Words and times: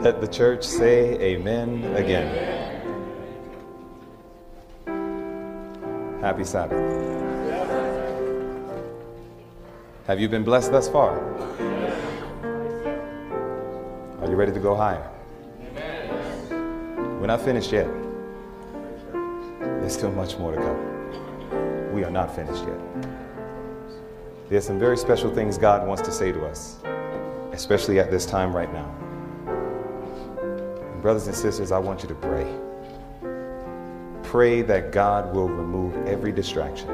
Let 0.00 0.20
the 0.20 0.28
church 0.28 0.62
say 0.62 1.18
amen 1.20 1.82
again. 1.96 2.28
Happy 6.20 6.44
Sabbath. 6.44 6.78
Have 10.06 10.20
you 10.20 10.28
been 10.28 10.44
blessed 10.44 10.70
thus 10.70 10.88
far? 10.88 11.18
Are 14.20 14.28
you 14.28 14.36
ready 14.36 14.52
to 14.52 14.60
go 14.60 14.76
higher? 14.76 15.04
We're 16.48 17.26
not 17.26 17.40
finished 17.40 17.72
yet. 17.72 17.88
There's 19.60 19.94
still 19.94 20.12
much 20.12 20.38
more 20.38 20.52
to 20.54 20.58
come. 20.58 21.92
We 21.92 22.04
are 22.04 22.10
not 22.10 22.36
finished 22.36 22.62
yet. 22.64 22.78
There's 24.48 24.64
some 24.64 24.78
very 24.78 24.96
special 24.96 25.34
things 25.34 25.58
God 25.58 25.88
wants 25.88 26.02
to 26.02 26.12
say 26.12 26.30
to 26.30 26.46
us, 26.46 26.76
especially 27.52 27.98
at 27.98 28.12
this 28.12 28.26
time 28.26 28.54
right 28.54 28.72
now. 28.72 29.07
Brothers 31.08 31.26
and 31.26 31.34
sisters, 31.34 31.72
I 31.72 31.78
want 31.78 32.02
you 32.02 32.08
to 32.10 32.14
pray. 32.14 32.46
Pray 34.24 34.60
that 34.60 34.92
God 34.92 35.34
will 35.34 35.48
remove 35.48 35.96
every 36.06 36.32
distraction 36.32 36.90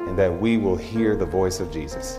and 0.00 0.18
that 0.18 0.40
we 0.40 0.56
will 0.56 0.74
hear 0.74 1.14
the 1.14 1.24
voice 1.24 1.60
of 1.60 1.72
Jesus. 1.72 2.18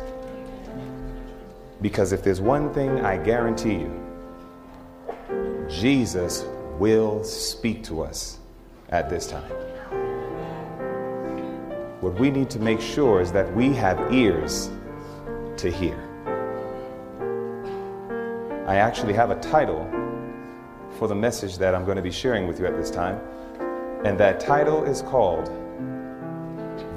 Because 1.81 2.13
if 2.13 2.23
there's 2.23 2.39
one 2.39 2.73
thing 2.73 3.01
I 3.01 3.17
guarantee 3.17 3.73
you, 3.73 5.67
Jesus 5.69 6.45
will 6.79 7.21
speak 7.25 7.83
to 7.83 8.01
us 8.01 8.39
at 8.91 9.09
this 9.09 9.27
time. 9.27 9.51
What 11.99 12.17
we 12.17 12.31
need 12.31 12.49
to 12.51 12.59
make 12.59 12.79
sure 12.79 13.19
is 13.19 13.33
that 13.33 13.53
we 13.53 13.73
have 13.73 14.13
ears 14.13 14.69
to 15.57 15.69
hear. 15.69 15.99
I 18.69 18.77
actually 18.77 19.11
have 19.15 19.29
a 19.29 19.39
title 19.41 19.85
for 21.03 21.09
the 21.09 21.15
message 21.15 21.57
that 21.57 21.75
I'm 21.75 21.83
going 21.83 21.97
to 21.97 22.01
be 22.01 22.09
sharing 22.09 22.47
with 22.47 22.61
you 22.61 22.65
at 22.65 22.77
this 22.77 22.89
time, 22.89 23.19
and 24.05 24.17
that 24.17 24.39
title 24.39 24.85
is 24.85 25.01
called 25.01 25.47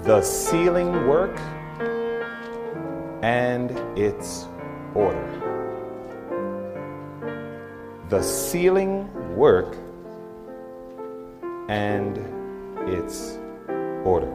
The 0.05 0.23
Sealing 0.23 1.09
Work 1.09 1.37
and 3.25 3.73
Its 3.99 4.47
Order. 4.95 5.27
The 8.09 8.23
Sealing 8.23 9.11
Work 9.35 9.77
and 11.69 12.17
Its 12.89 13.41
Order. 14.05 14.33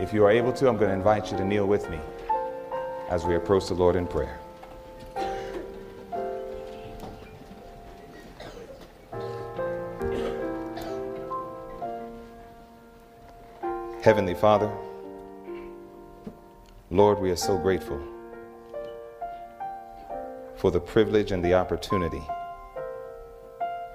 If 0.00 0.12
you 0.12 0.24
are 0.24 0.30
able 0.32 0.52
to, 0.54 0.68
I'm 0.68 0.76
going 0.76 0.88
to 0.88 0.96
invite 0.96 1.30
you 1.30 1.38
to 1.38 1.44
kneel 1.44 1.66
with 1.66 1.88
me 1.88 2.00
as 3.08 3.24
we 3.24 3.36
approach 3.36 3.68
the 3.68 3.74
Lord 3.74 3.94
in 3.94 4.08
prayer. 4.08 4.40
Heavenly 14.06 14.34
Father, 14.34 14.70
Lord, 16.92 17.18
we 17.18 17.28
are 17.32 17.34
so 17.34 17.58
grateful 17.58 18.00
for 20.54 20.70
the 20.70 20.78
privilege 20.78 21.32
and 21.32 21.44
the 21.44 21.54
opportunity 21.54 22.22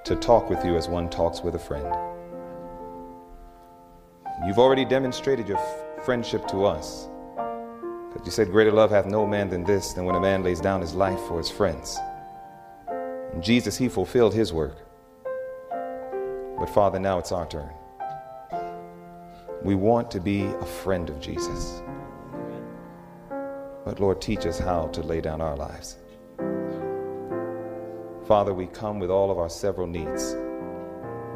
to 0.03 0.17
talk 0.17 0.49
with 0.49 0.65
you 0.65 0.75
as 0.75 0.89
one 0.89 1.09
talks 1.09 1.39
with 1.39 1.55
a 1.55 1.59
friend. 1.59 1.85
You've 4.45 4.59
already 4.59 4.83
demonstrated 4.83 5.47
your 5.47 5.59
f- 5.59 6.03
friendship 6.03 6.45
to 6.49 6.65
us. 6.65 7.07
But 8.13 8.25
you 8.25 8.31
said, 8.31 8.51
Greater 8.51 8.73
love 8.73 8.91
hath 8.91 9.05
no 9.05 9.25
man 9.25 9.49
than 9.49 9.63
this, 9.63 9.93
than 9.93 10.03
when 10.03 10.15
a 10.15 10.19
man 10.19 10.43
lays 10.43 10.59
down 10.59 10.81
his 10.81 10.93
life 10.93 11.21
for 11.21 11.37
his 11.37 11.49
friends. 11.49 11.97
And 12.89 13.41
Jesus, 13.41 13.77
he 13.77 13.87
fulfilled 13.87 14.33
his 14.33 14.51
work. 14.51 14.75
But 15.69 16.65
Father, 16.65 16.99
now 16.99 17.17
it's 17.17 17.31
our 17.31 17.47
turn. 17.47 17.69
We 19.63 19.75
want 19.75 20.09
to 20.11 20.19
be 20.19 20.43
a 20.43 20.65
friend 20.65 21.09
of 21.09 21.19
Jesus. 21.19 21.83
But 23.85 23.99
Lord, 23.99 24.19
teach 24.19 24.45
us 24.45 24.57
how 24.57 24.87
to 24.87 25.01
lay 25.01 25.21
down 25.21 25.39
our 25.39 25.55
lives. 25.55 25.97
Father, 28.27 28.53
we 28.53 28.67
come 28.67 28.99
with 28.99 29.11
all 29.11 29.29
of 29.29 29.37
our 29.37 29.49
several 29.49 29.87
needs. 29.87 30.35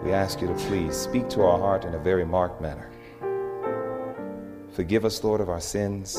We 0.04 0.12
ask 0.12 0.42
you 0.42 0.48
to 0.48 0.54
please 0.54 0.96
speak 0.96 1.30
to 1.30 1.42
our 1.42 1.60
heart 1.60 1.86
in 1.86 1.94
a 1.94 2.00
very 2.00 2.26
marked 2.26 2.62
manner. 2.62 2.90
Forgive 4.72 5.06
us, 5.06 5.24
Lord, 5.24 5.40
of 5.40 5.50
our 5.50 5.62
sins 5.62 6.16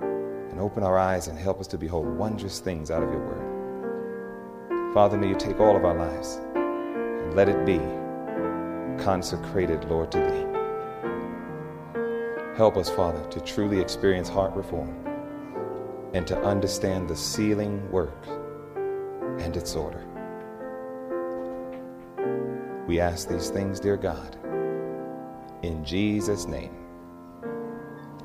and 0.00 0.58
open 0.58 0.82
our 0.82 0.98
eyes 0.98 1.28
and 1.28 1.38
help 1.38 1.60
us 1.60 1.66
to 1.68 1.78
behold 1.78 2.06
wondrous 2.06 2.60
things 2.60 2.90
out 2.90 3.02
of 3.02 3.10
your 3.10 3.26
word. 3.26 4.94
Father, 4.94 5.16
may 5.16 5.28
you 5.28 5.36
take 5.36 5.60
all 5.60 5.76
of 5.76 5.84
our 5.84 5.96
lives 5.96 6.40
and 6.44 7.34
let 7.34 7.48
it 7.48 7.64
be 7.66 7.78
consecrated, 9.02 9.84
Lord, 9.84 10.10
to 10.12 10.18
thee. 10.18 10.49
Help 12.60 12.76
us, 12.76 12.90
Father, 12.90 13.24
to 13.30 13.40
truly 13.40 13.80
experience 13.80 14.28
heart 14.28 14.54
reform 14.54 14.94
and 16.12 16.26
to 16.26 16.38
understand 16.42 17.08
the 17.08 17.16
sealing 17.16 17.90
work 17.90 18.26
and 19.38 19.56
its 19.56 19.74
order. 19.74 20.04
We 22.86 23.00
ask 23.00 23.30
these 23.30 23.48
things, 23.48 23.80
dear 23.80 23.96
God, 23.96 24.36
in 25.62 25.82
Jesus' 25.82 26.46
name. 26.46 26.76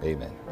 Amen. 0.04 0.45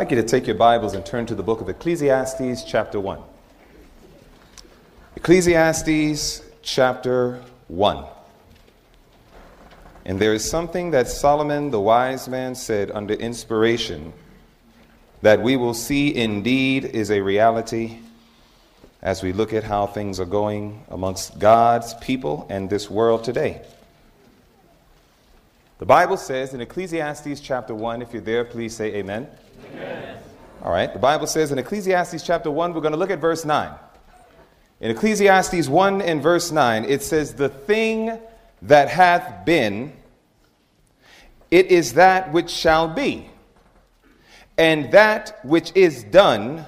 Like 0.00 0.10
you 0.10 0.16
to 0.16 0.26
take 0.26 0.46
your 0.46 0.56
Bibles 0.56 0.94
and 0.94 1.04
turn 1.04 1.26
to 1.26 1.34
the 1.34 1.42
book 1.42 1.60
of 1.60 1.68
Ecclesiastes, 1.68 2.64
chapter 2.64 2.98
1. 2.98 3.18
Ecclesiastes, 5.16 6.40
chapter 6.62 7.42
1. 7.68 8.06
And 10.06 10.18
there 10.18 10.32
is 10.32 10.42
something 10.42 10.92
that 10.92 11.06
Solomon 11.06 11.70
the 11.70 11.80
wise 11.82 12.30
man 12.30 12.54
said 12.54 12.90
under 12.92 13.12
inspiration 13.12 14.14
that 15.20 15.42
we 15.42 15.56
will 15.56 15.74
see 15.74 16.16
indeed 16.16 16.86
is 16.86 17.10
a 17.10 17.20
reality 17.20 17.98
as 19.02 19.22
we 19.22 19.34
look 19.34 19.52
at 19.52 19.64
how 19.64 19.86
things 19.86 20.18
are 20.18 20.24
going 20.24 20.82
amongst 20.88 21.38
God's 21.38 21.92
people 21.92 22.46
and 22.48 22.70
this 22.70 22.88
world 22.88 23.22
today. 23.22 23.60
The 25.80 25.86
Bible 25.86 26.18
says 26.18 26.52
in 26.52 26.60
Ecclesiastes 26.60 27.40
chapter 27.40 27.74
1, 27.74 28.02
if 28.02 28.12
you're 28.12 28.20
there, 28.20 28.44
please 28.44 28.76
say 28.76 28.96
amen. 28.96 29.26
amen. 29.72 30.18
All 30.62 30.70
right, 30.70 30.92
the 30.92 30.98
Bible 30.98 31.26
says 31.26 31.52
in 31.52 31.58
Ecclesiastes 31.58 32.22
chapter 32.22 32.50
1, 32.50 32.74
we're 32.74 32.82
going 32.82 32.92
to 32.92 32.98
look 32.98 33.10
at 33.10 33.18
verse 33.18 33.46
9. 33.46 33.72
In 34.80 34.90
Ecclesiastes 34.90 35.68
1 35.68 36.02
and 36.02 36.22
verse 36.22 36.52
9, 36.52 36.84
it 36.84 37.02
says, 37.02 37.32
The 37.32 37.48
thing 37.48 38.18
that 38.60 38.90
hath 38.90 39.46
been, 39.46 39.94
it 41.50 41.68
is 41.68 41.94
that 41.94 42.30
which 42.30 42.50
shall 42.50 42.86
be. 42.86 43.30
And 44.58 44.92
that 44.92 45.42
which 45.46 45.72
is 45.74 46.04
done 46.04 46.66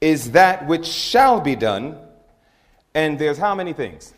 is 0.00 0.30
that 0.30 0.68
which 0.68 0.86
shall 0.86 1.40
be 1.40 1.56
done. 1.56 1.98
And 2.94 3.18
there's 3.18 3.38
how 3.38 3.56
many 3.56 3.72
things? 3.72 4.14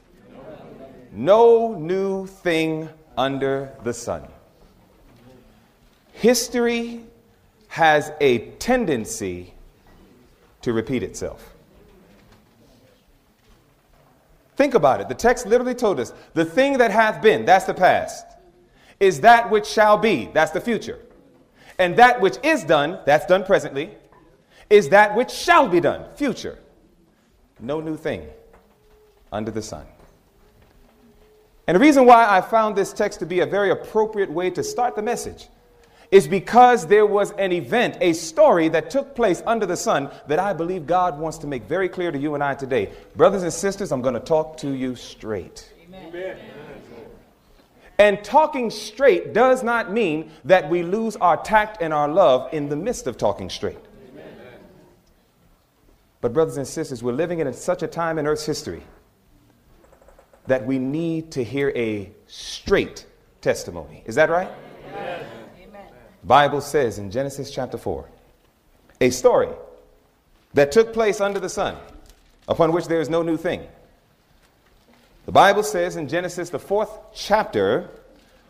No 1.12 1.72
new 1.78 2.26
thing 2.26 2.90
under 3.16 3.72
the 3.82 3.92
sun. 3.92 4.26
History 6.12 7.04
has 7.68 8.12
a 8.20 8.50
tendency 8.58 9.54
to 10.60 10.72
repeat 10.72 11.02
itself. 11.02 11.54
Think 14.56 14.74
about 14.74 15.00
it. 15.00 15.08
The 15.08 15.14
text 15.14 15.46
literally 15.46 15.74
told 15.74 15.98
us 15.98 16.12
the 16.34 16.44
thing 16.44 16.78
that 16.78 16.90
hath 16.90 17.22
been, 17.22 17.44
that's 17.44 17.64
the 17.64 17.74
past, 17.74 18.26
is 19.00 19.20
that 19.22 19.50
which 19.50 19.66
shall 19.66 19.96
be, 19.96 20.28
that's 20.32 20.52
the 20.52 20.60
future. 20.60 21.00
And 21.78 21.96
that 21.96 22.20
which 22.20 22.36
is 22.44 22.62
done, 22.62 23.00
that's 23.06 23.26
done 23.26 23.44
presently, 23.44 23.90
is 24.70 24.90
that 24.90 25.16
which 25.16 25.30
shall 25.30 25.66
be 25.66 25.80
done, 25.80 26.04
future. 26.14 26.58
No 27.58 27.80
new 27.80 27.96
thing 27.96 28.28
under 29.32 29.50
the 29.50 29.62
sun. 29.62 29.86
And 31.66 31.76
the 31.76 31.80
reason 31.80 32.06
why 32.06 32.28
I 32.28 32.40
found 32.40 32.76
this 32.76 32.92
text 32.92 33.20
to 33.20 33.26
be 33.26 33.40
a 33.40 33.46
very 33.46 33.70
appropriate 33.70 34.30
way 34.30 34.50
to 34.50 34.64
start 34.64 34.96
the 34.96 35.02
message 35.02 35.48
is 36.10 36.28
because 36.28 36.86
there 36.86 37.06
was 37.06 37.30
an 37.32 37.52
event, 37.52 37.96
a 38.00 38.12
story 38.12 38.68
that 38.68 38.90
took 38.90 39.14
place 39.14 39.42
under 39.46 39.64
the 39.64 39.76
sun 39.76 40.10
that 40.26 40.38
I 40.38 40.52
believe 40.52 40.86
God 40.86 41.18
wants 41.18 41.38
to 41.38 41.46
make 41.46 41.64
very 41.64 41.88
clear 41.88 42.10
to 42.10 42.18
you 42.18 42.34
and 42.34 42.44
I 42.44 42.54
today. 42.54 42.90
Brothers 43.16 43.44
and 43.44 43.52
sisters, 43.52 43.92
I'm 43.92 44.02
going 44.02 44.14
to 44.14 44.20
talk 44.20 44.58
to 44.58 44.70
you 44.70 44.94
straight. 44.94 45.72
Amen. 45.88 46.36
And 47.98 48.22
talking 48.22 48.68
straight 48.68 49.32
does 49.32 49.62
not 49.62 49.90
mean 49.92 50.30
that 50.44 50.68
we 50.68 50.82
lose 50.82 51.16
our 51.16 51.36
tact 51.36 51.80
and 51.80 51.94
our 51.94 52.08
love 52.08 52.52
in 52.52 52.68
the 52.68 52.76
midst 52.76 53.06
of 53.06 53.16
talking 53.16 53.48
straight. 53.48 53.78
But, 56.20 56.32
brothers 56.32 56.56
and 56.56 56.66
sisters, 56.66 57.02
we're 57.02 57.12
living 57.12 57.40
in 57.40 57.52
such 57.52 57.82
a 57.82 57.88
time 57.88 58.18
in 58.18 58.26
Earth's 58.26 58.46
history 58.46 58.82
that 60.46 60.66
we 60.66 60.78
need 60.78 61.32
to 61.32 61.44
hear 61.44 61.72
a 61.76 62.10
straight 62.26 63.06
testimony. 63.40 64.02
Is 64.06 64.14
that 64.16 64.30
right? 64.30 64.50
Amen. 64.88 65.26
Bible 66.24 66.60
says 66.60 66.98
in 66.98 67.10
Genesis 67.10 67.50
chapter 67.50 67.76
4, 67.76 68.08
a 69.00 69.10
story 69.10 69.48
that 70.54 70.70
took 70.70 70.92
place 70.92 71.20
under 71.20 71.40
the 71.40 71.48
sun, 71.48 71.76
upon 72.46 72.72
which 72.72 72.86
there 72.86 73.00
is 73.00 73.08
no 73.08 73.22
new 73.22 73.36
thing. 73.36 73.66
The 75.26 75.32
Bible 75.32 75.62
says 75.62 75.96
in 75.96 76.08
Genesis, 76.08 76.50
the 76.50 76.58
fourth 76.58 76.90
chapter, 77.14 77.88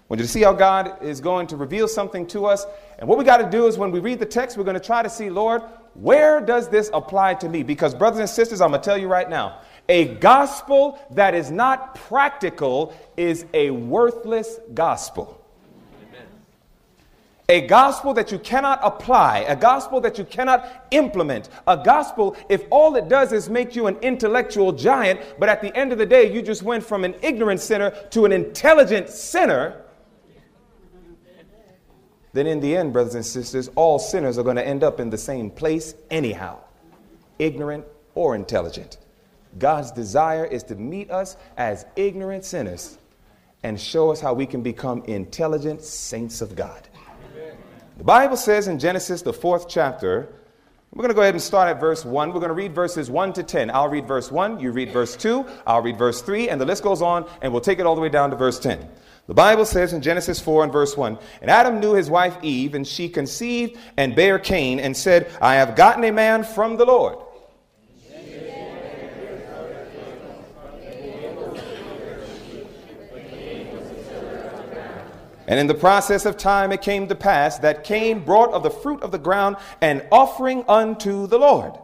when 0.08 0.18
you 0.18 0.26
see 0.26 0.42
how 0.42 0.52
God 0.52 1.02
is 1.02 1.20
going 1.20 1.46
to 1.48 1.56
reveal 1.56 1.88
something 1.88 2.26
to 2.28 2.46
us, 2.46 2.66
and 2.98 3.08
what 3.08 3.18
we 3.18 3.24
got 3.24 3.38
to 3.38 3.50
do 3.50 3.66
is 3.66 3.78
when 3.78 3.90
we 3.90 4.00
read 4.00 4.18
the 4.18 4.26
text, 4.26 4.56
we're 4.56 4.64
going 4.64 4.78
to 4.78 4.80
try 4.80 5.02
to 5.02 5.10
see, 5.10 5.30
Lord, 5.30 5.62
where 5.94 6.40
does 6.40 6.68
this 6.68 6.90
apply 6.92 7.34
to 7.34 7.48
me? 7.48 7.62
Because, 7.62 7.94
brothers 7.94 8.20
and 8.20 8.28
sisters, 8.28 8.60
I'm 8.60 8.70
going 8.70 8.80
to 8.80 8.84
tell 8.84 8.98
you 8.98 9.08
right 9.08 9.28
now, 9.28 9.60
a 9.88 10.14
gospel 10.16 10.98
that 11.10 11.34
is 11.34 11.50
not 11.50 11.94
practical 11.94 12.94
is 13.16 13.46
a 13.52 13.70
worthless 13.70 14.58
gospel. 14.74 15.38
A 17.48 17.66
gospel 17.66 18.14
that 18.14 18.32
you 18.32 18.38
cannot 18.38 18.80
apply, 18.82 19.40
a 19.40 19.56
gospel 19.56 20.00
that 20.00 20.16
you 20.16 20.24
cannot 20.24 20.86
implement, 20.90 21.50
a 21.66 21.76
gospel 21.76 22.36
if 22.48 22.64
all 22.70 22.96
it 22.96 23.08
does 23.08 23.32
is 23.32 23.50
make 23.50 23.76
you 23.76 23.88
an 23.88 23.96
intellectual 23.96 24.72
giant, 24.72 25.20
but 25.38 25.48
at 25.48 25.60
the 25.60 25.76
end 25.76 25.92
of 25.92 25.98
the 25.98 26.06
day, 26.06 26.32
you 26.32 26.40
just 26.40 26.62
went 26.62 26.82
from 26.82 27.04
an 27.04 27.14
ignorant 27.20 27.60
sinner 27.60 27.90
to 28.10 28.24
an 28.24 28.32
intelligent 28.32 29.10
sinner, 29.10 29.82
then 32.32 32.46
in 32.46 32.60
the 32.60 32.74
end, 32.74 32.92
brothers 32.92 33.16
and 33.16 33.26
sisters, 33.26 33.68
all 33.74 33.98
sinners 33.98 34.38
are 34.38 34.42
going 34.42 34.56
to 34.56 34.66
end 34.66 34.82
up 34.82 35.00
in 35.00 35.10
the 35.10 35.18
same 35.18 35.50
place 35.50 35.94
anyhow, 36.10 36.58
ignorant 37.38 37.84
or 38.14 38.34
intelligent. 38.34 38.96
God's 39.58 39.90
desire 39.90 40.44
is 40.44 40.62
to 40.64 40.74
meet 40.74 41.10
us 41.10 41.36
as 41.56 41.84
ignorant 41.96 42.44
sinners 42.44 42.98
and 43.62 43.80
show 43.80 44.10
us 44.10 44.20
how 44.20 44.34
we 44.34 44.46
can 44.46 44.62
become 44.62 45.02
intelligent 45.04 45.82
saints 45.82 46.40
of 46.40 46.56
God. 46.56 46.88
Amen. 47.32 47.56
The 47.98 48.04
Bible 48.04 48.36
says 48.36 48.68
in 48.68 48.78
Genesis, 48.78 49.22
the 49.22 49.32
fourth 49.32 49.68
chapter, 49.68 50.28
we're 50.92 51.02
going 51.02 51.10
to 51.10 51.14
go 51.14 51.22
ahead 51.22 51.34
and 51.34 51.42
start 51.42 51.70
at 51.70 51.80
verse 51.80 52.04
1. 52.04 52.28
We're 52.28 52.40
going 52.40 52.48
to 52.48 52.54
read 52.54 52.74
verses 52.74 53.10
1 53.10 53.32
to 53.34 53.42
10. 53.42 53.70
I'll 53.70 53.88
read 53.88 54.06
verse 54.06 54.30
1, 54.30 54.60
you 54.60 54.72
read 54.72 54.92
verse 54.92 55.16
2, 55.16 55.46
I'll 55.66 55.80
read 55.80 55.96
verse 55.96 56.20
3, 56.20 56.50
and 56.50 56.60
the 56.60 56.66
list 56.66 56.82
goes 56.82 57.00
on, 57.00 57.26
and 57.40 57.50
we'll 57.50 57.62
take 57.62 57.78
it 57.78 57.86
all 57.86 57.94
the 57.94 58.00
way 58.02 58.10
down 58.10 58.28
to 58.28 58.36
verse 58.36 58.58
10. 58.58 58.86
The 59.26 59.34
Bible 59.34 59.64
says 59.64 59.94
in 59.94 60.02
Genesis 60.02 60.38
4 60.40 60.64
and 60.64 60.72
verse 60.72 60.94
1 60.94 61.16
And 61.40 61.50
Adam 61.50 61.80
knew 61.80 61.94
his 61.94 62.10
wife 62.10 62.36
Eve, 62.42 62.74
and 62.74 62.86
she 62.86 63.08
conceived 63.08 63.78
and 63.96 64.14
bare 64.14 64.38
Cain, 64.38 64.80
and 64.80 64.94
said, 64.94 65.30
I 65.40 65.54
have 65.54 65.76
gotten 65.76 66.04
a 66.04 66.12
man 66.12 66.44
from 66.44 66.76
the 66.76 66.84
Lord. 66.84 67.16
And 75.52 75.60
in 75.60 75.66
the 75.66 75.74
process 75.74 76.24
of 76.24 76.38
time, 76.38 76.72
it 76.72 76.80
came 76.80 77.08
to 77.08 77.14
pass 77.14 77.58
that 77.58 77.84
Cain 77.84 78.20
brought 78.20 78.54
of 78.54 78.62
the 78.62 78.70
fruit 78.70 79.02
of 79.02 79.10
the 79.10 79.18
ground 79.18 79.56
an 79.82 80.00
offering 80.10 80.64
unto 80.66 81.26
the 81.26 81.38
Lord. 81.38 81.74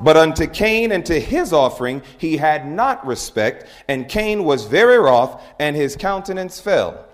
But 0.00 0.16
unto 0.16 0.48
Cain 0.48 0.90
and 0.90 1.06
to 1.06 1.20
his 1.20 1.52
offering 1.52 2.02
he 2.18 2.38
had 2.38 2.66
not 2.66 3.06
respect, 3.06 3.68
and 3.86 4.08
Cain 4.08 4.42
was 4.42 4.64
very 4.64 4.98
wroth, 4.98 5.40
and 5.60 5.76
his 5.76 5.94
countenance 5.94 6.58
fell. 6.58 7.06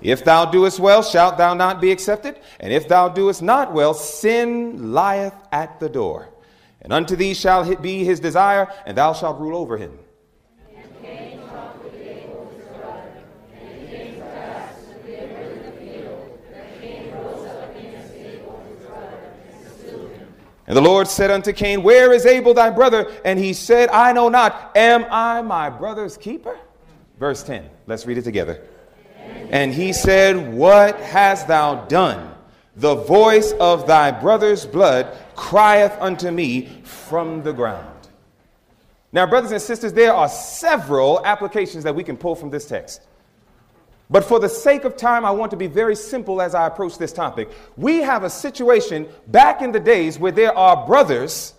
If 0.00 0.24
thou 0.24 0.44
doest 0.44 0.78
well, 0.78 1.02
shalt 1.02 1.38
thou 1.38 1.54
not 1.54 1.80
be 1.80 1.90
accepted? 1.90 2.38
And 2.60 2.72
if 2.72 2.88
thou 2.88 3.08
doest 3.08 3.42
not 3.42 3.72
well, 3.72 3.94
sin 3.94 4.92
lieth 4.92 5.34
at 5.50 5.80
the 5.80 5.88
door. 5.88 6.28
And 6.80 6.92
unto 6.92 7.16
thee 7.16 7.34
shall 7.34 7.74
be 7.76 8.04
his 8.04 8.20
desire, 8.20 8.72
and 8.86 8.96
thou 8.96 9.12
shalt 9.12 9.40
rule 9.40 9.56
over 9.56 9.76
him. 9.76 9.98
And 20.68 20.76
the 20.76 20.82
Lord 20.82 21.08
said 21.08 21.30
unto 21.30 21.54
Cain, 21.54 21.82
Where 21.82 22.12
is 22.12 22.26
Abel 22.26 22.52
thy 22.52 22.68
brother? 22.68 23.10
And 23.24 23.38
he 23.38 23.54
said, 23.54 23.88
I 23.88 24.12
know 24.12 24.28
not. 24.28 24.76
Am 24.76 25.06
I 25.10 25.40
my 25.40 25.70
brother's 25.70 26.18
keeper? 26.18 26.58
Verse 27.18 27.42
10. 27.42 27.68
Let's 27.86 28.04
read 28.04 28.18
it 28.18 28.22
together. 28.22 28.62
And 29.50 29.72
he 29.72 29.92
said, 29.92 30.52
What 30.52 31.00
hast 31.00 31.48
thou 31.48 31.86
done? 31.86 32.34
The 32.76 32.94
voice 32.94 33.52
of 33.58 33.86
thy 33.86 34.10
brother's 34.10 34.64
blood 34.64 35.16
crieth 35.34 35.96
unto 36.00 36.30
me 36.30 36.82
from 36.84 37.42
the 37.42 37.52
ground. 37.52 37.94
Now, 39.10 39.26
brothers 39.26 39.52
and 39.52 39.60
sisters, 39.60 39.92
there 39.92 40.12
are 40.12 40.28
several 40.28 41.24
applications 41.24 41.82
that 41.84 41.94
we 41.94 42.04
can 42.04 42.16
pull 42.16 42.34
from 42.34 42.50
this 42.50 42.66
text. 42.66 43.00
But 44.10 44.24
for 44.24 44.38
the 44.38 44.48
sake 44.48 44.84
of 44.84 44.96
time, 44.96 45.24
I 45.24 45.30
want 45.30 45.50
to 45.50 45.56
be 45.56 45.66
very 45.66 45.96
simple 45.96 46.40
as 46.40 46.54
I 46.54 46.66
approach 46.66 46.98
this 46.98 47.12
topic. 47.12 47.50
We 47.76 47.98
have 47.98 48.22
a 48.24 48.30
situation 48.30 49.08
back 49.26 49.60
in 49.60 49.72
the 49.72 49.80
days 49.80 50.18
where 50.18 50.32
there 50.32 50.56
are 50.56 50.86
brothers. 50.86 51.54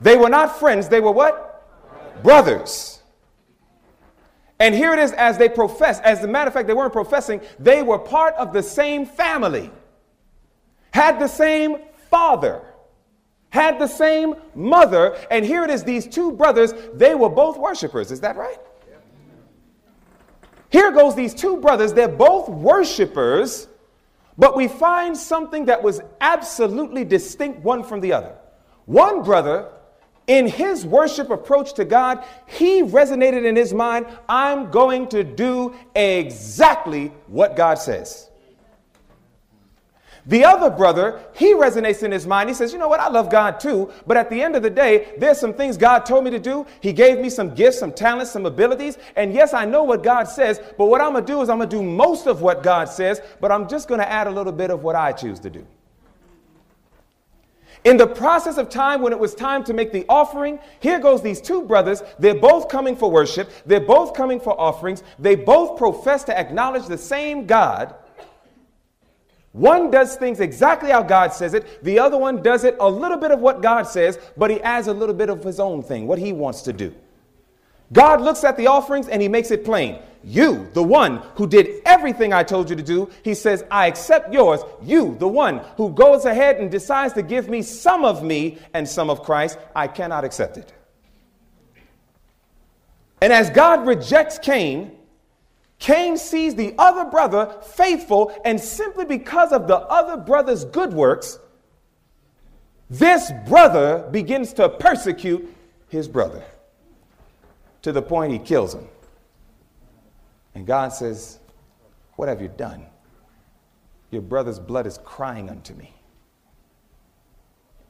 They 0.00 0.16
were 0.16 0.28
not 0.28 0.58
friends, 0.58 0.88
they 0.88 1.00
were 1.00 1.12
what? 1.12 2.22
Brothers. 2.22 2.93
And 4.58 4.74
here 4.74 4.92
it 4.92 4.98
is 4.98 5.12
as 5.12 5.36
they 5.36 5.48
profess. 5.48 6.00
As 6.00 6.22
a 6.22 6.28
matter 6.28 6.48
of 6.48 6.54
fact, 6.54 6.68
they 6.68 6.74
weren't 6.74 6.92
professing, 6.92 7.40
they 7.58 7.82
were 7.82 7.98
part 7.98 8.34
of 8.34 8.52
the 8.52 8.62
same 8.62 9.04
family, 9.04 9.70
had 10.92 11.18
the 11.18 11.28
same 11.28 11.78
father, 12.08 12.62
had 13.50 13.78
the 13.78 13.88
same 13.88 14.36
mother. 14.54 15.16
And 15.30 15.44
here 15.44 15.64
it 15.64 15.70
is 15.70 15.82
these 15.82 16.06
two 16.06 16.32
brothers, 16.32 16.72
they 16.92 17.14
were 17.14 17.28
both 17.28 17.58
worshipers. 17.58 18.12
Is 18.12 18.20
that 18.20 18.36
right? 18.36 18.58
Here 20.70 20.90
goes 20.90 21.14
these 21.14 21.34
two 21.34 21.58
brothers, 21.58 21.92
they're 21.92 22.08
both 22.08 22.48
worshipers, 22.48 23.68
but 24.36 24.56
we 24.56 24.66
find 24.66 25.16
something 25.16 25.66
that 25.66 25.80
was 25.80 26.00
absolutely 26.20 27.04
distinct 27.04 27.60
one 27.60 27.84
from 27.84 28.00
the 28.00 28.12
other. 28.12 28.34
One 28.86 29.22
brother 29.22 29.70
in 30.26 30.46
his 30.46 30.86
worship 30.86 31.30
approach 31.30 31.74
to 31.74 31.84
God, 31.84 32.24
he 32.46 32.82
resonated 32.82 33.44
in 33.44 33.56
his 33.56 33.74
mind 33.74 34.06
I'm 34.28 34.70
going 34.70 35.08
to 35.08 35.24
do 35.24 35.74
exactly 35.94 37.08
what 37.26 37.56
God 37.56 37.74
says. 37.74 38.30
The 40.26 40.42
other 40.42 40.70
brother, 40.70 41.20
he 41.34 41.52
resonates 41.52 42.02
in 42.02 42.10
his 42.10 42.26
mind. 42.26 42.48
He 42.48 42.54
says, 42.54 42.72
You 42.72 42.78
know 42.78 42.88
what? 42.88 43.00
I 43.00 43.08
love 43.08 43.28
God 43.28 43.60
too. 43.60 43.92
But 44.06 44.16
at 44.16 44.30
the 44.30 44.40
end 44.40 44.56
of 44.56 44.62
the 44.62 44.70
day, 44.70 45.12
there's 45.18 45.38
some 45.38 45.52
things 45.52 45.76
God 45.76 46.06
told 46.06 46.24
me 46.24 46.30
to 46.30 46.38
do. 46.38 46.66
He 46.80 46.94
gave 46.94 47.18
me 47.18 47.28
some 47.28 47.54
gifts, 47.54 47.78
some 47.78 47.92
talents, 47.92 48.30
some 48.30 48.46
abilities. 48.46 48.96
And 49.16 49.34
yes, 49.34 49.52
I 49.52 49.66
know 49.66 49.82
what 49.82 50.02
God 50.02 50.24
says. 50.24 50.60
But 50.78 50.86
what 50.86 51.02
I'm 51.02 51.12
going 51.12 51.26
to 51.26 51.32
do 51.32 51.42
is 51.42 51.50
I'm 51.50 51.58
going 51.58 51.68
to 51.68 51.76
do 51.76 51.82
most 51.82 52.26
of 52.26 52.40
what 52.40 52.62
God 52.62 52.88
says. 52.88 53.20
But 53.38 53.52
I'm 53.52 53.68
just 53.68 53.86
going 53.86 54.00
to 54.00 54.10
add 54.10 54.26
a 54.26 54.30
little 54.30 54.52
bit 54.52 54.70
of 54.70 54.82
what 54.82 54.96
I 54.96 55.12
choose 55.12 55.40
to 55.40 55.50
do. 55.50 55.66
In 57.84 57.98
the 57.98 58.06
process 58.06 58.56
of 58.56 58.70
time, 58.70 59.02
when 59.02 59.12
it 59.12 59.18
was 59.18 59.34
time 59.34 59.62
to 59.64 59.74
make 59.74 59.92
the 59.92 60.06
offering, 60.08 60.58
here 60.80 60.98
goes 60.98 61.22
these 61.22 61.40
two 61.40 61.62
brothers. 61.62 62.02
They're 62.18 62.34
both 62.34 62.68
coming 62.68 62.96
for 62.96 63.10
worship. 63.10 63.50
They're 63.66 63.78
both 63.78 64.14
coming 64.14 64.40
for 64.40 64.58
offerings. 64.58 65.02
They 65.18 65.34
both 65.34 65.76
profess 65.76 66.24
to 66.24 66.38
acknowledge 66.38 66.86
the 66.86 66.96
same 66.96 67.46
God. 67.46 67.94
One 69.52 69.90
does 69.90 70.16
things 70.16 70.40
exactly 70.40 70.90
how 70.90 71.02
God 71.02 71.32
says 71.32 71.54
it. 71.54 71.84
The 71.84 71.98
other 71.98 72.16
one 72.16 72.42
does 72.42 72.64
it 72.64 72.76
a 72.80 72.90
little 72.90 73.18
bit 73.18 73.30
of 73.30 73.40
what 73.40 73.62
God 73.62 73.84
says, 73.84 74.18
but 74.36 74.50
he 74.50 74.60
adds 74.62 74.88
a 74.88 74.92
little 74.92 75.14
bit 75.14 75.28
of 75.28 75.44
his 75.44 75.60
own 75.60 75.82
thing, 75.82 76.06
what 76.06 76.18
he 76.18 76.32
wants 76.32 76.62
to 76.62 76.72
do. 76.72 76.92
God 77.92 78.20
looks 78.20 78.44
at 78.44 78.56
the 78.56 78.66
offerings 78.66 79.08
and 79.08 79.22
he 79.22 79.28
makes 79.28 79.50
it 79.50 79.64
plain. 79.64 80.00
You, 80.26 80.70
the 80.72 80.82
one 80.82 81.18
who 81.36 81.46
did 81.46 81.82
everything 81.84 82.32
I 82.32 82.42
told 82.42 82.70
you 82.70 82.76
to 82.76 82.82
do, 82.82 83.10
he 83.22 83.34
says, 83.34 83.64
I 83.70 83.86
accept 83.86 84.32
yours. 84.32 84.60
You, 84.82 85.16
the 85.18 85.28
one 85.28 85.58
who 85.76 85.90
goes 85.90 86.24
ahead 86.24 86.56
and 86.56 86.70
decides 86.70 87.12
to 87.14 87.22
give 87.22 87.48
me 87.48 87.60
some 87.60 88.04
of 88.04 88.22
me 88.22 88.58
and 88.72 88.88
some 88.88 89.10
of 89.10 89.22
Christ, 89.22 89.58
I 89.76 89.86
cannot 89.86 90.24
accept 90.24 90.56
it. 90.56 90.72
And 93.20 93.32
as 93.32 93.50
God 93.50 93.86
rejects 93.86 94.38
Cain, 94.38 94.92
Cain 95.78 96.16
sees 96.16 96.54
the 96.54 96.74
other 96.78 97.04
brother 97.10 97.56
faithful, 97.62 98.34
and 98.44 98.58
simply 98.58 99.04
because 99.04 99.52
of 99.52 99.66
the 99.66 99.76
other 99.76 100.16
brother's 100.16 100.64
good 100.64 100.94
works, 100.94 101.38
this 102.88 103.30
brother 103.46 104.08
begins 104.10 104.54
to 104.54 104.68
persecute 104.68 105.54
his 105.88 106.08
brother 106.08 106.42
to 107.82 107.92
the 107.92 108.00
point 108.00 108.32
he 108.32 108.38
kills 108.38 108.74
him. 108.74 108.88
And 110.54 110.66
God 110.66 110.92
says, 110.92 111.38
What 112.16 112.28
have 112.28 112.40
you 112.40 112.48
done? 112.48 112.86
Your 114.10 114.22
brother's 114.22 114.58
blood 114.58 114.86
is 114.86 114.98
crying 115.04 115.50
unto 115.50 115.74
me. 115.74 115.92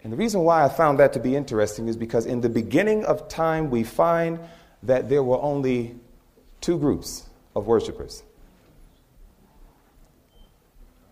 And 0.02 0.12
the 0.12 0.16
reason 0.16 0.42
why 0.42 0.64
I 0.64 0.68
found 0.68 0.98
that 0.98 1.14
to 1.14 1.20
be 1.20 1.34
interesting 1.34 1.88
is 1.88 1.96
because 1.96 2.26
in 2.26 2.40
the 2.40 2.48
beginning 2.48 3.04
of 3.04 3.28
time, 3.28 3.70
we 3.70 3.82
find 3.82 4.38
that 4.82 5.08
there 5.08 5.22
were 5.22 5.40
only 5.40 5.96
two 6.60 6.78
groups 6.78 7.26
of 7.56 7.66
worshipers. 7.66 8.22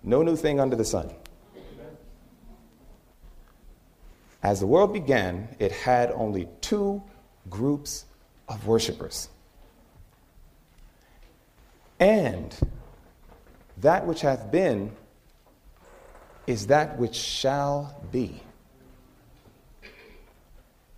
No 0.03 0.23
new 0.23 0.37
thing 0.37 0.61
under 0.61 0.77
the 0.77 0.85
sun. 0.85 1.11
As 4.43 4.61
the 4.61 4.67
world 4.67 4.93
began, 4.93 5.49
it 5.59 5.73
had 5.73 6.11
only 6.11 6.49
two 6.61 7.03
groups 7.49 8.05
of 8.49 8.67
worshipers. 8.67 9.29
And 12.03 12.53
that 13.77 14.05
which 14.05 14.23
hath 14.23 14.51
been 14.51 14.91
is 16.49 16.67
that 16.67 16.99
which 16.99 17.15
shall 17.15 17.95
be. 18.11 18.43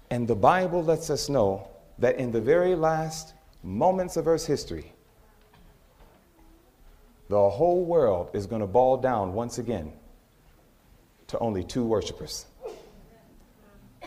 And 0.08 0.26
the 0.26 0.34
Bible 0.34 0.82
lets 0.82 1.10
us 1.10 1.28
know 1.28 1.68
that 1.98 2.16
in 2.16 2.32
the 2.32 2.40
very 2.40 2.74
last 2.74 3.34
moments 3.62 4.16
of 4.16 4.26
Earth's 4.26 4.46
history, 4.46 4.94
the 7.28 7.50
whole 7.50 7.84
world 7.84 8.30
is 8.32 8.46
going 8.46 8.62
to 8.62 8.66
bow 8.66 8.96
down 8.96 9.34
once 9.34 9.58
again 9.58 9.92
to 11.26 11.38
only 11.38 11.64
two 11.64 11.84
worshipers. 11.84 12.46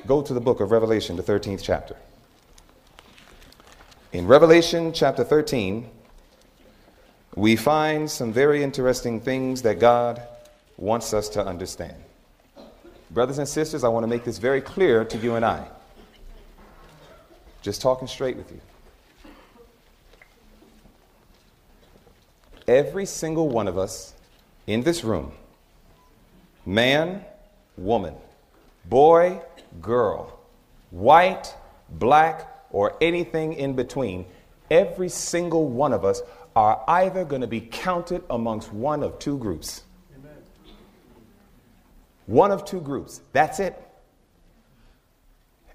Go 0.07 0.23
to 0.23 0.33
the 0.33 0.41
book 0.41 0.61
of 0.61 0.71
Revelation, 0.71 1.15
the 1.15 1.21
13th 1.21 1.61
chapter. 1.61 1.95
In 4.13 4.25
Revelation 4.25 4.93
chapter 4.93 5.23
13, 5.23 5.91
we 7.37 7.55
find 7.55 8.09
some 8.09 8.33
very 8.33 8.63
interesting 8.63 9.21
things 9.21 9.61
that 9.61 9.79
God 9.79 10.19
wants 10.75 11.13
us 11.13 11.29
to 11.29 11.45
understand. 11.45 11.93
Brothers 13.11 13.37
and 13.37 13.47
sisters, 13.47 13.83
I 13.83 13.89
want 13.89 14.03
to 14.03 14.07
make 14.07 14.23
this 14.23 14.39
very 14.39 14.59
clear 14.59 15.05
to 15.05 15.17
you 15.19 15.35
and 15.35 15.45
I. 15.45 15.67
Just 17.61 17.79
talking 17.79 18.07
straight 18.07 18.37
with 18.37 18.51
you. 18.51 18.59
Every 22.67 23.05
single 23.05 23.49
one 23.49 23.67
of 23.67 23.77
us 23.77 24.15
in 24.65 24.81
this 24.81 25.03
room, 25.03 25.31
man, 26.65 27.23
woman, 27.77 28.15
boy, 28.85 29.39
girl, 29.79 30.39
white, 30.89 31.53
black, 31.87 32.47
or 32.71 32.95
anything 32.99 33.53
in 33.53 33.75
between, 33.75 34.25
every 34.71 35.07
single 35.09 35.67
one 35.69 35.93
of 35.93 36.03
us 36.03 36.23
are 36.57 36.83
either 36.87 37.23
going 37.23 37.41
to 37.41 37.47
be 37.47 37.61
counted 37.61 38.23
amongst 38.31 38.73
one 38.73 39.03
of 39.03 39.19
two 39.19 39.37
groups. 39.37 39.83
Amen. 40.17 40.31
One 42.25 42.51
of 42.51 42.65
two 42.65 42.81
groups. 42.81 43.21
That's 43.31 43.59
it. 43.59 43.79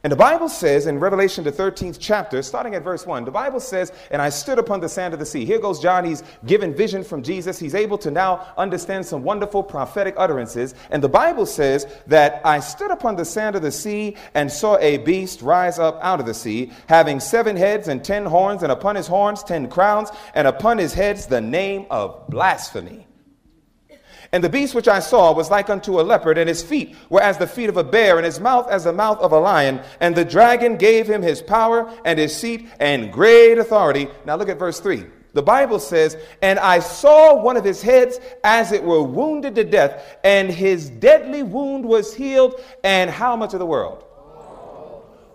And 0.05 0.11
the 0.11 0.17
Bible 0.17 0.49
says 0.49 0.89
in 0.89 0.99
Revelation, 0.99 1.45
the 1.45 1.53
13th 1.53 1.99
chapter, 2.01 2.43
starting 2.43 2.75
at 2.75 2.83
verse 2.83 3.07
1, 3.07 3.25
the 3.25 3.31
Bible 3.31 3.61
says, 3.61 3.93
And 4.11 4.21
I 4.21 4.31
stood 4.31 4.59
upon 4.59 4.81
the 4.81 4.89
sand 4.89 5.15
of 5.15 5.21
the 5.21 5.27
sea. 5.27 5.45
Here 5.45 5.61
goes 5.61 5.79
John. 5.79 6.05
He's 6.05 6.25
given 6.45 6.75
vision 6.75 7.05
from 7.05 7.23
Jesus. 7.23 7.57
He's 7.57 7.77
able 7.77 7.97
to 7.99 8.11
now 8.11 8.53
understand 8.57 9.07
some 9.07 9.23
wonderful 9.23 9.63
prophetic 9.63 10.15
utterances. 10.17 10.75
And 10.91 11.05
the 11.05 11.09
Bible 11.09 11.47
says 11.47 11.87
that 12.09 12.41
I 12.45 12.59
stood 12.59 12.91
upon 12.91 13.15
the 13.15 13.25
sand 13.25 13.55
of 13.55 13.63
the 13.63 13.71
sea 13.71 14.17
and 14.35 14.51
saw 14.51 14.77
a 14.79 14.99
beast 14.99 15.41
rise 15.41 15.79
up 15.79 16.01
out 16.03 16.19
of 16.19 16.27
the 16.27 16.35
sea, 16.35 16.73
having 16.89 17.21
seven 17.21 17.57
heads 17.57 17.87
and 17.87 18.05
ten 18.05 18.27
horns, 18.27 18.65
and 18.65 18.73
upon 18.73 18.97
his 18.97 19.07
horns 19.07 19.45
ten 19.45 19.69
crowns, 19.69 20.11
and 20.35 20.49
upon 20.49 20.79
his 20.79 20.95
heads 20.95 21.27
the 21.27 21.41
name 21.41 21.87
of 21.91 22.29
blasphemy. 22.29 23.07
And 24.33 24.43
the 24.43 24.49
beast 24.49 24.75
which 24.75 24.89
I 24.89 25.01
saw 25.01 25.33
was 25.35 25.51
like 25.51 25.69
unto 25.69 26.01
a 26.01 26.03
leopard, 26.03 26.39
and 26.39 26.49
his 26.49 26.63
feet 26.63 26.97
were 27.11 27.21
as 27.21 27.37
the 27.37 27.47
feet 27.47 27.69
of 27.69 27.77
a 27.77 27.85
bear, 27.85 28.17
and 28.17 28.25
his 28.25 28.41
mouth 28.41 28.67
as 28.71 28.85
the 28.85 28.93
mouth 28.93 29.19
of 29.19 29.33
a 29.33 29.39
lion. 29.39 29.83
And 30.01 30.17
the 30.17 30.25
dragon 30.25 30.79
gave 30.79 31.07
him 31.07 31.21
his 31.21 31.43
power 31.43 31.93
and 32.07 32.19
his 32.19 32.35
seat 32.35 32.67
and 32.81 33.13
great 33.13 33.59
authority. 33.59 34.09
Now 34.25 34.37
look 34.37 34.49
at 34.49 34.59
verse 34.59 34.81
3. 34.81 35.05
The 35.35 35.43
Bible 35.43 35.79
says, 35.79 36.17
And 36.41 36.59
I 36.59 36.79
saw 36.79 37.43
one 37.43 37.59
of 37.59 37.65
his 37.65 37.83
heads 37.83 38.21
as 38.43 38.73
it 38.73 38.83
were 38.83 39.03
wounded 39.03 39.55
to 39.57 39.65
death, 39.65 40.19
and 40.25 40.51
his 40.51 40.89
deadly 40.89 41.43
wound 41.43 41.85
was 41.85 42.15
healed. 42.15 42.59
And 42.83 43.11
how 43.11 43.37
much 43.37 43.53
of 43.53 43.59
the 43.59 43.67
world? 43.67 44.05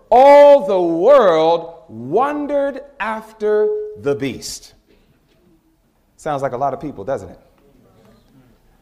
All 0.09 0.65
the 0.65 0.81
world 0.81 1.83
wondered 1.87 2.81
after 2.99 3.69
the 3.99 4.15
beast. 4.15 4.73
Sounds 6.15 6.41
like 6.41 6.53
a 6.53 6.57
lot 6.57 6.73
of 6.73 6.81
people, 6.81 7.03
doesn't 7.03 7.29
it? 7.29 7.39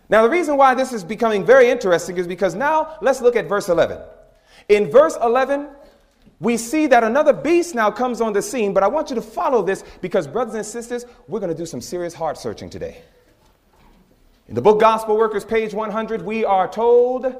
Now, 0.09 0.24
the 0.24 0.29
reason 0.29 0.57
why 0.57 0.75
this 0.75 0.93
is 0.93 1.03
becoming 1.03 1.45
very 1.45 1.69
interesting 1.69 2.17
is 2.17 2.27
because 2.27 2.53
now 2.53 2.97
let's 3.01 3.21
look 3.21 3.35
at 3.35 3.47
verse 3.47 3.69
11. 3.69 4.00
In 4.69 4.91
verse 4.91 5.17
11, 5.21 5.67
we 6.39 6.57
see 6.57 6.88
that 6.88 7.03
another 7.03 7.33
beast 7.33 7.75
now 7.75 7.89
comes 7.89 8.21
on 8.21 8.33
the 8.33 8.41
scene, 8.41 8.74
but 8.74 8.83
I 8.83 8.88
want 8.88 9.09
you 9.09 9.15
to 9.15 9.21
follow 9.21 9.63
this 9.63 9.83
because, 10.01 10.27
brothers 10.27 10.55
and 10.55 10.65
sisters, 10.65 11.05
we're 11.27 11.39
going 11.39 11.51
to 11.51 11.57
do 11.57 11.65
some 11.65 11.81
serious 11.81 12.13
heart 12.13 12.38
searching 12.38 12.69
today. 12.69 13.01
In 14.47 14.53
the 14.53 14.62
book 14.62 14.79
Gospel 14.79 15.17
Workers, 15.17 15.43
page 15.43 15.74
100, 15.74 16.21
we 16.21 16.45
are 16.45 16.67
told 16.67 17.35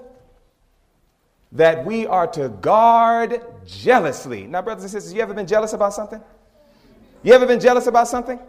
that 1.52 1.86
we 1.86 2.08
are 2.08 2.26
to 2.28 2.50
guard 2.50 3.42
jealously. 3.66 4.48
Now, 4.48 4.62
brothers 4.62 4.86
and 4.86 4.92
sisters, 4.92 5.14
you 5.14 5.22
ever 5.22 5.34
been 5.34 5.48
jealous 5.48 5.74
about 5.74 5.94
something? 5.94 6.22
You 7.22 7.34
ever 7.34 7.46
been 7.46 7.60
jealous 7.60 7.88
about 7.88 8.08
something? 8.08 8.40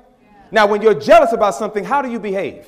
Now, 0.51 0.67
when 0.67 0.81
you're 0.81 0.99
jealous 0.99 1.33
about 1.33 1.55
something, 1.55 1.85
how 1.85 2.03
do 2.03 2.11
you 2.11 2.19
behave? 2.19 2.67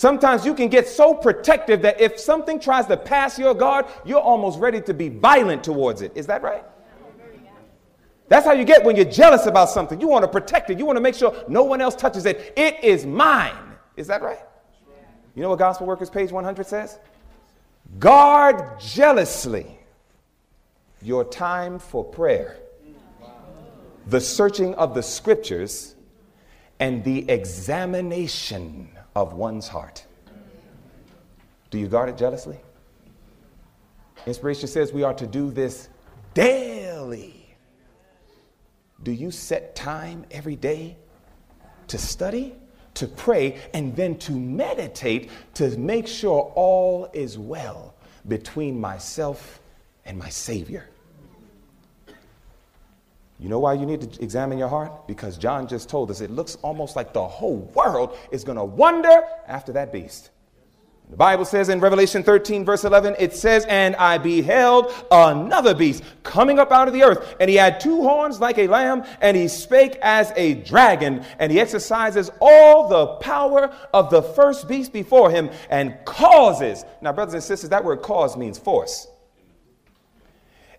Sometimes 0.00 0.46
you 0.46 0.54
can 0.54 0.68
get 0.68 0.88
so 0.88 1.12
protective 1.12 1.82
that 1.82 2.00
if 2.00 2.18
something 2.18 2.58
tries 2.58 2.86
to 2.86 2.96
pass 2.96 3.38
your 3.38 3.52
guard, 3.52 3.84
you're 4.02 4.18
almost 4.18 4.58
ready 4.58 4.80
to 4.80 4.94
be 4.94 5.10
violent 5.10 5.62
towards 5.62 6.00
it. 6.00 6.10
Is 6.14 6.26
that 6.28 6.40
right? 6.40 6.64
That's 8.26 8.46
how 8.46 8.52
you 8.52 8.64
get 8.64 8.82
when 8.82 8.96
you're 8.96 9.04
jealous 9.04 9.44
about 9.44 9.68
something. 9.68 10.00
You 10.00 10.08
want 10.08 10.22
to 10.22 10.28
protect 10.28 10.70
it. 10.70 10.78
You 10.78 10.86
want 10.86 10.96
to 10.96 11.02
make 11.02 11.14
sure 11.14 11.44
no 11.48 11.64
one 11.64 11.82
else 11.82 11.94
touches 11.94 12.24
it. 12.24 12.54
It 12.56 12.82
is 12.82 13.04
mine. 13.04 13.74
Is 13.98 14.06
that 14.06 14.22
right? 14.22 14.38
You 15.34 15.42
know 15.42 15.50
what 15.50 15.58
Gospel 15.58 15.86
Workers 15.86 16.08
page 16.08 16.32
100 16.32 16.66
says? 16.66 16.98
Guard 17.98 18.80
jealously 18.80 19.66
your 21.02 21.24
time 21.24 21.78
for 21.78 22.02
prayer, 22.04 22.56
the 24.06 24.22
searching 24.22 24.74
of 24.76 24.94
the 24.94 25.02
scriptures, 25.02 25.94
and 26.78 27.04
the 27.04 27.30
examination 27.30 28.96
of 29.14 29.32
one's 29.32 29.68
heart. 29.68 30.04
Do 31.70 31.78
you 31.78 31.86
guard 31.86 32.08
it 32.08 32.16
jealously? 32.16 32.58
Inspiration 34.26 34.68
says 34.68 34.92
we 34.92 35.02
are 35.02 35.14
to 35.14 35.26
do 35.26 35.50
this 35.50 35.88
daily. 36.34 37.56
Do 39.02 39.12
you 39.12 39.30
set 39.30 39.74
time 39.74 40.26
every 40.30 40.56
day 40.56 40.96
to 41.88 41.96
study, 41.96 42.54
to 42.94 43.06
pray, 43.06 43.58
and 43.72 43.96
then 43.96 44.18
to 44.18 44.32
meditate 44.32 45.30
to 45.54 45.76
make 45.78 46.06
sure 46.06 46.52
all 46.54 47.08
is 47.12 47.38
well 47.38 47.94
between 48.28 48.78
myself 48.78 49.60
and 50.04 50.18
my 50.18 50.28
Savior? 50.28 50.88
You 53.40 53.48
know 53.48 53.58
why 53.58 53.72
you 53.72 53.86
need 53.86 54.02
to 54.02 54.22
examine 54.22 54.58
your 54.58 54.68
heart? 54.68 55.08
Because 55.08 55.38
John 55.38 55.66
just 55.66 55.88
told 55.88 56.10
us 56.10 56.20
it 56.20 56.30
looks 56.30 56.56
almost 56.56 56.94
like 56.94 57.14
the 57.14 57.26
whole 57.26 57.70
world 57.74 58.18
is 58.30 58.44
going 58.44 58.58
to 58.58 58.64
wonder 58.64 59.22
after 59.48 59.72
that 59.72 59.92
beast. 59.92 60.30
The 61.08 61.16
Bible 61.16 61.46
says 61.46 61.70
in 61.70 61.80
Revelation 61.80 62.22
13, 62.22 62.64
verse 62.66 62.84
11, 62.84 63.16
it 63.18 63.34
says, 63.34 63.64
And 63.64 63.96
I 63.96 64.18
beheld 64.18 64.92
another 65.10 65.74
beast 65.74 66.04
coming 66.22 66.58
up 66.58 66.70
out 66.70 66.86
of 66.86 66.94
the 66.94 67.02
earth, 67.02 67.34
and 67.40 67.50
he 67.50 67.56
had 67.56 67.80
two 67.80 68.02
horns 68.02 68.40
like 68.40 68.58
a 68.58 68.68
lamb, 68.68 69.04
and 69.20 69.36
he 69.36 69.48
spake 69.48 69.96
as 70.02 70.32
a 70.36 70.54
dragon, 70.54 71.24
and 71.40 71.50
he 71.50 71.58
exercises 71.58 72.30
all 72.40 72.88
the 72.88 73.06
power 73.16 73.74
of 73.92 74.10
the 74.10 74.22
first 74.22 74.68
beast 74.68 74.92
before 74.92 75.30
him, 75.30 75.50
and 75.70 75.96
causes. 76.04 76.84
Now, 77.00 77.12
brothers 77.12 77.34
and 77.34 77.42
sisters, 77.42 77.70
that 77.70 77.84
word 77.84 78.02
cause 78.02 78.36
means 78.36 78.58
force. 78.58 79.08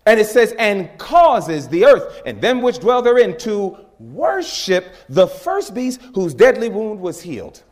And 0.04 0.18
it 0.18 0.26
says, 0.26 0.52
and 0.58 0.90
causes 0.98 1.68
the 1.68 1.84
earth 1.84 2.22
and 2.26 2.40
them 2.40 2.60
which 2.60 2.80
dwell 2.80 3.02
therein 3.02 3.36
to 3.38 3.78
worship 4.00 4.94
the 5.08 5.26
first 5.26 5.74
beast 5.74 6.00
whose 6.14 6.34
deadly 6.34 6.68
wound 6.68 7.00
was 7.00 7.22
healed. 7.22 7.62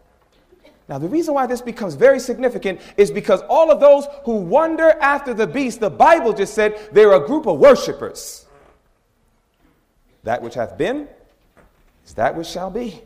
Now, 0.88 0.98
the 0.98 1.08
reason 1.08 1.34
why 1.34 1.46
this 1.46 1.60
becomes 1.60 1.94
very 1.94 2.18
significant 2.18 2.80
is 2.96 3.12
because 3.12 3.42
all 3.42 3.70
of 3.70 3.78
those 3.78 4.06
who 4.24 4.34
wonder 4.36 4.90
after 5.00 5.32
the 5.32 5.46
beast, 5.46 5.78
the 5.78 5.90
Bible 5.90 6.32
just 6.32 6.54
said 6.54 6.88
they're 6.92 7.12
a 7.12 7.24
group 7.24 7.46
of 7.46 7.58
worshipers. 7.58 8.46
That 10.24 10.42
which 10.42 10.54
hath 10.54 10.76
been 10.76 11.08
is 12.04 12.14
that 12.14 12.34
which 12.34 12.48
shall 12.48 12.70
be. 12.70 13.02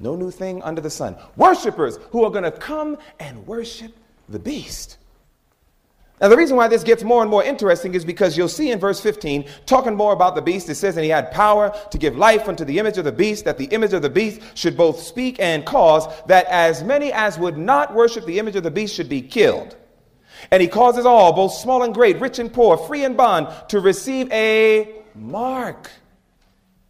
No 0.00 0.16
new 0.16 0.32
thing 0.32 0.60
under 0.62 0.80
the 0.80 0.90
sun. 0.90 1.16
Worshippers 1.36 1.98
who 2.10 2.24
are 2.24 2.30
going 2.30 2.42
to 2.42 2.50
come 2.50 2.98
and 3.20 3.46
worship 3.46 3.96
the 4.28 4.40
beast. 4.40 4.98
Now, 6.22 6.28
the 6.28 6.36
reason 6.36 6.56
why 6.56 6.68
this 6.68 6.84
gets 6.84 7.02
more 7.02 7.20
and 7.20 7.28
more 7.30 7.42
interesting 7.42 7.96
is 7.96 8.04
because 8.04 8.38
you'll 8.38 8.48
see 8.48 8.70
in 8.70 8.78
verse 8.78 9.00
15, 9.00 9.44
talking 9.66 9.96
more 9.96 10.12
about 10.12 10.36
the 10.36 10.40
beast, 10.40 10.68
it 10.68 10.76
says, 10.76 10.96
And 10.96 11.02
he 11.02 11.10
had 11.10 11.32
power 11.32 11.76
to 11.90 11.98
give 11.98 12.16
life 12.16 12.48
unto 12.48 12.64
the 12.64 12.78
image 12.78 12.96
of 12.96 13.04
the 13.04 13.10
beast, 13.10 13.44
that 13.44 13.58
the 13.58 13.64
image 13.64 13.92
of 13.92 14.02
the 14.02 14.08
beast 14.08 14.40
should 14.56 14.76
both 14.76 15.00
speak 15.00 15.40
and 15.40 15.66
cause 15.66 16.06
that 16.26 16.46
as 16.46 16.84
many 16.84 17.12
as 17.12 17.40
would 17.40 17.58
not 17.58 17.92
worship 17.92 18.24
the 18.24 18.38
image 18.38 18.54
of 18.54 18.62
the 18.62 18.70
beast 18.70 18.94
should 18.94 19.08
be 19.08 19.20
killed. 19.20 19.76
And 20.52 20.62
he 20.62 20.68
causes 20.68 21.04
all, 21.04 21.32
both 21.32 21.54
small 21.54 21.82
and 21.82 21.92
great, 21.92 22.20
rich 22.20 22.38
and 22.38 22.52
poor, 22.52 22.76
free 22.76 23.04
and 23.04 23.16
bond, 23.16 23.48
to 23.70 23.80
receive 23.80 24.30
a 24.30 24.94
mark 25.16 25.90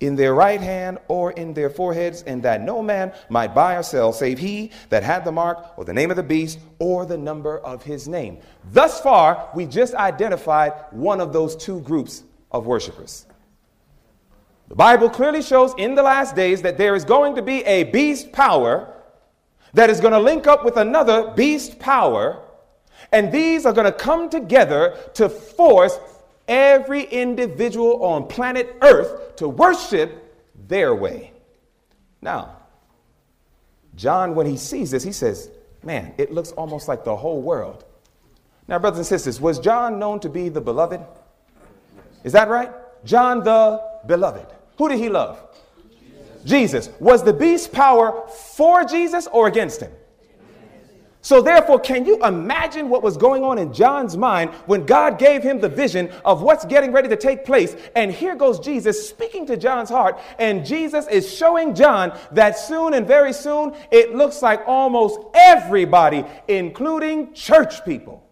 in 0.02 0.16
their 0.16 0.35
right 0.35 0.61
hand 0.61 0.99
or 1.09 1.32
in 1.32 1.54
their 1.54 1.71
foreheads, 1.71 2.23
and 2.23 2.42
that 2.42 2.61
no 2.61 2.82
man 2.82 3.12
might 3.28 3.54
buy 3.54 3.76
or 3.76 3.82
sell 3.82 4.12
save 4.12 4.38
he 4.38 4.71
that 4.88 5.02
had 5.02 5.25
the 5.25 5.32
mark 5.32 5.78
or 5.78 5.85
the 5.85 5.92
name 5.92 6.11
of 6.11 6.16
the 6.16 6.23
beast 6.23 6.59
or 6.78 7.06
the 7.06 7.16
number 7.16 7.59
of 7.59 7.82
his 7.82 8.09
name. 8.09 8.38
Thus 8.73 9.00
far, 9.00 9.49
we 9.54 9.66
just 9.66 9.94
identified 9.94 10.73
one 10.90 11.21
of 11.21 11.32
those 11.32 11.56
two 11.56 11.80
groups 11.80 12.25
of 12.50 12.66
worshipers. 12.66 13.26
The 14.68 14.76
Bible 14.76 15.11
clearly 15.11 15.42
shows 15.42 15.75
in 15.78 15.94
the 15.94 16.02
last 16.02 16.35
days 16.35 16.62
that 16.62 16.78
there 16.78 16.94
is 16.94 17.04
going 17.04 17.37
to 17.37 17.42
be 17.42 17.62
a 17.64 17.85
beast 17.85 18.32
power 18.32 18.94
that 19.75 19.90
is 19.90 20.00
going 20.00 20.12
to 20.12 20.18
link 20.18 20.47
up 20.47 20.64
with 20.64 20.76
another 20.76 21.30
beast 21.30 21.78
power, 21.78 22.42
and 23.12 23.30
these 23.30 23.66
are 23.66 23.73
going 23.73 23.85
to 23.85 23.92
come 23.92 24.28
together 24.28 24.97
to 25.14 25.28
force 25.28 25.99
every 26.49 27.02
individual 27.04 28.04
on 28.04 28.26
planet 28.26 28.76
Earth 28.82 29.37
to 29.37 29.49
worship 29.49 30.34
their 30.68 30.94
way. 30.94 31.32
Now, 32.20 32.56
John, 33.96 34.34
when 34.34 34.46
he 34.46 34.56
sees 34.56 34.90
this, 34.90 35.02
he 35.02 35.12
says, 35.12 35.50
Man, 35.82 36.14
it 36.16 36.32
looks 36.32 36.52
almost 36.52 36.87
like 36.87 37.04
the 37.04 37.16
whole 37.16 37.42
world. 37.42 37.84
Now, 38.68 38.78
brothers 38.78 38.99
and 38.99 39.06
sisters, 39.06 39.40
was 39.40 39.58
John 39.58 39.99
known 39.99 40.20
to 40.20 40.28
be 40.28 40.49
the 40.49 40.61
beloved? 40.61 41.00
Is 42.22 42.32
that 42.32 42.49
right? 42.49 42.70
John 43.04 43.42
the 43.42 43.82
beloved. 44.06 44.46
Who 44.78 44.88
did 44.88 44.99
he 44.99 45.08
love? 45.08 45.40
Jesus. 46.44 46.87
Jesus. 46.88 46.90
Was 47.00 47.25
the 47.25 47.32
beast 47.32 47.72
power 47.72 48.26
for 48.28 48.84
Jesus 48.84 49.26
or 49.32 49.49
against 49.49 49.80
him? 49.80 49.90
So, 51.25 51.41
therefore, 51.41 51.79
can 51.79 52.05
you 52.05 52.21
imagine 52.25 52.88
what 52.88 53.05
was 53.05 53.17
going 53.17 53.45
on 53.45 53.57
in 53.57 53.73
John's 53.73 54.17
mind 54.17 54.50
when 54.67 54.85
God 54.85 55.21
gave 55.21 55.41
him 55.41 55.61
the 55.61 55.69
vision 55.69 56.11
of 56.25 56.43
what's 56.43 56.64
getting 56.64 56.91
ready 56.91 57.09
to 57.09 57.17
take 57.17 57.45
place? 57.45 57.76
And 57.95 58.11
here 58.11 58.35
goes 58.35 58.59
Jesus 58.59 59.09
speaking 59.09 59.47
to 59.47 59.57
John's 59.57 59.88
heart, 59.88 60.19
and 60.41 60.67
Jesus 60.67 61.07
is 61.07 61.33
showing 61.33 61.76
John 61.76 62.19
that 62.33 62.59
soon 62.59 62.93
and 62.95 63.07
very 63.07 63.33
soon 63.33 63.73
it 63.93 64.17
looks 64.17 64.43
like 64.43 64.64
almost 64.67 65.21
everybody, 65.33 66.25
including 66.49 67.33
church 67.35 67.85
people, 67.85 68.29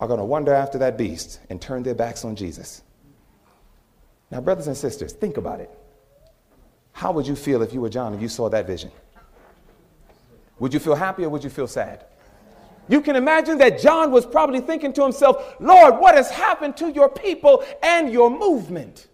are 0.00 0.06
going 0.06 0.20
to 0.20 0.24
wander 0.24 0.54
after 0.54 0.78
that 0.78 0.96
beast 0.96 1.40
and 1.50 1.60
turn 1.60 1.82
their 1.82 1.96
backs 1.96 2.24
on 2.24 2.36
Jesus. 2.36 2.82
Now, 4.30 4.40
brothers 4.40 4.68
and 4.68 4.76
sisters, 4.76 5.12
think 5.12 5.36
about 5.36 5.58
it. 5.58 5.70
How 6.92 7.10
would 7.10 7.26
you 7.26 7.34
feel 7.34 7.62
if 7.62 7.74
you 7.74 7.80
were 7.80 7.88
John 7.88 8.12
and 8.12 8.22
you 8.22 8.28
saw 8.28 8.48
that 8.50 8.68
vision? 8.68 8.92
Would 10.60 10.72
you 10.72 10.78
feel 10.78 10.94
happy 10.94 11.24
or 11.24 11.30
would 11.30 11.42
you 11.42 11.50
feel 11.50 11.66
sad? 11.66 12.04
You 12.88 13.00
can 13.00 13.16
imagine 13.16 13.58
that 13.58 13.80
John 13.80 14.10
was 14.10 14.26
probably 14.26 14.60
thinking 14.60 14.92
to 14.94 15.02
himself, 15.02 15.56
Lord, 15.60 15.98
what 15.98 16.14
has 16.14 16.30
happened 16.30 16.76
to 16.78 16.90
your 16.90 17.08
people 17.08 17.64
and 17.82 18.12
your 18.12 18.30
movement? 18.30 19.08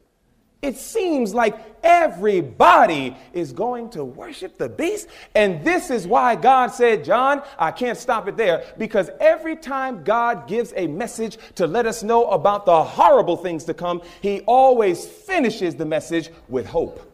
It 0.62 0.78
seems 0.78 1.34
like 1.34 1.54
everybody 1.84 3.14
is 3.32 3.52
going 3.52 3.90
to 3.90 4.04
worship 4.04 4.58
the 4.58 4.68
beast. 4.68 5.08
And 5.34 5.62
this 5.62 5.90
is 5.90 6.06
why 6.06 6.34
God 6.34 6.68
said, 6.68 7.04
John, 7.04 7.42
I 7.58 7.70
can't 7.70 7.98
stop 7.98 8.26
it 8.26 8.36
there 8.36 8.64
because 8.78 9.10
every 9.20 9.54
time 9.54 10.02
God 10.02 10.48
gives 10.48 10.72
a 10.74 10.86
message 10.86 11.38
to 11.54 11.66
let 11.66 11.86
us 11.86 12.02
know 12.02 12.28
about 12.30 12.66
the 12.66 12.82
horrible 12.82 13.36
things 13.36 13.64
to 13.64 13.74
come, 13.74 14.02
he 14.22 14.40
always 14.40 15.06
finishes 15.06 15.76
the 15.76 15.86
message 15.86 16.30
with 16.48 16.66
hope. 16.66 17.05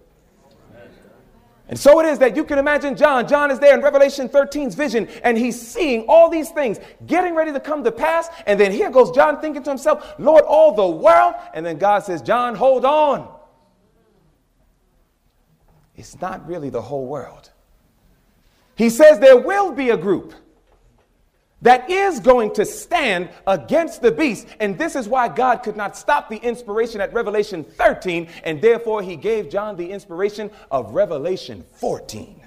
And 1.68 1.78
so 1.78 2.00
it 2.00 2.06
is 2.06 2.18
that 2.18 2.36
you 2.36 2.44
can 2.44 2.58
imagine 2.58 2.96
John. 2.96 3.26
John 3.26 3.50
is 3.50 3.58
there 3.58 3.74
in 3.74 3.82
Revelation 3.82 4.28
13's 4.28 4.74
vision, 4.74 5.08
and 5.22 5.38
he's 5.38 5.60
seeing 5.60 6.04
all 6.08 6.28
these 6.28 6.50
things 6.50 6.78
getting 7.06 7.34
ready 7.34 7.52
to 7.52 7.60
come 7.60 7.84
to 7.84 7.92
pass. 7.92 8.28
And 8.46 8.58
then 8.58 8.72
here 8.72 8.90
goes 8.90 9.10
John 9.12 9.40
thinking 9.40 9.62
to 9.62 9.70
himself, 9.70 10.14
Lord, 10.18 10.44
all 10.44 10.74
the 10.74 10.86
world. 10.86 11.34
And 11.54 11.64
then 11.64 11.78
God 11.78 12.00
says, 12.00 12.20
John, 12.20 12.54
hold 12.54 12.84
on. 12.84 13.32
It's 15.94 16.20
not 16.20 16.46
really 16.46 16.68
the 16.68 16.82
whole 16.82 17.06
world. 17.06 17.50
He 18.74 18.90
says 18.90 19.18
there 19.18 19.38
will 19.38 19.72
be 19.72 19.90
a 19.90 19.96
group 19.96 20.34
that 21.62 21.88
is 21.88 22.20
going 22.20 22.52
to 22.54 22.64
stand 22.64 23.30
against 23.46 24.02
the 24.02 24.12
beast. 24.12 24.46
And 24.60 24.76
this 24.76 24.94
is 24.94 25.08
why 25.08 25.28
God 25.28 25.62
could 25.62 25.76
not 25.76 25.96
stop 25.96 26.28
the 26.28 26.36
inspiration 26.36 27.00
at 27.00 27.12
Revelation 27.12 27.64
13, 27.64 28.28
and 28.44 28.60
therefore 28.60 29.02
he 29.02 29.16
gave 29.16 29.48
John 29.48 29.76
the 29.76 29.90
inspiration 29.90 30.50
of 30.70 30.92
Revelation 30.92 31.64
14. 31.74 32.40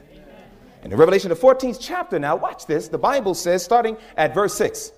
In 0.83 0.91
the 0.91 0.97
Revelation, 0.97 1.29
the 1.29 1.35
14th 1.35 1.77
chapter, 1.81 2.19
now 2.19 2.35
watch 2.35 2.67
this. 2.67 2.89
The 2.89 2.97
Bible 2.99 3.33
says, 3.33 3.63
starting 3.63 3.97
at 4.17 4.35
verse 4.35 4.53
6. 4.53 4.91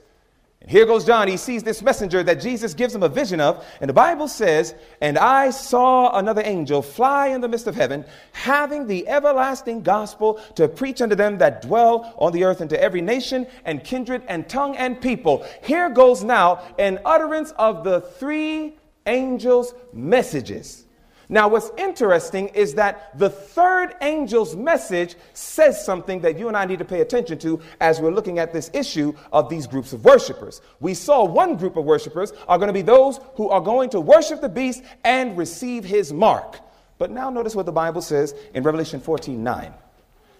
And 0.61 0.71
here 0.71 0.85
goes 0.85 1.05
John. 1.05 1.27
He 1.27 1.37
sees 1.37 1.61
this 1.61 1.83
messenger 1.83 2.23
that 2.23 2.41
Jesus 2.41 2.73
gives 2.73 2.95
him 2.95 3.03
a 3.03 3.09
vision 3.09 3.39
of. 3.39 3.63
And 3.79 3.87
the 3.87 3.93
Bible 3.93 4.27
says, 4.27 4.73
And 5.01 5.17
I 5.17 5.51
saw 5.51 6.17
another 6.17 6.41
angel 6.43 6.81
fly 6.81 7.27
in 7.27 7.41
the 7.41 7.47
midst 7.47 7.67
of 7.67 7.75
heaven, 7.75 8.05
having 8.31 8.87
the 8.87 9.07
everlasting 9.07 9.83
gospel 9.83 10.41
to 10.55 10.67
preach 10.67 11.01
unto 11.01 11.15
them 11.15 11.37
that 11.37 11.61
dwell 11.61 12.13
on 12.17 12.33
the 12.33 12.43
earth, 12.43 12.61
and 12.61 12.69
to 12.71 12.81
every 12.81 13.01
nation 13.01 13.45
and 13.65 13.83
kindred 13.83 14.23
and 14.27 14.49
tongue 14.49 14.75
and 14.77 14.99
people. 14.99 15.45
Here 15.61 15.89
goes 15.89 16.23
now 16.23 16.63
an 16.79 16.99
utterance 17.05 17.51
of 17.51 17.83
the 17.83 18.01
three 18.01 18.77
angels' 19.05 19.75
messages. 19.93 20.86
Now, 21.29 21.49
what's 21.49 21.71
interesting 21.77 22.47
is 22.49 22.75
that 22.75 23.17
the 23.17 23.29
third 23.29 23.95
angel's 23.99 24.55
message 24.55 25.15
says 25.33 25.83
something 25.83 26.21
that 26.21 26.39
you 26.39 26.47
and 26.47 26.55
I 26.55 26.63
need 26.63 26.79
to 26.79 26.85
pay 26.85 27.01
attention 27.01 27.37
to 27.39 27.59
as 27.81 27.99
we're 27.99 28.13
looking 28.13 28.39
at 28.39 28.53
this 28.53 28.71
issue 28.73 29.13
of 29.33 29.49
these 29.49 29.67
groups 29.67 29.91
of 29.91 30.05
worshipers. 30.05 30.61
We 30.79 30.93
saw 30.93 31.25
one 31.25 31.57
group 31.57 31.75
of 31.75 31.83
worshipers 31.83 32.31
are 32.47 32.57
going 32.57 32.67
to 32.67 32.73
be 32.73 32.81
those 32.81 33.19
who 33.35 33.49
are 33.49 33.59
going 33.59 33.89
to 33.89 33.99
worship 33.99 34.39
the 34.39 34.47
beast 34.47 34.83
and 35.03 35.37
receive 35.37 35.83
his 35.83 36.13
mark. 36.13 36.59
But 36.97 37.11
now 37.11 37.29
notice 37.29 37.55
what 37.55 37.65
the 37.65 37.73
Bible 37.73 38.01
says 38.01 38.33
in 38.53 38.63
Revelation 38.63 39.01
14 39.01 39.43
9. 39.43 39.73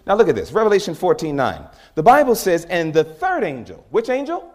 Now 0.06 0.14
look 0.14 0.28
at 0.28 0.34
this 0.34 0.52
Revelation 0.52 0.94
14 0.94 1.36
9. 1.36 1.66
The 1.96 2.02
Bible 2.02 2.34
says, 2.34 2.64
and 2.64 2.94
the 2.94 3.04
third 3.04 3.44
angel, 3.44 3.86
which 3.90 4.08
angel? 4.08 4.54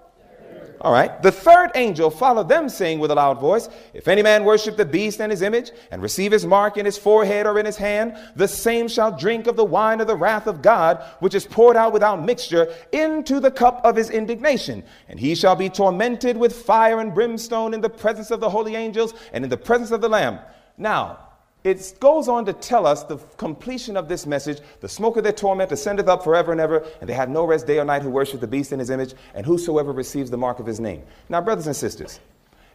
All 0.83 0.91
right. 0.91 1.21
The 1.21 1.31
third 1.31 1.71
angel 1.75 2.09
followed 2.09 2.49
them, 2.49 2.67
saying 2.67 2.99
with 2.99 3.09
a 3.09 3.15
loud 3.15 3.39
voice, 3.39 3.69
If 3.93 4.09
any 4.09 4.21
man 4.21 4.43
worship 4.43 4.75
the 4.75 4.83
beast 4.83 5.21
and 5.21 5.31
his 5.31 5.41
image, 5.41 5.71
and 5.91 6.01
receive 6.01 6.33
his 6.33 6.45
mark 6.45 6.75
in 6.75 6.85
his 6.85 6.97
forehead 6.97 7.47
or 7.47 7.57
in 7.57 7.65
his 7.65 7.77
hand, 7.77 8.17
the 8.35 8.49
same 8.49 8.89
shall 8.89 9.17
drink 9.17 9.47
of 9.47 9.55
the 9.55 9.63
wine 9.63 10.01
of 10.01 10.07
the 10.07 10.15
wrath 10.17 10.45
of 10.45 10.61
God, 10.61 11.01
which 11.19 11.35
is 11.35 11.45
poured 11.45 11.77
out 11.77 11.93
without 11.93 12.25
mixture 12.25 12.67
into 12.91 13.39
the 13.39 13.49
cup 13.49 13.79
of 13.85 13.95
his 13.95 14.09
indignation. 14.09 14.83
And 15.07 15.17
he 15.17 15.35
shall 15.35 15.55
be 15.55 15.69
tormented 15.69 16.35
with 16.35 16.53
fire 16.53 16.99
and 16.99 17.13
brimstone 17.13 17.73
in 17.73 17.79
the 17.79 17.89
presence 17.89 18.29
of 18.29 18.41
the 18.41 18.49
holy 18.49 18.75
angels 18.75 19.13
and 19.31 19.45
in 19.45 19.49
the 19.49 19.55
presence 19.55 19.91
of 19.91 20.01
the 20.01 20.09
Lamb. 20.09 20.39
Now, 20.77 21.32
it 21.63 21.95
goes 21.99 22.27
on 22.27 22.45
to 22.45 22.53
tell 22.53 22.85
us 22.85 23.03
the 23.03 23.17
completion 23.37 23.95
of 23.95 24.09
this 24.09 24.25
message 24.25 24.59
the 24.81 24.89
smoke 24.89 25.15
of 25.15 25.23
their 25.23 25.31
torment 25.31 25.71
ascendeth 25.71 26.07
up 26.07 26.23
forever 26.23 26.51
and 26.51 26.59
ever, 26.59 26.85
and 26.99 27.09
they 27.09 27.13
have 27.13 27.29
no 27.29 27.45
rest 27.45 27.67
day 27.67 27.79
or 27.79 27.85
night 27.85 28.01
who 28.01 28.09
worship 28.09 28.41
the 28.41 28.47
beast 28.47 28.73
in 28.73 28.79
his 28.79 28.89
image, 28.89 29.13
and 29.33 29.45
whosoever 29.45 29.91
receives 29.91 30.29
the 30.29 30.37
mark 30.37 30.59
of 30.59 30.65
his 30.65 30.79
name. 30.79 31.03
Now, 31.29 31.41
brothers 31.41 31.67
and 31.67 31.75
sisters, 31.75 32.19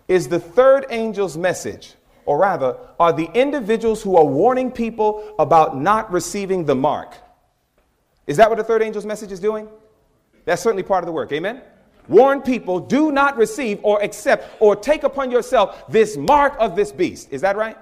is 0.09 0.29
the 0.29 0.41
third 0.41 0.87
angel's 0.91 1.37
message, 1.37 1.95
or 2.25 2.39
rather, 2.39 2.77
are 2.99 3.13
the 3.13 3.31
individuals 3.35 4.03
who 4.03 4.17
are 4.17 4.25
warning 4.25 4.71
people 4.71 5.35
about 5.39 5.77
not 5.77 6.11
receiving 6.11 6.65
the 6.65 6.75
mark? 6.75 7.15
Is 8.27 8.39
that 8.39 8.49
what 8.49 8.57
the 8.57 8.65
third 8.65 8.83
angel's 8.83 9.07
message 9.07 9.33
is 9.33 9.41
doing? 9.41 9.69
That's 10.45 10.63
certainly 10.63 10.83
part 10.83 11.05
of 11.05 11.07
the 11.07 11.13
work. 11.13 11.31
Amen? 11.33 11.61
Warn 12.09 12.41
people, 12.41 12.81
do 12.81 13.13
not 13.13 13.37
receive 13.37 13.81
or 13.83 14.03
accept 14.03 14.51
or 14.61 14.75
take 14.75 15.03
upon 15.03 15.31
yourself 15.31 15.85
this 15.89 16.17
mark 16.17 16.57
of 16.59 16.75
this 16.75 16.91
beast. 16.91 17.29
Is 17.31 17.43
that 17.43 17.57
right? 17.57 17.77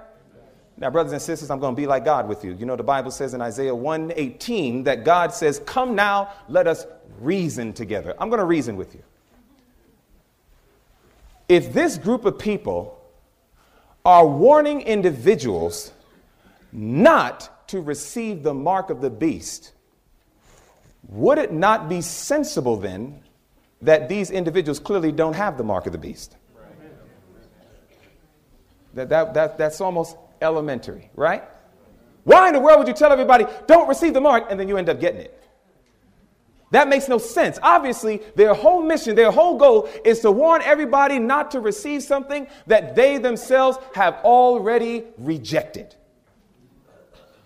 Now, 0.79 0.91
brothers 0.91 1.11
and 1.11 1.21
sisters, 1.21 1.49
I'm 1.49 1.59
going 1.59 1.75
to 1.75 1.81
be 1.81 1.87
like 1.87 2.05
God 2.05 2.27
with 2.27 2.43
you. 2.45 2.53
You 2.53 2.67
know, 2.67 2.75
the 2.75 2.83
Bible 2.83 3.09
says 3.09 3.33
in 3.33 3.41
Isaiah 3.41 3.73
118 3.73 4.83
that 4.83 5.03
God 5.03 5.33
says, 5.33 5.59
Come 5.65 5.95
now, 5.95 6.33
let 6.47 6.67
us 6.67 6.85
reason 7.19 7.73
together. 7.73 8.13
I'm 8.19 8.29
going 8.29 8.39
to 8.39 8.45
reason 8.45 8.77
with 8.77 8.93
you. 8.93 9.01
If 11.49 11.73
this 11.73 11.97
group 11.97 12.25
of 12.25 12.37
people 12.37 13.01
are 14.05 14.27
warning 14.27 14.81
individuals 14.81 15.91
not 16.71 17.67
to 17.69 17.81
receive 17.81 18.43
the 18.43 18.53
mark 18.53 18.89
of 18.91 19.01
the 19.01 19.09
beast, 19.09 19.73
would 21.09 21.39
it 21.39 21.51
not 21.51 21.89
be 21.89 22.01
sensible 22.01 22.77
then 22.77 23.21
that 23.81 24.09
these 24.09 24.29
individuals 24.29 24.79
clearly 24.79 25.11
don't 25.11 25.33
have 25.33 25.57
the 25.57 25.63
mark 25.63 25.87
of 25.87 25.91
the 25.91 25.97
beast? 25.97 26.35
That, 28.93 29.09
that, 29.09 29.33
that, 29.33 29.57
that's 29.57 29.79
almost 29.79 30.17
elementary, 30.41 31.09
right? 31.15 31.43
Why 32.23 32.47
in 32.47 32.53
the 32.53 32.59
world 32.59 32.79
would 32.79 32.87
you 32.87 32.93
tell 32.93 33.11
everybody, 33.11 33.45
don't 33.67 33.87
receive 33.87 34.13
the 34.13 34.21
mark, 34.21 34.47
and 34.49 34.59
then 34.59 34.67
you 34.67 34.77
end 34.77 34.89
up 34.89 34.99
getting 34.99 35.21
it? 35.21 35.33
That 36.71 36.89
makes 36.89 37.07
no 37.07 37.17
sense. 37.17 37.57
Obviously, 37.63 38.21
their 38.35 38.53
whole 38.53 38.81
mission, 38.81 39.15
their 39.15 39.31
whole 39.31 39.57
goal 39.57 39.89
is 40.03 40.19
to 40.19 40.31
warn 40.31 40.61
everybody 40.63 41.19
not 41.19 41.51
to 41.51 41.61
receive 41.61 42.03
something 42.03 42.47
that 42.65 42.95
they 42.95 43.17
themselves 43.17 43.77
have 43.95 44.15
already 44.25 45.05
rejected. 45.17 45.95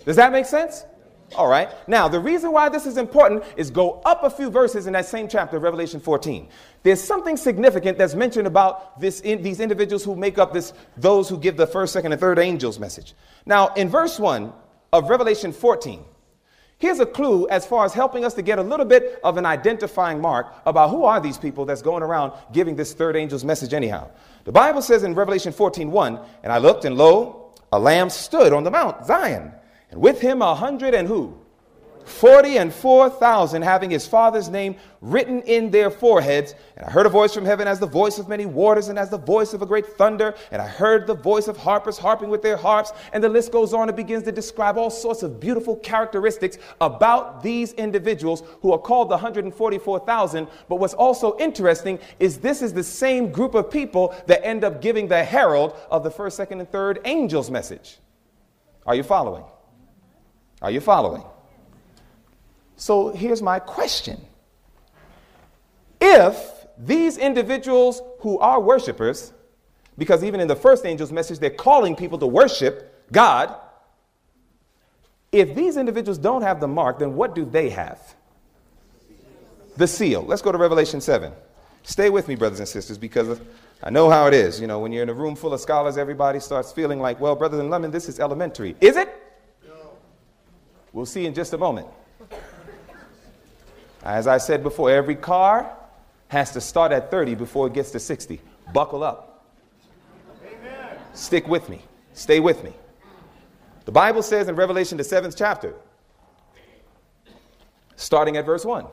Does 0.05 0.15
that 0.15 0.31
make 0.31 0.47
sense? 0.47 0.85
All 1.35 1.47
right. 1.47 1.69
Now, 1.87 2.07
the 2.07 2.19
reason 2.19 2.51
why 2.51 2.67
this 2.67 2.85
is 2.85 2.97
important 2.97 3.43
is 3.55 3.71
go 3.71 4.01
up 4.03 4.23
a 4.23 4.29
few 4.29 4.49
verses 4.49 4.85
in 4.85 4.93
that 4.93 5.05
same 5.05 5.27
chapter 5.29 5.57
of 5.57 5.63
Revelation 5.63 5.99
14. 5.99 6.47
There's 6.83 7.01
something 7.01 7.37
significant 7.37 7.97
that's 7.97 8.15
mentioned 8.15 8.47
about 8.47 8.99
this 8.99 9.21
in, 9.21 9.41
these 9.41 9.59
individuals 9.61 10.03
who 10.03 10.15
make 10.15 10.37
up 10.37 10.51
this, 10.51 10.73
those 10.97 11.29
who 11.29 11.37
give 11.37 11.55
the 11.55 11.67
first, 11.67 11.93
second, 11.93 12.11
and 12.11 12.19
third 12.19 12.37
angels 12.37 12.79
message. 12.79 13.13
Now, 13.45 13.73
in 13.75 13.87
verse 13.87 14.19
1 14.19 14.51
of 14.91 15.09
Revelation 15.09 15.53
14, 15.53 16.03
here's 16.79 16.99
a 16.99 17.05
clue 17.05 17.47
as 17.47 17.65
far 17.65 17.85
as 17.85 17.93
helping 17.93 18.25
us 18.25 18.33
to 18.33 18.41
get 18.41 18.59
a 18.59 18.63
little 18.63 18.85
bit 18.85 19.21
of 19.23 19.37
an 19.37 19.45
identifying 19.45 20.19
mark 20.19 20.53
about 20.65 20.89
who 20.89 21.05
are 21.05 21.21
these 21.21 21.37
people 21.37 21.63
that's 21.63 21.81
going 21.81 22.03
around 22.03 22.33
giving 22.51 22.75
this 22.75 22.93
third 22.93 23.15
angel's 23.15 23.45
message 23.45 23.73
anyhow. 23.73 24.09
The 24.43 24.51
Bible 24.51 24.81
says 24.81 25.03
in 25.03 25.15
Revelation 25.15 25.53
14, 25.53 25.91
1, 25.91 26.19
and 26.43 26.51
I 26.51 26.57
looked, 26.57 26.83
and 26.83 26.97
lo, 26.97 27.53
a 27.71 27.79
lamb 27.79 28.09
stood 28.09 28.51
on 28.51 28.65
the 28.65 28.71
mount, 28.71 29.05
Zion 29.05 29.53
and 29.91 30.01
with 30.01 30.21
him 30.21 30.41
a 30.41 30.55
hundred 30.55 30.93
and 30.93 31.07
who? 31.07 31.37
Forty 32.05 32.57
and 32.57 32.73
four 32.73 33.09
thousand 33.09 33.61
having 33.61 33.91
his 33.91 34.07
father's 34.07 34.49
name 34.49 34.75
written 35.01 35.41
in 35.43 35.69
their 35.69 35.91
foreheads. 35.91 36.55
And 36.75 36.85
I 36.85 36.89
heard 36.89 37.05
a 37.05 37.09
voice 37.09 37.33
from 37.33 37.45
heaven 37.45 37.67
as 37.67 37.79
the 37.79 37.85
voice 37.85 38.17
of 38.17 38.27
many 38.27 38.47
waters 38.47 38.87
and 38.87 38.97
as 38.97 39.09
the 39.09 39.19
voice 39.19 39.53
of 39.53 39.61
a 39.61 39.67
great 39.67 39.85
thunder. 39.85 40.33
And 40.51 40.61
I 40.61 40.67
heard 40.67 41.05
the 41.05 41.13
voice 41.13 41.47
of 41.47 41.57
harpers 41.57 41.99
harping 41.99 42.29
with 42.29 42.41
their 42.41 42.57
harps. 42.57 42.91
And 43.13 43.23
the 43.23 43.29
list 43.29 43.51
goes 43.51 43.73
on 43.73 43.87
and 43.87 43.95
begins 43.95 44.23
to 44.23 44.31
describe 44.31 44.77
all 44.77 44.89
sorts 44.89 45.21
of 45.21 45.39
beautiful 45.39 45.75
characteristics 45.77 46.57
about 46.79 47.43
these 47.43 47.73
individuals 47.73 48.41
who 48.61 48.71
are 48.71 48.79
called 48.79 49.09
the 49.09 49.15
144,000. 49.15 50.47
But 50.69 50.77
what's 50.77 50.95
also 50.95 51.37
interesting 51.37 51.99
is 52.19 52.39
this 52.39 52.63
is 52.63 52.73
the 52.73 52.83
same 52.83 53.31
group 53.31 53.53
of 53.53 53.69
people 53.69 54.15
that 54.25 54.45
end 54.45 54.63
up 54.63 54.81
giving 54.81 55.07
the 55.07 55.23
herald 55.23 55.75
of 55.91 56.03
the 56.03 56.11
first, 56.11 56.35
second, 56.35 56.61
and 56.61 56.71
third 56.71 56.99
angels' 57.05 57.51
message. 57.51 57.99
Are 58.87 58.95
you 58.95 59.03
following? 59.03 59.43
Are 60.61 60.71
you 60.71 60.79
following? 60.79 61.23
So 62.77 63.09
here's 63.09 63.41
my 63.41 63.59
question. 63.59 64.19
If 65.99 66.35
these 66.77 67.17
individuals 67.17 68.01
who 68.19 68.39
are 68.39 68.59
worshipers, 68.59 69.33
because 69.97 70.23
even 70.23 70.39
in 70.39 70.47
the 70.47 70.55
first 70.55 70.85
angel's 70.85 71.11
message, 71.11 71.39
they're 71.39 71.49
calling 71.49 71.95
people 71.95 72.17
to 72.19 72.27
worship 72.27 73.05
God, 73.11 73.55
if 75.31 75.55
these 75.55 75.77
individuals 75.77 76.17
don't 76.17 76.41
have 76.41 76.59
the 76.59 76.67
mark, 76.67 76.99
then 76.99 77.15
what 77.15 77.35
do 77.35 77.45
they 77.45 77.69
have? 77.69 77.99
The 79.77 79.87
seal. 79.87 80.23
Let's 80.23 80.41
go 80.41 80.51
to 80.51 80.57
Revelation 80.57 81.01
7. 81.01 81.31
Stay 81.83 82.09
with 82.09 82.27
me, 82.27 82.35
brothers 82.35 82.59
and 82.59 82.67
sisters, 82.67 82.97
because 82.97 83.39
I 83.81 83.89
know 83.89 84.09
how 84.09 84.27
it 84.27 84.33
is. 84.33 84.59
You 84.59 84.67
know, 84.67 84.79
when 84.79 84.91
you're 84.91 85.03
in 85.03 85.09
a 85.09 85.13
room 85.13 85.35
full 85.35 85.53
of 85.53 85.61
scholars, 85.61 85.97
everybody 85.97 86.39
starts 86.39 86.71
feeling 86.71 86.99
like, 86.99 87.19
well, 87.19 87.35
brothers 87.35 87.59
and 87.59 87.69
lemon, 87.69 87.91
this 87.91 88.09
is 88.09 88.19
elementary. 88.19 88.75
Is 88.81 88.97
it? 88.97 89.30
We'll 90.93 91.05
see 91.05 91.25
in 91.25 91.33
just 91.33 91.53
a 91.53 91.57
moment. 91.57 91.87
As 94.03 94.27
I 94.27 94.37
said 94.37 94.63
before, 94.63 94.89
every 94.89 95.15
car 95.15 95.77
has 96.27 96.51
to 96.51 96.61
start 96.61 96.91
at 96.91 97.11
30 97.11 97.35
before 97.35 97.67
it 97.67 97.73
gets 97.73 97.91
to 97.91 97.99
60. 97.99 98.41
Buckle 98.73 99.03
up. 99.03 99.45
Amen. 100.45 100.97
Stick 101.13 101.47
with 101.47 101.69
me. 101.69 101.81
Stay 102.13 102.39
with 102.39 102.63
me. 102.63 102.73
The 103.85 103.91
Bible 103.91 104.23
says 104.23 104.47
in 104.47 104.55
Revelation, 104.55 104.97
the 104.97 105.03
seventh 105.03 105.35
chapter, 105.37 105.73
starting 107.95 108.37
at 108.37 108.45
verse 108.45 108.65
1. 108.65 108.85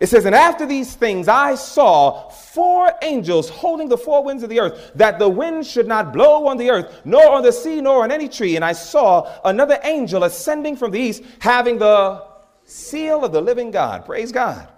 It 0.00 0.08
says, 0.08 0.24
And 0.24 0.34
after 0.34 0.64
these 0.64 0.94
things 0.94 1.26
I 1.26 1.56
saw 1.56 2.28
four 2.28 2.92
angels 3.02 3.48
holding 3.48 3.88
the 3.88 3.98
four 3.98 4.22
winds 4.22 4.42
of 4.42 4.50
the 4.50 4.60
earth, 4.60 4.92
that 4.94 5.18
the 5.18 5.28
wind 5.28 5.66
should 5.66 5.88
not 5.88 6.12
blow 6.12 6.46
on 6.46 6.56
the 6.56 6.70
earth, 6.70 7.00
nor 7.04 7.30
on 7.30 7.42
the 7.42 7.52
sea, 7.52 7.80
nor 7.80 8.04
on 8.04 8.12
any 8.12 8.28
tree. 8.28 8.56
And 8.56 8.64
I 8.64 8.72
saw 8.72 9.40
another 9.44 9.78
angel 9.82 10.24
ascending 10.24 10.76
from 10.76 10.92
the 10.92 11.00
east, 11.00 11.22
having 11.40 11.78
the 11.78 12.24
seal 12.64 13.24
of 13.24 13.32
the 13.32 13.40
living 13.40 13.70
God. 13.70 14.04
Praise 14.04 14.30
God. 14.30 14.68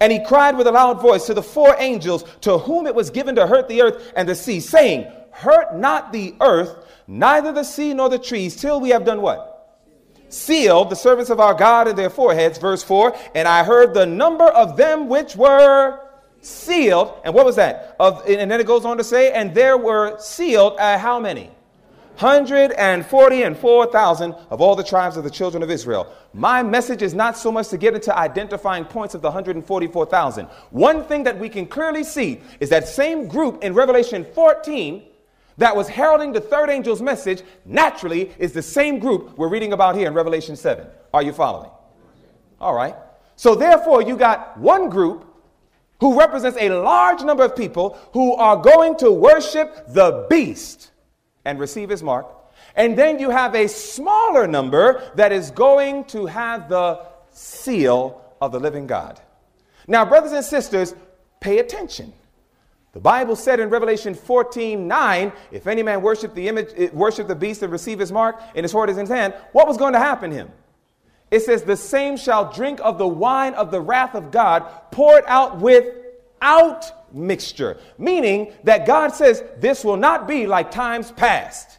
And 0.00 0.12
he 0.12 0.24
cried 0.24 0.56
with 0.56 0.66
a 0.66 0.72
loud 0.72 1.00
voice 1.00 1.26
to 1.26 1.34
the 1.34 1.42
four 1.42 1.74
angels 1.78 2.24
to 2.42 2.58
whom 2.58 2.86
it 2.86 2.94
was 2.94 3.10
given 3.10 3.34
to 3.34 3.46
hurt 3.46 3.68
the 3.68 3.82
earth 3.82 4.12
and 4.16 4.28
the 4.28 4.34
sea, 4.34 4.60
saying, 4.60 5.10
Hurt 5.30 5.76
not 5.76 6.12
the 6.12 6.34
earth, 6.40 6.86
neither 7.06 7.52
the 7.52 7.64
sea 7.64 7.92
nor 7.92 8.08
the 8.08 8.18
trees, 8.18 8.56
till 8.56 8.80
we 8.80 8.88
have 8.90 9.04
done 9.04 9.20
what? 9.20 9.55
Sealed 10.28 10.90
the 10.90 10.96
servants 10.96 11.30
of 11.30 11.40
our 11.40 11.54
God 11.54 11.88
in 11.88 11.96
their 11.96 12.10
foreheads. 12.10 12.58
Verse 12.58 12.82
4 12.82 13.16
And 13.34 13.46
I 13.46 13.64
heard 13.64 13.94
the 13.94 14.06
number 14.06 14.46
of 14.46 14.76
them 14.76 15.08
which 15.08 15.36
were 15.36 16.00
sealed. 16.40 17.18
And 17.24 17.34
what 17.34 17.44
was 17.44 17.56
that? 17.56 17.96
Of, 17.98 18.26
and 18.28 18.50
then 18.50 18.60
it 18.60 18.66
goes 18.66 18.84
on 18.84 18.96
to 18.98 19.04
say, 19.04 19.32
And 19.32 19.54
there 19.54 19.76
were 19.76 20.18
sealed 20.18 20.78
uh, 20.78 20.98
how 20.98 21.18
many? 21.18 21.50
140 22.18 23.42
and 23.42 23.56
4,000 23.56 24.34
of 24.48 24.62
all 24.62 24.74
the 24.74 24.82
tribes 24.82 25.18
of 25.18 25.24
the 25.24 25.30
children 25.30 25.62
of 25.62 25.70
Israel. 25.70 26.10
My 26.32 26.62
message 26.62 27.02
is 27.02 27.12
not 27.12 27.36
so 27.36 27.52
much 27.52 27.68
to 27.68 27.76
get 27.76 27.94
into 27.94 28.16
identifying 28.16 28.86
points 28.86 29.14
of 29.14 29.20
the 29.20 29.28
144,000. 29.28 30.46
One 30.70 31.04
thing 31.04 31.24
that 31.24 31.38
we 31.38 31.50
can 31.50 31.66
clearly 31.66 32.04
see 32.04 32.40
is 32.58 32.70
that 32.70 32.88
same 32.88 33.28
group 33.28 33.62
in 33.62 33.74
Revelation 33.74 34.24
14 34.34 35.02
that 35.58 35.74
was 35.74 35.88
heralding 35.88 36.32
the 36.32 36.40
third 36.40 36.68
angel's 36.68 37.00
message 37.00 37.42
naturally 37.64 38.32
is 38.38 38.52
the 38.52 38.62
same 38.62 38.98
group 38.98 39.36
we're 39.38 39.48
reading 39.48 39.72
about 39.72 39.96
here 39.96 40.06
in 40.06 40.14
Revelation 40.14 40.56
7. 40.56 40.86
Are 41.14 41.22
you 41.22 41.32
following? 41.32 41.70
All 42.60 42.74
right. 42.74 42.94
So, 43.36 43.54
therefore, 43.54 44.02
you 44.02 44.16
got 44.16 44.58
one 44.58 44.88
group 44.88 45.24
who 46.00 46.18
represents 46.18 46.58
a 46.60 46.70
large 46.70 47.22
number 47.22 47.44
of 47.44 47.56
people 47.56 47.98
who 48.12 48.34
are 48.34 48.56
going 48.56 48.96
to 48.98 49.10
worship 49.10 49.86
the 49.88 50.26
beast 50.28 50.90
and 51.44 51.58
receive 51.58 51.88
his 51.88 52.02
mark. 52.02 52.26
And 52.74 52.96
then 52.96 53.18
you 53.18 53.30
have 53.30 53.54
a 53.54 53.68
smaller 53.68 54.46
number 54.46 55.10
that 55.14 55.32
is 55.32 55.50
going 55.50 56.04
to 56.06 56.26
have 56.26 56.68
the 56.68 57.06
seal 57.30 58.22
of 58.40 58.52
the 58.52 58.60
living 58.60 58.86
God. 58.86 59.20
Now, 59.88 60.04
brothers 60.04 60.32
and 60.32 60.44
sisters, 60.44 60.94
pay 61.40 61.58
attention. 61.58 62.12
The 62.96 63.00
Bible 63.00 63.36
said 63.36 63.60
in 63.60 63.68
Revelation 63.68 64.14
14 64.14 64.88
9, 64.88 65.32
if 65.50 65.66
any 65.66 65.82
man 65.82 66.00
worship 66.00 66.32
the 66.32 66.48
image, 66.48 66.70
eh, 66.78 66.88
worship 66.94 67.28
the 67.28 67.34
beast 67.34 67.62
and 67.62 67.70
receive 67.70 67.98
his 67.98 68.10
mark 68.10 68.40
in 68.54 68.64
his 68.64 68.72
sword 68.72 68.88
is 68.88 68.96
in 68.96 69.02
his 69.02 69.10
hand, 69.10 69.34
what 69.52 69.68
was 69.68 69.76
going 69.76 69.92
to 69.92 69.98
happen 69.98 70.30
to 70.30 70.36
him? 70.36 70.50
It 71.30 71.40
says, 71.40 71.62
The 71.62 71.76
same 71.76 72.16
shall 72.16 72.50
drink 72.50 72.80
of 72.82 72.96
the 72.96 73.06
wine 73.06 73.52
of 73.52 73.70
the 73.70 73.82
wrath 73.82 74.14
of 74.14 74.30
God, 74.30 74.62
poured 74.92 75.24
out 75.26 75.58
without 75.58 77.14
mixture. 77.14 77.76
Meaning 77.98 78.54
that 78.64 78.86
God 78.86 79.08
says, 79.08 79.44
This 79.58 79.84
will 79.84 79.98
not 79.98 80.26
be 80.26 80.46
like 80.46 80.70
times 80.70 81.12
past. 81.12 81.75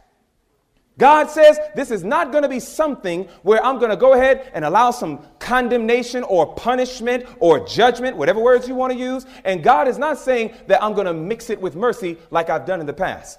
God 0.98 1.30
says 1.30 1.58
this 1.76 1.92
is 1.92 2.02
not 2.02 2.32
going 2.32 2.42
to 2.42 2.48
be 2.48 2.58
something 2.58 3.24
where 3.42 3.64
I'm 3.64 3.78
going 3.78 3.90
to 3.90 3.96
go 3.96 4.14
ahead 4.14 4.50
and 4.52 4.64
allow 4.64 4.90
some 4.90 5.20
condemnation 5.38 6.24
or 6.24 6.54
punishment 6.54 7.24
or 7.38 7.66
judgment, 7.66 8.16
whatever 8.16 8.40
words 8.40 8.66
you 8.66 8.74
want 8.74 8.92
to 8.92 8.98
use. 8.98 9.24
And 9.44 9.62
God 9.62 9.86
is 9.86 9.96
not 9.96 10.18
saying 10.18 10.54
that 10.66 10.82
I'm 10.82 10.94
going 10.94 11.06
to 11.06 11.14
mix 11.14 11.50
it 11.50 11.60
with 11.60 11.76
mercy 11.76 12.18
like 12.30 12.50
I've 12.50 12.66
done 12.66 12.80
in 12.80 12.86
the 12.86 12.92
past. 12.92 13.38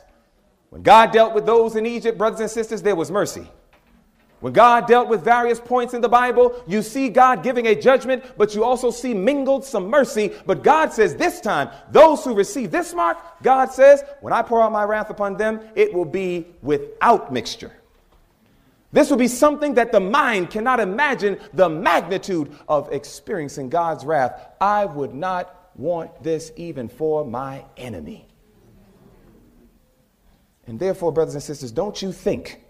When 0.69 0.83
God 0.83 1.11
dealt 1.11 1.33
with 1.33 1.45
those 1.45 1.75
in 1.75 1.85
Egypt, 1.85 2.17
brothers 2.17 2.39
and 2.39 2.49
sisters, 2.49 2.81
there 2.81 2.95
was 2.95 3.11
mercy. 3.11 3.47
When 4.39 4.53
God 4.53 4.87
dealt 4.87 5.09
with 5.09 5.23
various 5.23 5.59
points 5.59 5.93
in 5.93 6.01
the 6.01 6.07
Bible, 6.07 6.63
you 6.65 6.81
see 6.81 7.09
God 7.09 7.43
giving 7.43 7.67
a 7.67 7.79
judgment, 7.79 8.23
but 8.37 8.55
you 8.55 8.63
also 8.63 8.89
see 8.89 9.13
mingled 9.13 9.65
some 9.65 9.89
mercy. 9.89 10.33
But 10.45 10.63
God 10.63 10.93
says 10.93 11.15
this 11.15 11.41
time, 11.41 11.69
those 11.91 12.23
who 12.23 12.33
receive 12.33 12.71
this 12.71 12.93
mark, 12.93 13.17
God 13.43 13.71
says, 13.73 14.01
when 14.21 14.31
I 14.31 14.41
pour 14.41 14.61
out 14.61 14.71
my 14.71 14.85
wrath 14.85 15.09
upon 15.09 15.35
them, 15.35 15.59
it 15.75 15.93
will 15.93 16.05
be 16.05 16.47
without 16.61 17.33
mixture. 17.33 17.73
This 18.91 19.09
will 19.09 19.17
be 19.17 19.27
something 19.27 19.75
that 19.75 19.91
the 19.91 19.99
mind 19.99 20.49
cannot 20.49 20.79
imagine 20.79 21.37
the 21.53 21.69
magnitude 21.69 22.55
of 22.67 22.91
experiencing 22.91 23.69
God's 23.69 24.05
wrath. 24.05 24.53
I 24.59 24.85
would 24.85 25.13
not 25.13 25.71
want 25.75 26.23
this 26.23 26.51
even 26.55 26.87
for 26.87 27.25
my 27.25 27.65
enemy. 27.77 28.25
And 30.65 30.79
therefore, 30.79 31.11
brothers 31.11 31.35
and 31.35 31.43
sisters, 31.43 31.71
don't 31.71 32.01
you 32.01 32.11
think 32.11 32.61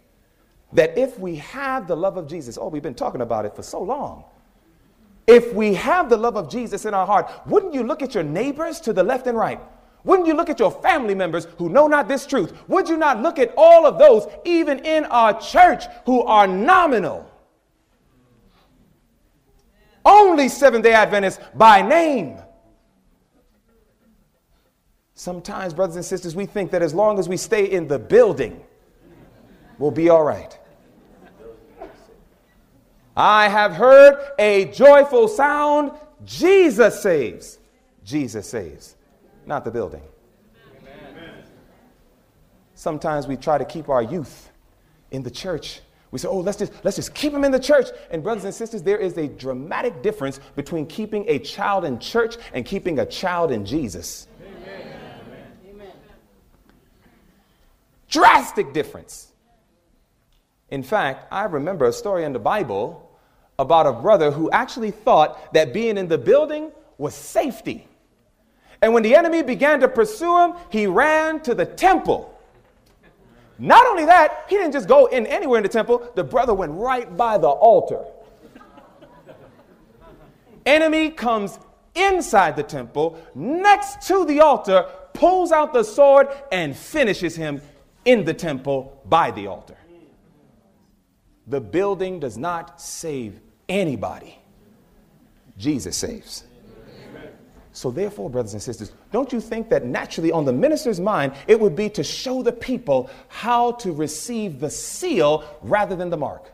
that 0.74 0.98
if 0.98 1.20
we 1.20 1.38
have 1.38 1.88
the 1.88 1.96
love 1.96 2.18
of 2.18 2.28
Jesus, 2.28 2.58
oh, 2.60 2.68
we've 2.68 2.84
been 2.84 2.94
talking 2.94 3.22
about 3.22 3.46
it 3.46 3.56
for 3.56 3.64
so 3.64 3.82
long. 3.82 4.24
If 5.26 5.54
we 5.54 5.76
have 5.76 6.10
the 6.10 6.18
love 6.18 6.36
of 6.36 6.50
Jesus 6.50 6.86
in 6.86 6.94
our 6.94 7.06
heart, 7.06 7.32
wouldn't 7.46 7.74
you 7.74 7.84
look 7.84 8.02
at 8.02 8.14
your 8.14 8.24
neighbors 8.24 8.80
to 8.82 8.94
the 8.94 9.04
left 9.04 9.28
and 9.28 9.38
right? 9.38 9.60
Wouldn't 10.04 10.28
you 10.28 10.34
look 10.34 10.50
at 10.50 10.60
your 10.60 10.72
family 10.72 11.14
members 11.14 11.46
who 11.58 11.70
know 11.70 11.88
not 11.88 12.08
this 12.08 12.26
truth? 12.26 12.54
Would 12.68 12.88
you 12.88 12.98
not 12.98 13.22
look 13.22 13.38
at 13.38 13.54
all 13.58 13.86
of 13.86 14.00
those, 14.00 14.28
even 14.46 14.80
in 14.80 15.06
our 15.06 15.40
church, 15.40 15.86
who 16.06 16.24
are 16.24 16.48
nominal? 16.48 17.30
Only 20.06 20.50
Seventh 20.50 20.84
day 20.84 20.94
Adventists 20.94 21.40
by 21.54 21.82
name. 21.82 22.38
Sometimes, 25.14 25.74
brothers 25.74 25.98
and 25.98 26.06
sisters, 26.06 26.36
we 26.36 26.46
think 26.46 26.72
that 26.72 26.82
as 26.82 26.94
long 26.94 27.20
as 27.20 27.28
we 27.28 27.36
stay 27.36 27.66
in 27.66 27.88
the 27.88 28.00
building, 28.00 28.64
we'll 29.80 29.92
be 29.92 30.10
all 30.10 30.24
right. 30.24 30.58
I 33.18 33.50
have 33.50 33.74
heard 33.74 34.32
a 34.38 34.66
joyful 34.66 35.28
sound. 35.28 35.92
Jesus 36.24 37.02
saves. 37.02 37.58
Jesus 38.04 38.48
saves, 38.48 38.96
not 39.46 39.66
the 39.66 39.72
building. 39.72 40.04
Amen. 40.80 41.44
Sometimes 42.76 43.28
we 43.28 43.36
try 43.36 43.58
to 43.58 43.66
keep 43.66 43.90
our 43.90 44.04
youth 44.04 44.52
in 45.12 45.24
the 45.24 45.32
church 45.32 45.82
We 46.12 46.18
say, 46.18 46.28
oh, 46.28 46.40
let's 46.40 46.58
just, 46.58 46.74
let's 46.84 46.96
just 46.96 47.14
keep 47.14 47.34
them 47.34 47.44
in 47.44 47.52
the 47.52 47.60
church. 47.60 47.88
And, 48.10 48.24
brothers 48.24 48.44
and 48.44 48.54
sisters, 48.54 48.82
there 48.82 48.98
is 48.98 49.18
a 49.18 49.28
dramatic 49.28 50.02
difference 50.02 50.40
between 50.56 50.88
keeping 50.88 51.26
a 51.28 51.38
child 51.40 51.86
in 51.86 52.00
church 52.00 52.38
and 52.54 52.66
keeping 52.66 53.00
a 53.00 53.06
child 53.06 53.52
in 53.52 53.66
Jesus. 53.66 54.28
Amen. 54.42 54.98
Drastic 58.10 58.74
difference. 58.74 59.34
In 60.72 60.84
fact, 60.84 61.28
I 61.32 61.46
remember 61.46 61.86
a 61.86 61.94
story 61.94 62.24
in 62.24 62.34
the 62.34 62.40
Bible 62.40 63.10
about 63.58 63.88
a 63.88 63.94
brother 63.94 64.32
who 64.32 64.50
actually 64.52 64.92
thought 64.92 65.54
that 65.54 65.74
being 65.74 65.98
in 65.98 66.08
the 66.08 66.18
building 66.18 66.72
was 66.98 67.16
safety. 67.16 67.88
And 68.82 68.94
when 68.94 69.04
the 69.04 69.16
enemy 69.16 69.44
began 69.44 69.80
to 69.82 69.88
pursue 69.88 70.40
him, 70.40 70.54
he 70.70 70.88
ran 70.88 71.42
to 71.42 71.54
the 71.54 71.66
temple. 71.66 72.36
Not 73.58 73.86
only 73.88 74.06
that, 74.06 74.46
he 74.48 74.56
didn't 74.56 74.72
just 74.72 74.88
go 74.88 75.08
in 75.08 75.26
anywhere 75.26 75.58
in 75.58 75.64
the 75.64 75.70
temple, 75.70 76.10
the 76.16 76.24
brother 76.24 76.54
went 76.54 76.72
right 76.74 77.18
by 77.18 77.38
the 77.38 77.50
altar. 77.50 78.06
enemy 80.66 81.10
comes 81.10 81.60
inside 81.96 82.56
the 82.56 82.64
temple, 82.64 83.22
next 83.36 84.08
to 84.08 84.24
the 84.24 84.40
altar, 84.40 84.86
pulls 85.14 85.52
out 85.52 85.74
the 85.74 85.84
sword, 85.84 86.30
and 86.52 86.76
finishes 86.76 87.36
him 87.36 87.62
in 88.06 88.24
the 88.24 88.34
temple 88.34 89.02
by 89.06 89.32
the 89.32 89.48
altar. 89.48 89.76
The 91.50 91.60
building 91.60 92.20
does 92.20 92.38
not 92.38 92.80
save 92.80 93.42
anybody, 93.68 94.38
Jesus 95.58 95.98
saves. 95.98 96.44
So, 97.72 97.92
therefore, 97.92 98.30
brothers 98.30 98.54
and 98.54 98.62
sisters, 98.62 98.92
don't 99.12 99.32
you 99.32 99.40
think 99.40 99.70
that 99.70 99.86
naturally 99.86 100.32
on 100.32 100.46
the 100.46 100.54
minister's 100.54 101.00
mind 101.00 101.34
it 101.48 101.60
would 101.60 101.76
be 101.76 101.90
to 101.92 102.04
show 102.04 102.44
the 102.44 102.52
people 102.52 103.10
how 103.30 103.72
to 103.74 103.92
receive 103.92 104.60
the 104.60 104.70
seal 104.70 105.44
rather 105.62 105.96
than 105.96 106.10
the 106.10 106.18
mark? 106.18 106.52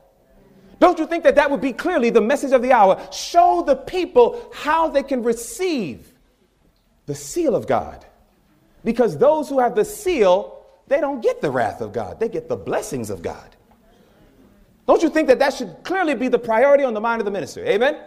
Don't 0.79 0.99
you 0.99 1.07
think 1.07 1.23
that 1.23 1.35
that 1.35 1.49
would 1.49 1.61
be 1.61 1.73
clearly 1.73 2.09
the 2.09 2.21
message 2.21 2.51
of 2.51 2.61
the 2.61 2.71
hour? 2.73 3.01
Show 3.11 3.63
the 3.65 3.75
people 3.75 4.49
how 4.53 4.87
they 4.87 5.03
can 5.03 5.23
receive 5.23 6.13
the 7.05 7.15
seal 7.15 7.55
of 7.55 7.67
God. 7.67 8.05
Because 8.83 9.17
those 9.17 9.49
who 9.49 9.59
have 9.59 9.73
the 9.73 9.85
seal, 9.85 10.65
they 10.87 10.99
don't 11.01 11.21
get 11.21 11.41
the 11.41 11.49
wrath 11.49 11.81
of 11.81 11.91
God, 11.91 12.19
they 12.19 12.29
get 12.29 12.47
the 12.47 12.57
blessings 12.57 13.09
of 13.09 13.21
God. 13.21 13.54
Don't 14.87 15.01
you 15.01 15.09
think 15.09 15.27
that 15.27 15.39
that 15.39 15.53
should 15.53 15.75
clearly 15.83 16.13
be 16.13 16.27
the 16.27 16.39
priority 16.39 16.83
on 16.83 16.93
the 16.93 17.01
mind 17.01 17.21
of 17.21 17.25
the 17.25 17.31
minister? 17.31 17.65
Amen? 17.65 17.99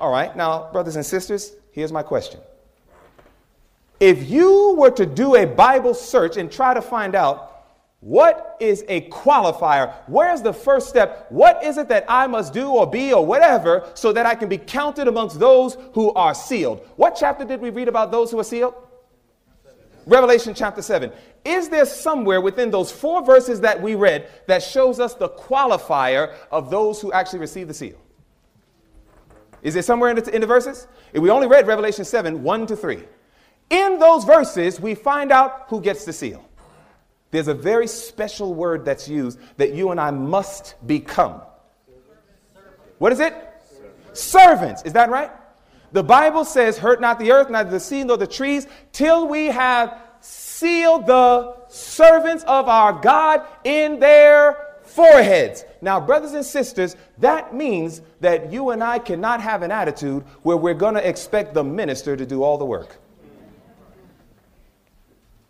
All 0.00 0.10
right, 0.10 0.34
now, 0.36 0.70
brothers 0.72 0.96
and 0.96 1.04
sisters, 1.04 1.52
here's 1.70 1.92
my 1.92 2.02
question. 2.02 2.40
If 4.00 4.28
you 4.28 4.74
were 4.76 4.90
to 4.92 5.06
do 5.06 5.36
a 5.36 5.46
Bible 5.46 5.94
search 5.94 6.36
and 6.36 6.50
try 6.50 6.74
to 6.74 6.82
find 6.82 7.14
out 7.14 7.52
what 8.00 8.56
is 8.60 8.84
a 8.88 9.08
qualifier, 9.08 9.94
where's 10.08 10.42
the 10.42 10.52
first 10.52 10.88
step? 10.88 11.26
What 11.30 11.64
is 11.64 11.78
it 11.78 11.88
that 11.88 12.04
I 12.08 12.26
must 12.26 12.52
do 12.52 12.68
or 12.68 12.86
be 12.86 13.14
or 13.14 13.24
whatever 13.24 13.90
so 13.94 14.12
that 14.12 14.26
I 14.26 14.34
can 14.34 14.48
be 14.48 14.58
counted 14.58 15.08
amongst 15.08 15.38
those 15.38 15.78
who 15.94 16.12
are 16.12 16.34
sealed? 16.34 16.86
What 16.96 17.16
chapter 17.18 17.44
did 17.44 17.60
we 17.60 17.70
read 17.70 17.88
about 17.88 18.10
those 18.10 18.30
who 18.30 18.38
are 18.38 18.44
sealed? 18.44 18.74
Revelation 20.06 20.52
chapter 20.54 20.82
7. 20.82 21.10
Is 21.44 21.68
there 21.68 21.84
somewhere 21.84 22.40
within 22.40 22.70
those 22.70 22.90
four 22.90 23.22
verses 23.22 23.60
that 23.60 23.80
we 23.80 23.94
read 23.94 24.28
that 24.46 24.62
shows 24.62 24.98
us 24.98 25.14
the 25.14 25.28
qualifier 25.28 26.34
of 26.50 26.70
those 26.70 27.00
who 27.00 27.12
actually 27.12 27.40
receive 27.40 27.68
the 27.68 27.74
seal? 27.74 27.98
Is 29.62 29.74
there 29.74 29.82
somewhere 29.82 30.10
in 30.10 30.16
the, 30.16 30.34
in 30.34 30.40
the 30.40 30.46
verses? 30.46 30.86
We 31.12 31.30
only 31.30 31.46
read 31.46 31.66
Revelation 31.66 32.04
7 32.04 32.42
1 32.42 32.66
to 32.66 32.76
3. 32.76 33.02
In 33.70 33.98
those 33.98 34.24
verses, 34.24 34.78
we 34.80 34.94
find 34.94 35.32
out 35.32 35.64
who 35.68 35.80
gets 35.80 36.04
the 36.04 36.12
seal. 36.12 36.48
There's 37.30 37.48
a 37.48 37.54
very 37.54 37.88
special 37.88 38.54
word 38.54 38.84
that's 38.84 39.08
used 39.08 39.38
that 39.56 39.74
you 39.74 39.90
and 39.90 40.00
I 40.00 40.10
must 40.10 40.74
become. 40.86 41.42
What 42.98 43.12
is 43.12 43.20
it? 43.20 43.34
Servants. 44.12 44.82
Is 44.82 44.92
that 44.92 45.10
right? 45.10 45.30
The 45.92 46.02
Bible 46.02 46.44
says, 46.44 46.78
Hurt 46.78 47.00
not 47.00 47.18
the 47.18 47.32
earth, 47.32 47.50
neither 47.50 47.70
the 47.70 47.80
sea 47.80 48.04
nor 48.04 48.16
the 48.16 48.26
trees, 48.26 48.66
till 48.92 49.26
we 49.26 49.46
have 49.46 49.98
sealed 50.58 51.06
the 51.06 51.56
servants 51.68 52.44
of 52.44 52.68
our 52.68 52.92
God 52.92 53.42
in 53.64 53.98
their 53.98 54.76
foreheads. 54.82 55.64
Now, 55.80 55.98
brothers 55.98 56.32
and 56.32 56.44
sisters, 56.44 56.96
that 57.18 57.54
means 57.54 58.02
that 58.20 58.52
you 58.52 58.70
and 58.70 58.82
I 58.82 58.98
cannot 59.00 59.40
have 59.40 59.62
an 59.62 59.72
attitude 59.72 60.22
where 60.42 60.56
we're 60.56 60.74
going 60.74 60.94
to 60.94 61.06
expect 61.06 61.54
the 61.54 61.64
minister 61.64 62.16
to 62.16 62.24
do 62.24 62.42
all 62.42 62.56
the 62.58 62.64
work. 62.64 62.96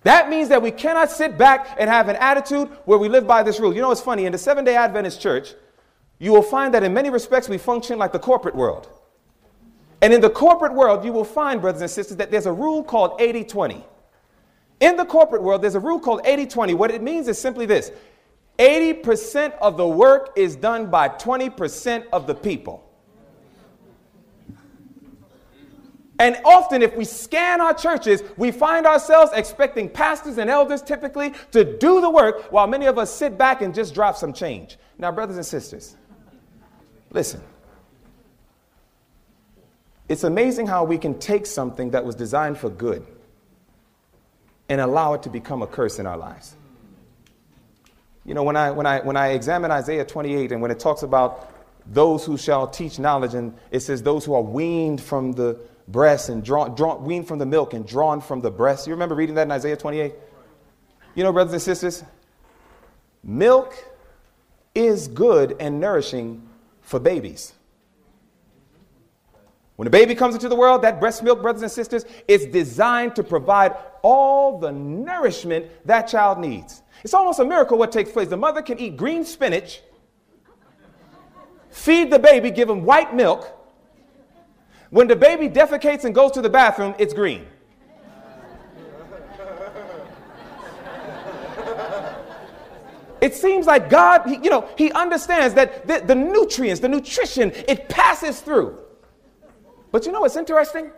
That 0.04 0.28
means 0.28 0.48
that 0.48 0.60
we 0.60 0.70
cannot 0.70 1.10
sit 1.10 1.36
back 1.36 1.76
and 1.78 1.88
have 1.88 2.08
an 2.08 2.16
attitude 2.16 2.68
where 2.84 2.98
we 2.98 3.08
live 3.08 3.26
by 3.26 3.42
this 3.42 3.58
rule. 3.60 3.74
You 3.74 3.82
know, 3.82 3.90
it's 3.90 4.00
funny, 4.00 4.26
in 4.26 4.32
the 4.32 4.38
Seventh 4.38 4.66
day 4.66 4.76
Adventist 4.76 5.20
church, 5.20 5.54
you 6.18 6.32
will 6.32 6.42
find 6.42 6.72
that 6.74 6.82
in 6.82 6.94
many 6.94 7.10
respects 7.10 7.48
we 7.48 7.58
function 7.58 7.98
like 7.98 8.12
the 8.12 8.18
corporate 8.18 8.54
world. 8.54 8.88
And 10.00 10.12
in 10.12 10.20
the 10.20 10.30
corporate 10.30 10.74
world, 10.74 11.04
you 11.04 11.12
will 11.12 11.24
find, 11.24 11.60
brothers 11.60 11.80
and 11.80 11.90
sisters, 11.90 12.18
that 12.18 12.30
there's 12.30 12.46
a 12.46 12.52
rule 12.52 12.82
called 12.82 13.20
80 13.20 13.44
20. 13.44 13.84
In 14.80 14.96
the 14.96 15.04
corporate 15.04 15.42
world, 15.42 15.62
there's 15.62 15.74
a 15.74 15.80
rule 15.80 16.00
called 16.00 16.20
80 16.24 16.46
20. 16.46 16.74
What 16.74 16.90
it 16.90 17.02
means 17.02 17.28
is 17.28 17.38
simply 17.38 17.66
this 17.66 17.90
80% 18.58 19.54
of 19.60 19.76
the 19.76 19.86
work 19.86 20.32
is 20.36 20.56
done 20.56 20.90
by 20.90 21.08
20% 21.08 22.04
of 22.12 22.26
the 22.26 22.34
people. 22.34 22.80
And 26.20 26.38
often, 26.44 26.80
if 26.80 26.96
we 26.96 27.04
scan 27.04 27.60
our 27.60 27.74
churches, 27.74 28.22
we 28.36 28.52
find 28.52 28.86
ourselves 28.86 29.32
expecting 29.34 29.88
pastors 29.88 30.38
and 30.38 30.48
elders 30.48 30.80
typically 30.80 31.32
to 31.50 31.64
do 31.64 32.00
the 32.00 32.08
work 32.08 32.52
while 32.52 32.68
many 32.68 32.86
of 32.86 32.98
us 32.98 33.12
sit 33.12 33.36
back 33.36 33.62
and 33.62 33.74
just 33.74 33.94
drop 33.94 34.16
some 34.16 34.32
change. 34.32 34.78
Now, 34.96 35.10
brothers 35.10 35.36
and 35.36 35.44
sisters, 35.44 35.96
listen. 37.10 37.42
It's 40.08 40.22
amazing 40.22 40.68
how 40.68 40.84
we 40.84 40.98
can 40.98 41.18
take 41.18 41.46
something 41.46 41.90
that 41.90 42.04
was 42.04 42.14
designed 42.14 42.58
for 42.58 42.70
good 42.70 43.04
and 44.68 44.80
allow 44.80 45.14
it 45.14 45.22
to 45.22 45.30
become 45.30 45.62
a 45.62 45.66
curse 45.66 45.98
in 45.98 46.06
our 46.06 46.16
lives. 46.16 46.56
You 48.24 48.34
know, 48.34 48.42
when 48.42 48.56
I, 48.56 48.70
when 48.70 48.86
I, 48.86 49.00
when 49.00 49.16
I 49.16 49.28
examine 49.28 49.70
Isaiah 49.70 50.04
28 50.04 50.52
and 50.52 50.62
when 50.62 50.70
it 50.70 50.78
talks 50.78 51.02
about 51.02 51.50
those 51.86 52.24
who 52.24 52.38
shall 52.38 52.66
teach 52.66 52.98
knowledge, 52.98 53.34
and 53.34 53.54
it 53.70 53.80
says 53.80 54.02
those 54.02 54.24
who 54.24 54.34
are 54.34 54.42
weaned 54.42 55.00
from 55.00 55.32
the 55.32 55.60
breast 55.88 56.30
and 56.30 56.42
drawn, 56.42 56.74
drawn, 56.74 57.04
weaned 57.04 57.28
from 57.28 57.38
the 57.38 57.46
milk 57.46 57.74
and 57.74 57.86
drawn 57.86 58.20
from 58.20 58.40
the 58.40 58.50
breast. 58.50 58.86
You 58.86 58.94
remember 58.94 59.14
reading 59.14 59.34
that 59.34 59.42
in 59.42 59.52
Isaiah 59.52 59.76
28? 59.76 60.14
You 61.14 61.22
know, 61.22 61.32
brothers 61.32 61.52
and 61.52 61.62
sisters, 61.62 62.02
milk 63.22 63.74
is 64.74 65.08
good 65.08 65.56
and 65.60 65.78
nourishing 65.78 66.48
for 66.80 66.98
babies. 66.98 67.52
When 69.76 69.88
a 69.88 69.90
baby 69.90 70.14
comes 70.14 70.34
into 70.34 70.48
the 70.48 70.56
world, 70.56 70.82
that 70.82 71.00
breast 71.00 71.22
milk, 71.22 71.42
brothers 71.42 71.62
and 71.62 71.70
sisters, 71.70 72.04
is 72.28 72.46
designed 72.46 73.16
to 73.16 73.24
provide 73.24 73.74
all 74.02 74.58
the 74.58 74.70
nourishment 74.70 75.66
that 75.84 76.02
child 76.02 76.38
needs. 76.38 76.82
It's 77.02 77.14
almost 77.14 77.40
a 77.40 77.44
miracle 77.44 77.76
what 77.76 77.90
takes 77.90 78.12
place. 78.12 78.28
The 78.28 78.36
mother 78.36 78.62
can 78.62 78.78
eat 78.78 78.96
green 78.96 79.24
spinach, 79.24 79.82
feed 81.70 82.10
the 82.10 82.18
baby, 82.20 82.50
give 82.50 82.70
him 82.70 82.84
white 82.84 83.14
milk, 83.14 83.54
when 84.94 85.08
the 85.08 85.16
baby 85.16 85.48
defecates 85.48 86.04
and 86.04 86.14
goes 86.14 86.30
to 86.30 86.40
the 86.40 86.48
bathroom, 86.48 86.94
it's 87.00 87.12
green. 87.12 87.48
It 93.20 93.34
seems 93.34 93.66
like 93.66 93.90
God, 93.90 94.30
you 94.30 94.50
know, 94.50 94.68
He 94.78 94.92
understands 94.92 95.54
that 95.54 95.88
the, 95.88 95.98
the, 95.98 96.14
nutrients, 96.14 96.80
the 96.80 96.88
nutrition, 96.88 97.50
it 97.66 97.88
passes 97.88 98.40
through. 98.40 98.83
But 99.94 100.06
you 100.06 100.10
know 100.10 100.22
what's 100.22 100.34
interesting? 100.34 100.90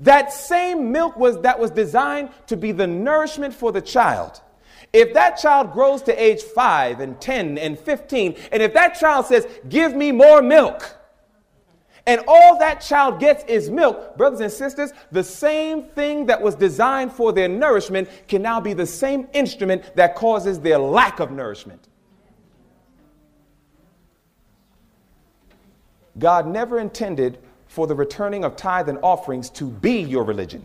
That 0.00 0.32
same 0.32 0.92
milk 0.92 1.14
was 1.14 1.38
that 1.42 1.58
was 1.60 1.70
designed 1.70 2.30
to 2.46 2.56
be 2.56 2.72
the 2.72 2.86
nourishment 2.86 3.52
for 3.52 3.70
the 3.70 3.82
child. 3.82 4.40
If 4.94 5.12
that 5.12 5.36
child 5.36 5.74
grows 5.74 6.00
to 6.04 6.12
age 6.22 6.40
5 6.40 7.00
and 7.00 7.20
10 7.20 7.58
and 7.58 7.78
15, 7.78 8.36
and 8.50 8.62
if 8.62 8.72
that 8.72 8.98
child 8.98 9.26
says, 9.26 9.46
Give 9.68 9.94
me 9.94 10.10
more 10.10 10.40
milk, 10.40 10.96
and 12.06 12.22
all 12.26 12.58
that 12.60 12.80
child 12.80 13.20
gets 13.20 13.44
is 13.44 13.68
milk, 13.68 14.16
brothers 14.16 14.40
and 14.40 14.50
sisters, 14.50 14.92
the 15.10 15.22
same 15.22 15.82
thing 15.82 16.24
that 16.24 16.40
was 16.40 16.54
designed 16.54 17.12
for 17.12 17.30
their 17.30 17.48
nourishment 17.48 18.08
can 18.26 18.40
now 18.40 18.58
be 18.58 18.72
the 18.72 18.86
same 18.86 19.28
instrument 19.34 19.96
that 19.96 20.14
causes 20.14 20.60
their 20.60 20.78
lack 20.78 21.20
of 21.20 21.30
nourishment. 21.30 21.88
God 26.18 26.46
never 26.46 26.78
intended 26.78 27.38
for 27.72 27.86
the 27.86 27.94
returning 27.94 28.44
of 28.44 28.54
tithe 28.54 28.90
and 28.90 28.98
offerings 29.02 29.48
to 29.48 29.64
be 29.64 30.02
your 30.02 30.24
religion. 30.24 30.62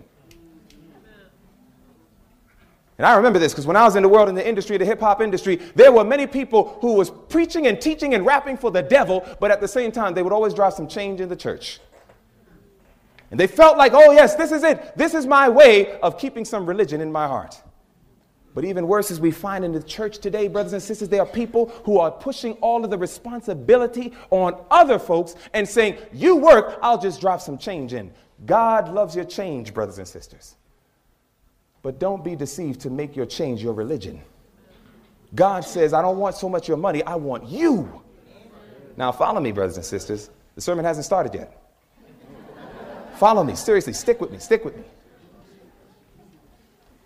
And 2.98 3.06
I 3.06 3.16
remember 3.16 3.40
this 3.40 3.54
because 3.54 3.66
when 3.66 3.78
I 3.78 3.86
was 3.86 3.96
in 3.96 4.04
the 4.04 4.10
world 4.10 4.28
in 4.28 4.36
the 4.36 4.46
industry, 4.46 4.76
the 4.76 4.84
hip 4.84 5.00
hop 5.00 5.22
industry, 5.22 5.56
there 5.74 5.90
were 5.90 6.04
many 6.04 6.28
people 6.28 6.78
who 6.82 6.96
was 6.96 7.10
preaching 7.10 7.68
and 7.68 7.80
teaching 7.80 8.14
and 8.14 8.26
rapping 8.26 8.58
for 8.58 8.72
the 8.72 8.82
devil, 8.82 9.26
but 9.40 9.52
at 9.52 9.62
the 9.62 9.68
same 9.70 9.90
time, 9.90 10.16
they 10.16 10.22
would 10.22 10.34
always 10.34 10.54
drop 10.54 10.74
some 10.74 10.86
change 10.86 11.22
in 11.22 11.30
the 11.30 11.36
church. 11.36 11.80
And 13.32 13.40
they 13.40 13.48
felt 13.48 13.78
like, 13.78 13.94
oh, 13.94 14.12
yes, 14.12 14.36
this 14.36 14.52
is 14.52 14.64
it. 14.64 14.98
This 14.98 15.14
is 15.14 15.26
my 15.26 15.48
way 15.48 15.98
of 16.02 16.20
keeping 16.20 16.44
some 16.44 16.66
religion 16.66 17.00
in 17.00 17.10
my 17.10 17.26
heart. 17.26 17.62
But 18.58 18.66
even 18.66 18.88
worse 18.88 19.12
is 19.12 19.20
we 19.20 19.30
find 19.30 19.64
in 19.64 19.72
the 19.72 19.84
church 19.84 20.18
today, 20.18 20.48
brothers 20.48 20.74
and 20.74 20.82
sisters, 20.82 21.10
there 21.10 21.22
are 21.22 21.28
people 21.28 21.68
who 21.84 22.00
are 22.00 22.10
pushing 22.10 22.54
all 22.54 22.84
of 22.84 22.90
the 22.90 22.98
responsibility 22.98 24.14
on 24.32 24.60
other 24.72 24.98
folks 24.98 25.36
and 25.54 25.70
saying, 25.70 26.00
You 26.12 26.38
work, 26.38 26.80
I'll 26.82 27.00
just 27.00 27.22
drop 27.22 27.40
some 27.40 27.60
change 27.60 27.94
in. 27.94 28.12
God 28.48 28.92
loves 28.92 29.16
your 29.16 29.26
change, 29.26 29.76
brothers 29.76 30.00
and 30.00 30.08
sisters. 30.08 30.56
But 31.84 32.00
don't 32.00 32.24
be 32.24 32.36
deceived 32.36 32.82
to 32.82 32.90
make 32.90 33.16
your 33.16 33.28
change 33.28 33.62
your 33.62 33.74
religion. 33.74 34.24
God 35.36 35.64
says, 35.64 35.94
I 35.94 36.02
don't 36.02 36.18
want 36.18 36.36
so 36.36 36.50
much 36.50 36.68
your 36.68 36.78
money, 36.78 37.04
I 37.04 37.14
want 37.14 37.48
you. 37.48 38.02
Now, 38.98 39.12
follow 39.12 39.40
me, 39.40 39.52
brothers 39.52 39.78
and 39.78 39.86
sisters. 39.86 40.32
The 40.56 40.62
sermon 40.62 40.84
hasn't 40.84 41.06
started 41.06 41.36
yet. 41.36 41.64
follow 43.18 43.44
me, 43.44 43.54
seriously, 43.54 43.94
stick 43.94 44.20
with 44.20 44.32
me, 44.32 44.40
stick 44.40 44.66
with 44.66 44.76
me. 44.76 44.84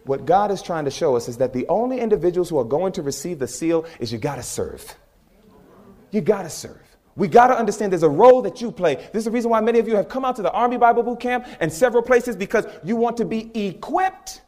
What 0.06 0.26
God 0.26 0.52
is 0.52 0.62
trying 0.62 0.86
to 0.86 0.92
show 0.92 1.16
us 1.16 1.28
is 1.28 1.38
that 1.38 1.54
the 1.54 1.68
only 1.68 2.00
individuals 2.00 2.50
who 2.50 2.58
are 2.58 2.66
going 2.66 2.94
to 2.94 3.02
receive 3.02 3.40
the 3.40 3.48
seal 3.48 3.86
is 4.00 4.12
you 4.12 4.18
got 4.18 4.36
to 4.36 4.44
serve. 4.44 4.96
You 6.12 6.22
got 6.22 6.44
to 6.44 6.50
serve. 6.50 6.82
We 7.16 7.28
got 7.28 7.48
to 7.48 7.58
understand 7.58 7.92
there's 7.92 8.04
a 8.04 8.10
role 8.10 8.42
that 8.44 8.62
you 8.62 8.72
play. 8.72 8.96
This 8.96 9.16
is 9.16 9.26
the 9.26 9.32
reason 9.32 9.52
why 9.52 9.62
many 9.62 9.80
of 9.80 9.88
you 9.88 9.96
have 9.96 10.10
come 10.10 10.26
out 10.26 10.38
to 10.38 10.42
the 10.42 10.52
Army 10.52 10.78
Bible 10.78 11.04
Boot 11.04 11.20
Camp 11.20 11.46
and 11.60 11.72
several 11.72 12.02
places 12.02 12.36
because 12.36 12.66
you 12.84 12.96
want 12.96 13.18
to 13.18 13.26
be 13.26 13.52
equipped 13.68 14.42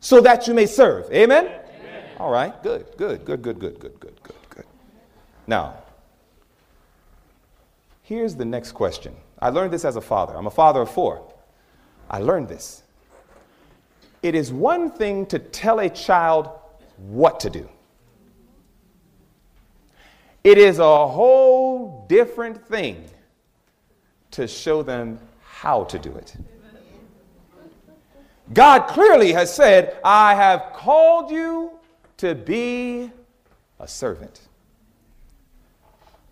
so 0.00 0.20
that 0.22 0.48
you 0.48 0.54
may 0.54 0.66
serve. 0.66 1.10
Amen? 1.12 1.46
Amen? 1.46 1.62
All 2.18 2.30
right, 2.30 2.60
good, 2.62 2.86
good, 2.96 3.24
good, 3.24 3.42
good, 3.42 3.60
good, 3.60 3.78
good, 3.78 4.00
good, 4.00 4.22
good, 4.22 4.34
good. 4.48 4.64
Now, 5.46 5.76
here's 8.02 8.34
the 8.34 8.44
next 8.44 8.72
question. 8.72 9.14
I 9.38 9.50
learned 9.50 9.72
this 9.72 9.84
as 9.84 9.96
a 9.96 10.00
father. 10.00 10.36
I'm 10.36 10.46
a 10.46 10.50
father 10.50 10.80
of 10.80 10.90
four. 10.90 11.32
I 12.08 12.18
learned 12.18 12.48
this. 12.48 12.82
It 14.22 14.34
is 14.34 14.52
one 14.52 14.90
thing 14.90 15.26
to 15.26 15.38
tell 15.38 15.80
a 15.80 15.88
child 15.88 16.50
what 16.96 17.40
to 17.40 17.50
do. 17.50 17.68
It 20.44 20.58
is 20.58 20.78
a 20.78 21.06
whole 21.06 22.06
different 22.08 22.66
thing 22.66 23.04
to 24.32 24.46
show 24.46 24.82
them 24.82 25.18
how 25.42 25.84
to 25.84 25.98
do 25.98 26.14
it. 26.14 26.36
God 28.52 28.88
clearly 28.88 29.32
has 29.32 29.54
said, 29.54 29.98
I 30.04 30.34
have 30.34 30.72
called 30.74 31.30
you 31.30 31.72
to 32.16 32.34
be 32.34 33.10
a 33.78 33.86
servant. 33.86 34.40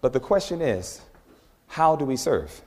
But 0.01 0.13
the 0.13 0.21
question 0.21 0.61
is, 0.61 1.01
how 1.69 1.97
do 1.97 2.05
we 2.05 2.17
serve? 2.17 2.61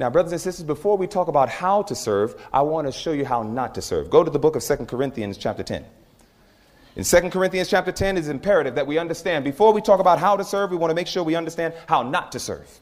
Now, 0.00 0.08
brothers 0.08 0.32
and 0.32 0.40
sisters, 0.40 0.64
before 0.64 0.96
we 0.96 1.06
talk 1.06 1.28
about 1.28 1.50
how 1.50 1.82
to 1.82 1.94
serve, 1.94 2.34
I 2.54 2.62
want 2.62 2.86
to 2.86 2.92
show 2.92 3.12
you 3.12 3.26
how 3.26 3.42
not 3.42 3.74
to 3.74 3.82
serve. 3.82 4.08
Go 4.08 4.24
to 4.24 4.30
the 4.30 4.38
book 4.38 4.56
of 4.56 4.62
Second 4.62 4.86
Corinthians, 4.86 5.36
chapter 5.36 5.62
10. 5.62 5.84
In 6.96 7.04
Second 7.04 7.32
Corinthians 7.32 7.68
chapter 7.68 7.92
10, 7.92 8.16
it 8.16 8.20
is 8.20 8.28
imperative 8.30 8.76
that 8.76 8.86
we 8.86 8.96
understand, 8.96 9.44
before 9.44 9.74
we 9.74 9.82
talk 9.82 10.00
about 10.00 10.18
how 10.18 10.38
to 10.38 10.42
serve, 10.42 10.70
we 10.70 10.78
want 10.78 10.90
to 10.90 10.94
make 10.94 11.06
sure 11.06 11.22
we 11.22 11.34
understand 11.34 11.74
how 11.86 12.02
not 12.02 12.32
to 12.32 12.38
serve. 12.38 12.80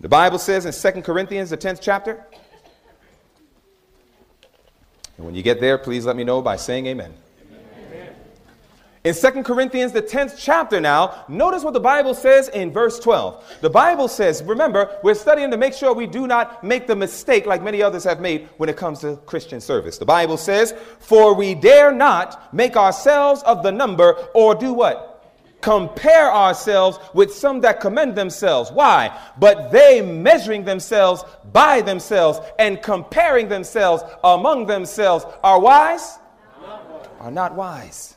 The 0.00 0.08
Bible 0.08 0.40
says 0.40 0.66
in 0.66 0.72
Second 0.72 1.04
Corinthians, 1.04 1.50
the 1.50 1.56
10th 1.56 1.78
chapter, 1.80 2.26
and 5.16 5.24
when 5.24 5.36
you 5.36 5.42
get 5.44 5.60
there, 5.60 5.78
please 5.78 6.04
let 6.04 6.16
me 6.16 6.24
know 6.24 6.42
by 6.42 6.56
saying 6.56 6.88
amen. 6.88 7.14
In 9.04 9.14
2 9.14 9.42
Corinthians, 9.42 9.92
the 9.92 10.00
10th 10.00 10.36
chapter 10.38 10.80
now, 10.80 11.26
notice 11.28 11.62
what 11.62 11.74
the 11.74 11.80
Bible 11.80 12.14
says 12.14 12.48
in 12.48 12.72
verse 12.72 12.98
12. 12.98 13.58
The 13.60 13.68
Bible 13.68 14.08
says, 14.08 14.42
remember, 14.42 14.98
we're 15.02 15.12
studying 15.12 15.50
to 15.50 15.58
make 15.58 15.74
sure 15.74 15.92
we 15.92 16.06
do 16.06 16.26
not 16.26 16.64
make 16.64 16.86
the 16.86 16.96
mistake 16.96 17.44
like 17.44 17.62
many 17.62 17.82
others 17.82 18.02
have 18.04 18.18
made 18.18 18.48
when 18.56 18.70
it 18.70 18.78
comes 18.78 19.00
to 19.00 19.16
Christian 19.26 19.60
service. 19.60 19.98
The 19.98 20.06
Bible 20.06 20.38
says, 20.38 20.72
For 21.00 21.34
we 21.34 21.54
dare 21.54 21.92
not 21.92 22.54
make 22.54 22.78
ourselves 22.78 23.42
of 23.42 23.62
the 23.62 23.70
number 23.70 24.12
or 24.32 24.54
do 24.54 24.72
what? 24.72 25.10
Compare 25.60 26.32
ourselves 26.32 26.98
with 27.12 27.30
some 27.30 27.60
that 27.60 27.80
commend 27.80 28.14
themselves. 28.14 28.72
Why? 28.72 29.20
But 29.38 29.70
they 29.70 30.00
measuring 30.00 30.64
themselves 30.64 31.24
by 31.52 31.82
themselves 31.82 32.40
and 32.58 32.82
comparing 32.82 33.48
themselves 33.48 34.02
among 34.22 34.64
themselves 34.64 35.26
are 35.42 35.60
wise? 35.60 36.18
Are 37.20 37.30
not 37.30 37.54
wise. 37.54 38.13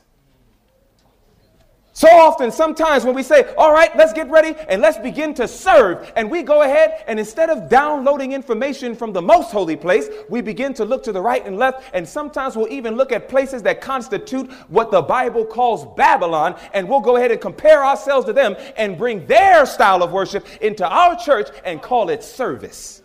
So 1.97 2.07
often, 2.07 2.51
sometimes 2.51 3.05
when 3.05 3.15
we 3.15 3.23
say, 3.23 3.51
all 3.57 3.73
right, 3.73 3.89
let's 3.97 4.13
get 4.13 4.29
ready 4.29 4.53
and 4.69 4.83
let's 4.83 4.99
begin 4.99 5.33
to 5.33 5.47
serve, 5.47 6.11
and 6.15 6.29
we 6.29 6.43
go 6.43 6.61
ahead 6.61 7.03
and 7.07 7.17
instead 7.17 7.49
of 7.49 7.69
downloading 7.69 8.33
information 8.33 8.95
from 8.95 9.13
the 9.13 9.21
most 9.23 9.51
holy 9.51 9.75
place, 9.75 10.07
we 10.29 10.41
begin 10.41 10.75
to 10.75 10.85
look 10.85 11.01
to 11.05 11.11
the 11.11 11.19
right 11.19 11.43
and 11.43 11.57
left, 11.57 11.89
and 11.93 12.07
sometimes 12.07 12.55
we'll 12.55 12.71
even 12.71 12.97
look 12.97 13.11
at 13.11 13.27
places 13.27 13.63
that 13.63 13.81
constitute 13.81 14.51
what 14.67 14.91
the 14.91 15.01
Bible 15.01 15.43
calls 15.43 15.87
Babylon, 15.97 16.55
and 16.75 16.87
we'll 16.87 16.99
go 16.99 17.17
ahead 17.17 17.31
and 17.31 17.41
compare 17.41 17.83
ourselves 17.83 18.27
to 18.27 18.33
them 18.33 18.55
and 18.75 18.95
bring 18.95 19.25
their 19.25 19.65
style 19.65 20.03
of 20.03 20.11
worship 20.11 20.45
into 20.61 20.87
our 20.87 21.15
church 21.17 21.49
and 21.65 21.81
call 21.81 22.11
it 22.11 22.23
service. 22.23 23.01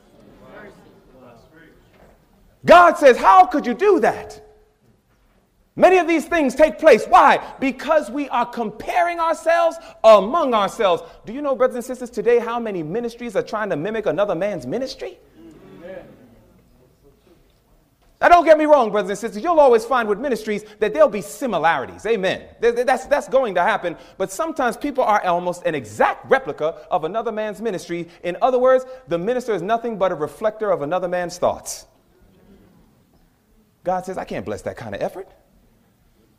God 2.67 2.99
says, 2.99 3.17
How 3.17 3.47
could 3.47 3.65
you 3.65 3.73
do 3.73 4.01
that? 4.01 4.52
Many 5.75 5.97
of 5.99 6.07
these 6.07 6.27
things 6.27 6.55
take 6.55 6.79
place. 6.79 7.07
Why? 7.07 7.43
Because 7.59 8.11
we 8.11 8.29
are 8.29 8.45
comparing 8.45 9.19
ourselves 9.19 9.79
among 10.05 10.53
ourselves. 10.53 11.03
Do 11.25 11.33
you 11.33 11.41
know, 11.41 11.57
brothers 11.57 11.77
and 11.77 11.85
sisters, 11.85 12.11
today 12.11 12.39
how 12.39 12.61
many 12.61 12.83
ministries 12.83 13.37
are 13.37 13.43
trying 13.43 13.71
to 13.71 13.77
mimic 13.77 14.05
another 14.07 14.35
man's 14.35 14.67
ministry? 14.67 15.19
Now, 18.21 18.29
don't 18.29 18.45
get 18.45 18.57
me 18.57 18.67
wrong, 18.67 18.93
brothers 18.93 19.11
and 19.11 19.19
sisters. 19.19 19.43
You'll 19.43 19.59
always 19.59 19.85
find 19.85 20.09
with 20.09 20.21
ministries 20.21 20.63
that 20.79 20.95
there'll 20.95 21.09
be 21.09 21.23
similarities. 21.23 22.07
Amen. 22.07 22.47
That's, 22.61 23.07
that's 23.07 23.27
going 23.29 23.57
to 23.57 23.63
happen. 23.63 23.97
But 24.17 24.31
sometimes 24.31 24.77
people 24.77 25.03
are 25.03 25.25
almost 25.25 25.65
an 25.65 25.75
exact 25.75 26.31
replica 26.31 26.87
of 26.89 27.03
another 27.03 27.33
man's 27.33 27.61
ministry. 27.61 28.09
In 28.23 28.37
other 28.41 28.61
words, 28.61 28.85
the 29.09 29.19
minister 29.19 29.53
is 29.55 29.61
nothing 29.61 29.99
but 29.99 30.13
a 30.13 30.15
reflector 30.15 30.71
of 30.71 30.83
another 30.83 31.09
man's 31.09 31.37
thoughts. 31.37 31.87
God 33.83 34.05
says, 34.05 34.17
I 34.17 34.25
can't 34.25 34.47
bless 34.47 34.63
that 34.63 34.77
kind 34.77 34.95
of 34.95 35.03
effort. 35.03 35.29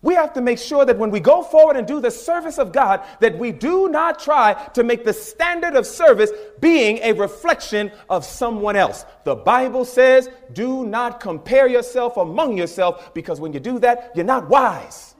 We 0.03 0.15
have 0.15 0.33
to 0.33 0.41
make 0.41 0.59
sure 0.59 0.83
that 0.83 0.97
when 0.97 1.11
we 1.11 1.21
go 1.21 1.41
forward 1.41 1.77
and 1.77 1.87
do 1.87 2.01
the 2.01 2.11
service 2.11 2.59
of 2.59 2.73
God, 2.73 3.03
that 3.21 3.37
we 3.39 3.53
do 3.53 3.87
not 3.87 4.19
try 4.19 4.53
to 4.73 4.83
make 4.83 5.05
the 5.05 5.13
standard 5.13 5.75
of 5.75 5.87
service 5.87 6.29
being 6.59 6.97
a 6.97 7.13
reflection 7.13 7.89
of 8.09 8.25
someone 8.25 8.75
else. 8.75 9.05
The 9.23 9.35
Bible 9.35 9.85
says, 9.85 10.29
do 10.51 10.85
not 10.85 11.21
compare 11.21 11.67
yourself 11.67 12.17
among 12.17 12.57
yourself 12.57 13.13
because 13.13 13.39
when 13.39 13.53
you 13.53 13.61
do 13.61 13.79
that, 13.79 14.11
you're 14.13 14.25
not 14.25 14.49
wise. 14.49 15.15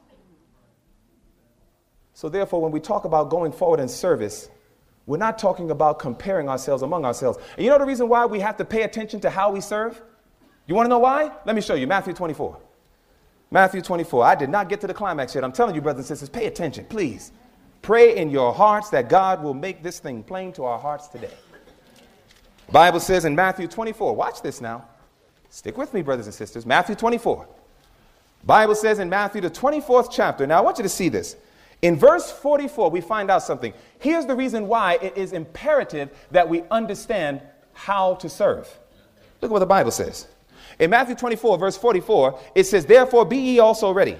So, 2.14 2.28
therefore, 2.28 2.62
when 2.62 2.72
we 2.72 2.82
talk 2.82 3.06
about 3.06 3.30
going 3.30 3.54
forward 3.54 3.80
in 3.80 3.88
service, 3.88 4.50
we're 5.06 5.18
not 5.18 5.40
talking 5.40 5.72
about 5.72 5.98
comparing 5.98 6.50
ourselves 6.50 6.84
among 6.84 7.06
ourselves. 7.06 7.38
And 7.56 7.64
you 7.64 7.72
know 7.72 7.78
the 7.78 7.86
reason 7.86 8.10
why 8.10 8.26
we 8.26 8.42
have 8.42 8.58
to 8.58 8.66
pay 8.66 8.84
attention 8.84 9.22
to 9.22 9.30
how 9.30 9.50
we 9.52 9.62
serve? 9.62 10.02
You 10.68 10.76
want 10.76 10.86
to 10.86 10.90
know 10.90 11.00
why? 11.00 11.32
Let 11.46 11.56
me 11.56 11.62
show 11.62 11.74
you 11.74 11.88
Matthew 11.88 12.14
24. 12.14 12.60
Matthew 13.54 13.84
24. 13.84 14.26
I 14.26 14.34
did 14.34 14.50
not 14.50 14.68
get 14.68 14.82
to 14.82 14.88
the 14.88 14.96
climax 14.96 15.36
yet. 15.36 15.44
I'm 15.44 15.52
telling 15.52 15.76
you, 15.76 15.82
brothers 15.82 16.00
and 16.00 16.08
sisters, 16.08 16.28
pay 16.28 16.48
attention, 16.48 16.86
please. 16.86 17.32
Pray 17.84 18.18
in 18.18 18.32
your 18.32 18.52
hearts 18.52 18.90
that 18.90 19.10
God 19.10 19.44
will 19.44 19.54
make 19.54 19.84
this 19.84 20.00
thing 20.00 20.24
plain 20.24 20.52
to 20.54 20.64
our 20.64 20.80
hearts 20.80 21.08
today. 21.08 21.30
Bible 22.72 23.00
says 23.00 23.26
in 23.26 23.36
Matthew 23.36 23.68
24, 23.68 24.16
watch 24.16 24.42
this 24.42 24.60
now. 24.60 24.88
Stick 25.52 25.78
with 25.78 25.94
me, 25.94 26.02
brothers 26.02 26.26
and 26.26 26.34
sisters. 26.34 26.66
Matthew 26.66 26.96
24. 26.96 27.48
Bible 28.44 28.74
says 28.74 28.98
in 28.98 29.08
Matthew, 29.08 29.42
the 29.42 29.52
24th 29.52 30.08
chapter. 30.12 30.48
Now, 30.48 30.58
I 30.58 30.62
want 30.62 30.80
you 30.80 30.84
to 30.84 30.90
see 30.90 31.10
this. 31.10 31.36
In 31.84 31.96
verse 31.96 32.32
44, 32.32 32.90
we 32.90 33.02
find 33.02 33.30
out 33.30 33.44
something. 33.44 33.72
Here's 34.00 34.26
the 34.26 34.36
reason 34.36 34.68
why 34.68 34.98
it 35.00 35.16
is 35.16 35.32
imperative 35.32 36.10
that 36.32 36.50
we 36.50 36.64
understand 36.72 37.40
how 37.74 38.16
to 38.16 38.30
serve. 38.30 38.68
Look 39.42 39.50
at 39.50 39.54
what 39.54 39.60
the 39.60 39.68
Bible 39.68 39.92
says. 39.92 40.28
In 40.80 40.90
Matthew 40.90 41.16
24, 41.16 41.58
verse 41.58 41.78
44, 41.78 42.40
it 42.56 42.66
says, 42.66 42.86
Therefore 42.86 43.26
be 43.26 43.38
ye 43.38 43.60
also 43.60 43.92
ready. 43.92 44.18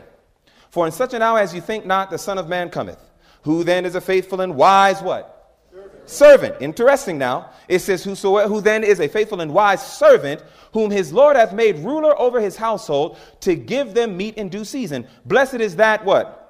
For 0.70 0.86
in 0.86 0.92
such 0.92 1.14
an 1.14 1.22
hour 1.22 1.40
as 1.40 1.54
you 1.54 1.62
think 1.62 1.86
not, 1.86 2.10
the 2.10 2.18
Son 2.18 2.38
of 2.38 2.50
Man 2.50 2.70
cometh. 2.70 3.00
Who 3.44 3.64
then 3.64 3.86
is 3.86 3.96
a 3.96 4.02
faithful 4.02 4.42
and 4.42 4.56
wise 4.56 5.02
what? 5.02 5.30
Servant. 5.72 6.10
servant. 6.10 6.56
Interesting 6.62 7.18
now. 7.18 7.52
It 7.68 7.80
says, 7.80 8.04
Whosoever 8.04 8.48
who 8.48 8.62
then 8.62 8.84
is 8.84 9.00
a 9.00 9.08
faithful 9.08 9.42
and 9.42 9.54
wise 9.54 9.86
servant, 9.86 10.44
whom 10.72 10.90
his 10.92 11.12
Lord 11.12 11.36
hath 11.36 11.54
made 11.54 11.78
ruler 11.80 12.20
over 12.20 12.40
his 12.40 12.56
household, 12.56 13.18
to 13.42 13.56
give 13.56 13.94
them 13.94 14.18
meat 14.18 14.36
in 14.36 14.50
due 14.50 14.66
season. 14.66 15.08
Blessed 15.26 15.56
is 15.56 15.76
that 15.78 16.04
what? 16.06 16.44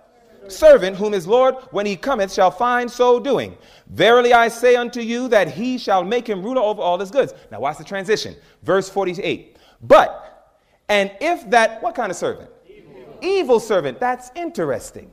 servant 0.47 0.97
whom 0.97 1.13
his 1.13 1.27
Lord, 1.27 1.55
when 1.71 1.85
he 1.85 1.95
cometh, 1.95 2.33
shall 2.33 2.51
find 2.51 2.89
so 2.89 3.19
doing. 3.19 3.57
Verily 3.87 4.33
I 4.33 4.47
say 4.47 4.75
unto 4.75 4.99
you 4.99 5.27
that 5.29 5.49
he 5.49 5.77
shall 5.77 6.03
make 6.03 6.27
him 6.27 6.43
ruler 6.43 6.61
over 6.61 6.81
all 6.81 6.99
his 6.99 7.11
goods. 7.11 7.33
Now 7.51 7.59
watch 7.59 7.77
the 7.77 7.83
transition. 7.83 8.35
Verse 8.61 8.89
48. 8.89 9.52
But, 9.83 10.55
and 10.89 11.11
if 11.21 11.49
that, 11.51 11.83
what 11.83 11.93
kind 11.93 12.09
of 12.09 12.15
servant? 12.15 12.49
Evil, 12.67 13.19
Evil 13.21 13.59
servant. 13.59 13.99
That's 13.99 14.31
interesting. 14.35 15.11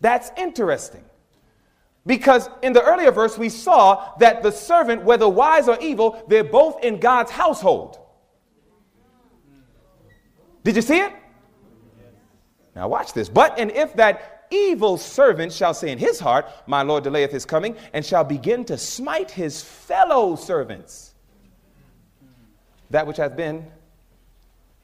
That's 0.00 0.30
interesting. 0.36 1.04
Because 2.06 2.48
in 2.62 2.72
the 2.72 2.82
earlier 2.82 3.10
verse, 3.10 3.36
we 3.36 3.48
saw 3.48 4.16
that 4.18 4.42
the 4.42 4.50
servant, 4.50 5.02
whether 5.02 5.28
wise 5.28 5.68
or 5.68 5.78
evil, 5.80 6.24
they're 6.28 6.44
both 6.44 6.82
in 6.82 6.98
God's 6.98 7.30
household. 7.30 7.98
Did 10.64 10.76
you 10.76 10.82
see 10.82 10.98
it? 10.98 11.12
Now, 12.74 12.88
watch 12.88 13.12
this. 13.12 13.28
But, 13.28 13.58
and 13.58 13.70
if 13.70 13.94
that 13.96 14.46
evil 14.50 14.96
servant 14.96 15.52
shall 15.52 15.74
say 15.74 15.90
in 15.90 15.98
his 15.98 16.18
heart, 16.18 16.46
My 16.66 16.82
Lord 16.82 17.04
delayeth 17.04 17.32
his 17.32 17.44
coming, 17.44 17.76
and 17.92 18.04
shall 18.04 18.24
begin 18.24 18.64
to 18.66 18.78
smite 18.78 19.30
his 19.30 19.62
fellow 19.62 20.36
servants, 20.36 21.09
that 22.90 23.06
which 23.06 23.16
hath 23.16 23.36
been 23.36 23.66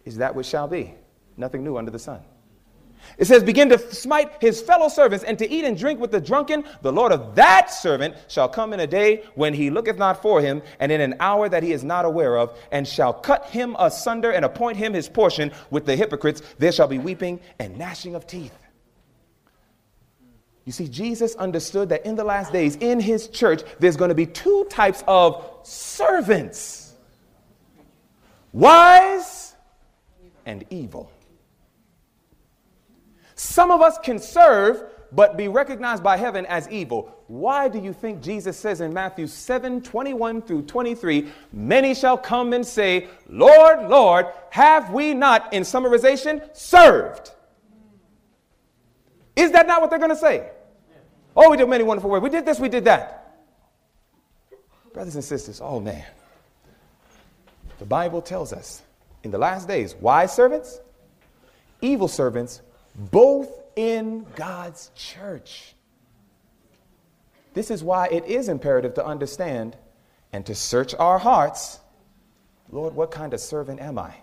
is 0.05 0.19
that 0.19 0.35
which 0.35 0.47
shall 0.47 0.69
be. 0.69 0.95
Nothing 1.37 1.65
new 1.65 1.77
under 1.77 1.91
the 1.91 1.99
sun. 1.99 2.21
It 3.19 3.27
says, 3.27 3.43
Begin 3.43 3.69
to 3.71 3.79
smite 3.93 4.33
his 4.41 4.61
fellow 4.61 4.89
servants 4.89 5.25
and 5.25 5.39
to 5.39 5.49
eat 5.51 5.65
and 5.65 5.77
drink 5.77 6.01
with 6.01 6.11
the 6.11 6.21
drunken. 6.21 6.65
The 6.83 6.93
Lord 6.93 7.13
of 7.13 7.35
that 7.35 7.71
servant 7.71 8.15
shall 8.29 8.49
come 8.49 8.73
in 8.73 8.81
a 8.81 8.87
day 8.87 9.25
when 9.35 9.55
he 9.55 9.71
looketh 9.71 9.99
not 9.99 10.23
for 10.23 10.41
him, 10.41 10.63
and 10.81 10.91
in 10.91 11.01
an 11.01 11.15
hour 11.21 11.49
that 11.49 11.63
he 11.63 11.73
is 11.73 11.85
not 11.85 12.05
aware 12.05 12.39
of, 12.39 12.59
and 12.73 12.87
shall 12.87 13.13
cut 13.13 13.47
him 13.47 13.77
asunder 13.79 14.31
and 14.31 14.45
appoint 14.45 14.77
him 14.77 14.93
his 14.93 15.09
portion 15.09 15.53
with 15.71 15.87
the 15.87 15.97
hypocrites. 15.97 16.43
There 16.59 16.73
shall 16.73 16.89
be 16.89 16.99
weeping 16.99 17.41
and 17.59 17.77
gnashing 17.77 18.15
of 18.15 18.27
teeth. 18.27 18.57
You 20.65 20.73
see, 20.73 20.89
Jesus 20.89 21.37
understood 21.37 21.91
that 21.91 22.05
in 22.05 22.17
the 22.17 22.25
last 22.25 22.53
days, 22.53 22.77
in 22.77 22.99
his 22.99 23.29
church, 23.29 23.63
there's 23.79 23.97
going 23.97 24.09
to 24.09 24.17
be 24.17 24.27
two 24.27 24.67
types 24.69 25.05
of 25.07 25.61
servants 25.63 26.86
wise 28.57 29.55
and 30.47 30.65
evil. 30.71 31.11
Some 33.35 33.71
of 33.71 33.83
us 33.83 33.99
can 33.99 34.19
serve 34.19 34.83
but 35.13 35.37
be 35.37 35.47
recognized 35.47 36.03
by 36.03 36.17
heaven 36.17 36.47
as 36.47 36.69
evil. 36.69 37.15
Why 37.27 37.69
do 37.69 37.79
you 37.79 37.93
think 37.93 38.23
Jesus 38.23 38.57
says 38.59 38.81
in 38.81 38.93
Matthew 38.93 39.27
7 39.27 39.83
21 39.83 40.43
through 40.43 40.63
23, 40.63 41.29
many 41.53 41.95
shall 41.95 42.17
come 42.17 42.55
and 42.55 42.67
say, 42.67 43.09
Lord, 43.29 43.89
Lord, 43.89 44.27
have 44.51 44.91
we 44.91 45.15
not, 45.15 45.53
in 45.53 45.63
summarization, 45.63 46.43
served? 46.57 47.33
Is 49.37 49.53
that 49.53 49.67
not 49.67 49.81
what 49.81 49.91
they're 49.91 49.99
going 49.99 50.11
to 50.11 50.17
say? 50.17 50.51
Oh, 51.37 51.51
we 51.51 51.59
did 51.59 51.69
many 51.69 51.85
wonderful 51.85 52.09
works. 52.09 52.23
We 52.23 52.31
did 52.31 52.47
this, 52.47 52.59
we 52.59 52.71
did 52.71 52.87
that. 52.87 53.37
Brothers 54.95 55.15
and 55.15 55.25
sisters, 55.25 55.61
oh 55.63 55.79
man. 55.79 56.07
The 57.79 57.85
Bible 57.85 58.23
tells 58.23 58.53
us 58.53 58.83
in 59.23 59.31
the 59.31 59.39
last 59.39 59.69
days, 59.69 59.95
wise 59.97 60.35
servants, 60.35 60.81
evil 61.81 62.09
servants 62.09 62.63
both 62.95 63.51
in 63.77 64.25
God's 64.35 64.91
church. 64.95 65.75
This 67.55 67.71
is 67.71 67.83
why 67.83 68.09
it 68.09 68.25
is 68.27 68.49
imperative 68.49 68.95
to 68.95 69.05
understand 69.05 69.77
and 70.33 70.45
to 70.47 70.55
search 70.55 70.95
our 70.95 71.19
hearts 71.19 71.81
Lord, 72.71 72.95
what 72.95 73.11
kind 73.11 73.33
of 73.33 73.41
servant 73.41 73.81
am 73.81 73.99
I? 73.99 74.15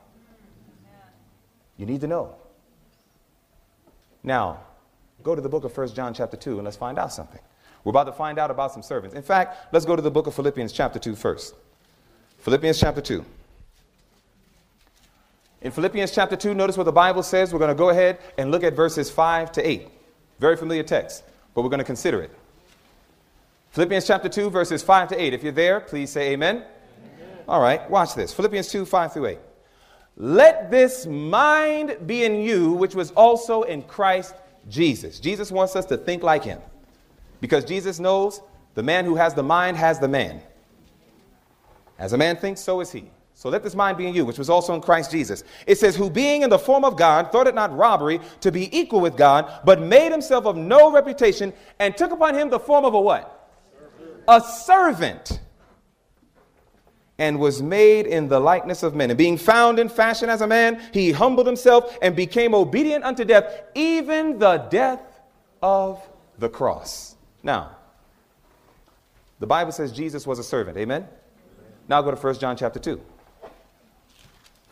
You 1.78 1.86
need 1.86 2.02
to 2.02 2.08
know. 2.08 2.36
Now, 4.22 4.60
go 5.24 5.36
to 5.36 5.42
the 5.42 5.50
book 5.50 5.64
of 5.64 5.76
1 5.76 5.94
John 5.94 6.14
chapter 6.14 6.38
2 6.38 6.56
and 6.56 6.64
let's 6.64 6.78
find 6.78 7.00
out 7.00 7.12
something. 7.12 7.42
We're 7.84 7.92
about 7.92 8.06
to 8.06 8.14
find 8.14 8.40
out 8.40 8.52
about 8.52 8.72
some 8.72 8.84
servants. 8.84 9.16
In 9.16 9.24
fact, 9.24 9.74
let's 9.74 9.86
go 9.86 9.96
to 9.96 10.02
the 10.02 10.12
book 10.12 10.28
of 10.28 10.36
Philippians 10.36 10.72
chapter 10.72 11.00
2 11.00 11.16
first. 11.16 11.56
Philippians 12.40 12.80
chapter 12.80 13.02
2. 13.02 13.26
In 15.64 15.72
Philippians 15.72 16.12
chapter 16.12 16.36
2, 16.36 16.54
notice 16.54 16.76
what 16.76 16.84
the 16.84 16.92
Bible 16.92 17.24
says. 17.24 17.54
We're 17.54 17.60
going 17.60 17.70
to 17.70 17.76
go 17.76 17.90
ahead 17.90 18.20
and 18.38 18.52
look 18.52 18.64
at 18.64 18.74
verses 18.74 19.10
5 19.10 19.54
to 19.54 19.68
8. 19.68 19.88
Very 20.38 20.58
familiar 20.58 20.84
text, 20.84 21.24
but 21.56 21.62
we're 21.62 21.70
going 21.70 21.80
to 21.80 21.86
consider 21.86 22.22
it. 22.22 22.32
Philippians 23.72 24.06
chapter 24.06 24.28
2, 24.28 24.50
verses 24.50 24.84
5 24.84 25.10
to 25.10 25.22
8. 25.22 25.34
If 25.34 25.42
you're 25.42 25.54
there, 25.54 25.80
please 25.80 26.12
say 26.12 26.34
amen. 26.34 26.58
amen. 26.58 26.66
All 27.48 27.62
right, 27.62 27.90
watch 27.90 28.14
this. 28.14 28.34
Philippians 28.34 28.68
2, 28.68 28.86
5 28.86 29.14
through 29.14 29.26
8. 29.28 29.40
Let 30.18 30.70
this 30.70 31.06
mind 31.06 31.98
be 32.06 32.26
in 32.26 32.42
you, 32.42 32.74
which 32.74 32.94
was 32.94 33.12
also 33.12 33.64
in 33.64 33.84
Christ 33.84 34.36
Jesus. 34.70 35.18
Jesus 35.18 35.50
wants 35.50 35.78
us 35.78 35.86
to 35.86 35.98
think 35.98 36.24
like 36.24 36.44
him 36.44 36.60
because 37.40 37.64
Jesus 37.64 38.00
knows 38.02 38.42
the 38.76 38.84
man 38.84 39.06
who 39.06 39.16
has 39.16 39.34
the 39.34 39.44
mind 39.44 39.78
has 39.78 39.98
the 39.98 40.10
man. 40.10 40.42
As 41.98 42.12
a 42.12 42.18
man 42.18 42.36
thinks, 42.36 42.60
so 42.60 42.82
is 42.82 42.92
he. 42.92 43.10
So 43.36 43.50
let 43.50 43.64
this 43.64 43.76
mind 43.76 43.98
be 43.98 44.08
in 44.08 44.14
you, 44.14 44.26
which 44.26 44.38
was 44.38 44.50
also 44.50 44.74
in 44.74 44.82
Christ 44.82 45.12
Jesus. 45.12 45.44
It 45.66 45.78
says, 45.78 45.96
Who 45.96 46.10
being 46.10 46.44
in 46.44 46.50
the 46.50 46.60
form 46.60 46.86
of 46.86 46.96
God, 46.96 47.32
thought 47.32 47.48
it 47.48 47.56
not 47.56 47.76
robbery 47.76 48.20
to 48.42 48.52
be 48.52 48.76
equal 48.78 49.02
with 49.02 49.18
God, 49.18 49.52
but 49.66 49.82
made 49.82 50.12
himself 50.12 50.46
of 50.46 50.56
no 50.56 50.92
reputation, 50.92 51.52
and 51.80 51.98
took 51.98 52.12
upon 52.12 52.36
him 52.36 52.50
the 52.50 52.60
form 52.60 52.86
of 52.86 52.94
a 52.94 53.02
what? 53.02 53.50
Servant. 53.72 54.24
A 54.28 54.42
servant. 54.42 55.40
And 57.18 57.40
was 57.40 57.62
made 57.62 58.06
in 58.06 58.28
the 58.28 58.40
likeness 58.40 58.84
of 58.84 58.96
men. 58.96 59.10
And 59.10 59.18
being 59.18 59.38
found 59.38 59.80
in 59.80 59.90
fashion 59.90 60.30
as 60.30 60.42
a 60.42 60.48
man, 60.48 60.82
he 60.94 61.12
humbled 61.12 61.48
himself 61.48 61.98
and 62.02 62.16
became 62.16 62.54
obedient 62.54 63.04
unto 63.04 63.24
death, 63.24 63.64
even 63.76 64.40
the 64.40 64.58
death 64.70 65.02
of 65.62 66.02
the 66.38 66.50
cross. 66.50 67.16
Now, 67.42 67.78
the 69.40 69.48
Bible 69.48 69.72
says 69.72 69.92
Jesus 69.92 70.26
was 70.26 70.40
a 70.40 70.44
servant. 70.44 70.78
Amen? 70.78 71.08
Now 71.88 72.02
go 72.02 72.12
to 72.12 72.18
1 72.18 72.40
John 72.40 72.56
chapter 72.56 72.80
2. 72.80 73.02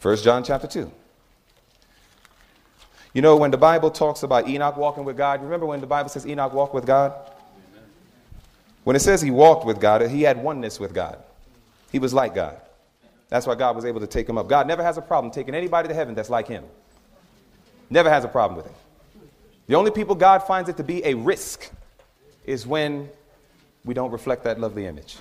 1 0.02 0.18
John 0.18 0.44
chapter 0.44 0.68
2. 0.68 0.92
You 3.14 3.22
know, 3.22 3.36
when 3.36 3.52
the 3.52 3.58
Bible 3.58 3.92
talks 3.92 4.24
about 4.24 4.48
Enoch 4.48 4.78
walking 4.78 5.04
with 5.04 5.18
God, 5.18 5.44
remember 5.44 5.66
when 5.66 5.82
the 5.82 5.88
Bible 5.88 6.10
says 6.10 6.26
Enoch 6.26 6.54
walked 6.54 6.74
with 6.74 6.86
God? 6.86 7.14
When 8.84 8.96
it 8.96 9.02
says 9.02 9.22
he 9.22 9.32
walked 9.32 9.66
with 9.66 9.80
God, 9.80 10.02
he 10.10 10.24
had 10.24 10.42
oneness 10.42 10.80
with 10.80 10.94
God. 10.94 11.20
He 11.92 12.00
was 12.00 12.14
like 12.14 12.34
God. 12.34 12.60
That's 13.30 13.46
why 13.46 13.56
God 13.56 13.76
was 13.76 13.86
able 13.86 14.00
to 14.00 14.08
take 14.08 14.28
him 14.28 14.38
up. 14.38 14.48
God 14.48 14.66
never 14.66 14.82
has 14.82 14.98
a 14.98 15.02
problem 15.02 15.32
taking 15.32 15.54
anybody 15.54 15.88
to 15.88 15.94
heaven 15.94 16.16
that's 16.16 16.30
like 16.30 16.48
him. 16.48 16.64
Never 17.90 18.10
has 18.10 18.24
a 18.24 18.28
problem 18.28 18.58
with 18.58 18.66
it. 18.66 18.76
The 19.68 19.76
only 19.76 19.92
people 19.92 20.16
God 20.16 20.40
finds 20.40 20.70
it 20.70 20.78
to 20.78 20.84
be 20.84 21.06
a 21.06 21.14
risk 21.14 21.70
is 22.46 22.66
when 22.66 23.10
we 23.86 23.94
don't 23.94 24.12
reflect 24.12 24.44
that 24.46 24.60
lovely 24.60 24.86
image. 24.86 25.18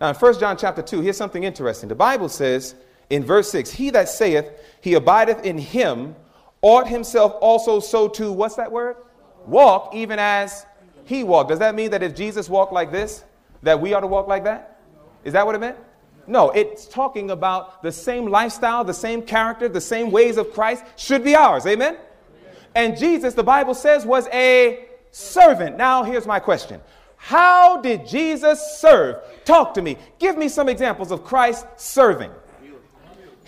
Now, 0.00 0.10
in 0.10 0.14
1 0.14 0.38
John 0.38 0.56
chapter 0.56 0.82
2, 0.82 1.00
here's 1.00 1.16
something 1.16 1.44
interesting. 1.44 1.88
The 1.88 1.94
Bible 1.94 2.28
says 2.28 2.74
in 3.10 3.24
verse 3.24 3.50
6 3.50 3.70
He 3.70 3.90
that 3.90 4.08
saith 4.08 4.50
he 4.80 4.94
abideth 4.94 5.44
in 5.44 5.58
him 5.58 6.14
ought 6.60 6.88
himself 6.88 7.36
also 7.40 7.80
so 7.80 8.08
to, 8.08 8.32
what's 8.32 8.56
that 8.56 8.70
word? 8.70 8.96
Walk 9.46 9.94
even 9.94 10.18
as 10.18 10.66
he 11.04 11.24
walked. 11.24 11.50
Does 11.50 11.60
that 11.60 11.74
mean 11.74 11.90
that 11.92 12.02
if 12.02 12.14
Jesus 12.14 12.48
walked 12.48 12.72
like 12.72 12.90
this, 12.90 13.24
that 13.62 13.80
we 13.80 13.94
ought 13.94 14.00
to 14.00 14.06
walk 14.06 14.28
like 14.28 14.44
that? 14.44 14.80
Is 15.24 15.32
that 15.32 15.46
what 15.46 15.54
it 15.54 15.58
meant? 15.58 15.76
No, 16.26 16.50
it's 16.50 16.86
talking 16.86 17.30
about 17.30 17.82
the 17.82 17.90
same 17.90 18.26
lifestyle, 18.26 18.84
the 18.84 18.92
same 18.92 19.22
character, 19.22 19.68
the 19.68 19.80
same 19.80 20.10
ways 20.10 20.36
of 20.36 20.52
Christ 20.52 20.84
should 20.96 21.24
be 21.24 21.34
ours. 21.34 21.64
Amen? 21.66 21.96
And 22.74 22.96
Jesus, 22.98 23.34
the 23.34 23.42
Bible 23.42 23.74
says, 23.74 24.04
was 24.04 24.28
a 24.28 24.86
servant. 25.10 25.78
Now, 25.78 26.02
here's 26.02 26.26
my 26.26 26.38
question 26.38 26.80
How 27.16 27.80
did 27.80 28.06
Jesus 28.06 28.78
serve? 28.78 29.16
Talk 29.44 29.74
to 29.74 29.82
me. 29.82 29.96
Give 30.18 30.36
me 30.36 30.48
some 30.48 30.68
examples 30.68 31.10
of 31.10 31.24
Christ 31.24 31.66
serving. 31.76 32.30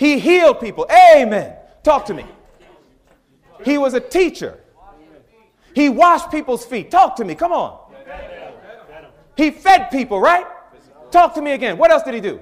He 0.01 0.19
healed 0.19 0.61
people. 0.61 0.87
Amen. 1.15 1.55
Talk 1.83 2.07
to 2.07 2.15
me. 2.15 2.25
He 3.67 3.77
was 3.77 3.93
a 3.93 4.01
teacher. 4.01 4.59
He 5.75 5.91
washed 5.91 6.31
people's 6.31 6.65
feet. 6.65 6.91
Talk 6.91 7.17
to 7.17 7.25
me. 7.27 7.35
Come 7.35 7.53
on. 7.53 7.79
He 9.37 9.51
fed 9.51 9.91
people, 9.91 10.19
right? 10.19 10.47
Talk 11.11 11.35
to 11.35 11.43
me 11.43 11.53
again. 11.53 11.77
What 11.77 11.91
else 11.91 12.03
did 12.03 12.15
he 12.15 12.23
do? 12.23 12.41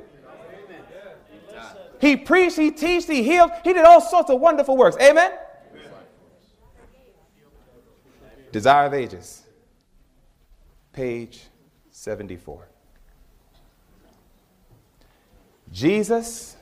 He 2.00 2.16
preached, 2.16 2.56
he 2.56 2.70
taught, 2.70 3.02
he 3.02 3.24
healed. 3.24 3.50
He 3.64 3.72
did 3.72 3.84
all 3.84 4.00
sorts 4.00 4.30
of 4.30 4.38
wonderful 4.38 4.76
works. 4.76 4.96
Amen? 5.02 5.32
Desire 8.52 8.86
of 8.86 8.94
Ages, 8.94 9.42
page 10.92 11.42
74. 11.90 12.68
Jesus 15.72 16.54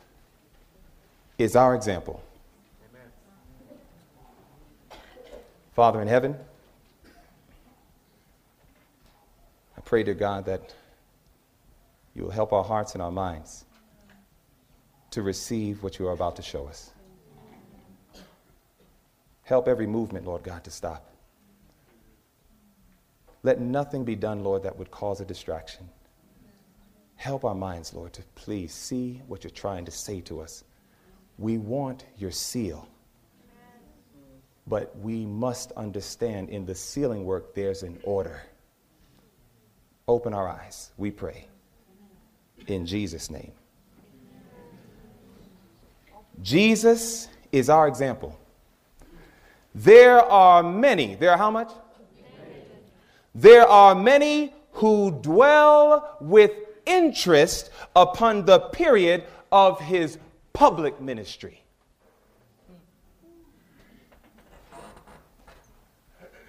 is 1.38 1.56
our 1.56 1.74
example. 1.74 2.22
Amen. 2.90 3.10
Father 5.74 6.00
in 6.00 6.08
heaven, 6.08 6.36
I 9.76 9.80
pray, 9.84 10.02
dear 10.02 10.14
God, 10.14 10.46
that 10.46 10.74
you 12.14 12.22
will 12.22 12.30
help 12.30 12.52
our 12.52 12.64
hearts 12.64 12.94
and 12.94 13.02
our 13.02 13.12
minds 13.12 13.64
to 15.10 15.22
receive 15.22 15.82
what 15.82 15.98
you 15.98 16.08
are 16.08 16.12
about 16.12 16.36
to 16.36 16.42
show 16.42 16.66
us. 16.66 16.90
Help 19.42 19.68
every 19.68 19.86
movement, 19.86 20.26
Lord 20.26 20.42
God, 20.42 20.64
to 20.64 20.70
stop. 20.70 21.10
Let 23.42 23.60
nothing 23.60 24.04
be 24.04 24.16
done, 24.16 24.42
Lord, 24.42 24.64
that 24.64 24.76
would 24.76 24.90
cause 24.90 25.20
a 25.20 25.24
distraction. 25.24 25.88
Help 27.14 27.44
our 27.44 27.54
minds, 27.54 27.94
Lord, 27.94 28.12
to 28.14 28.22
please 28.34 28.72
see 28.74 29.22
what 29.28 29.44
you're 29.44 29.50
trying 29.50 29.84
to 29.84 29.90
say 29.92 30.20
to 30.22 30.40
us 30.40 30.64
we 31.38 31.58
want 31.58 32.04
your 32.16 32.30
seal. 32.30 32.88
But 34.66 34.98
we 34.98 35.24
must 35.24 35.72
understand 35.72 36.48
in 36.48 36.66
the 36.66 36.74
sealing 36.74 37.24
work, 37.24 37.54
there's 37.54 37.82
an 37.82 37.98
order. 38.02 38.42
Open 40.08 40.34
our 40.34 40.48
eyes, 40.48 40.90
we 40.96 41.10
pray. 41.10 41.46
In 42.66 42.86
Jesus' 42.86 43.30
name. 43.30 43.52
Jesus 46.42 47.28
is 47.52 47.70
our 47.70 47.86
example. 47.88 48.38
There 49.74 50.20
are 50.20 50.62
many. 50.62 51.14
There 51.14 51.30
are 51.30 51.38
how 51.38 51.50
much? 51.50 51.70
There 53.34 53.66
are 53.66 53.94
many 53.94 54.54
who 54.72 55.10
dwell 55.22 56.16
with 56.20 56.52
interest 56.86 57.70
upon 57.94 58.46
the 58.46 58.58
period 58.58 59.24
of 59.52 59.80
his 59.80 60.18
public 60.56 60.98
ministry. 61.02 61.62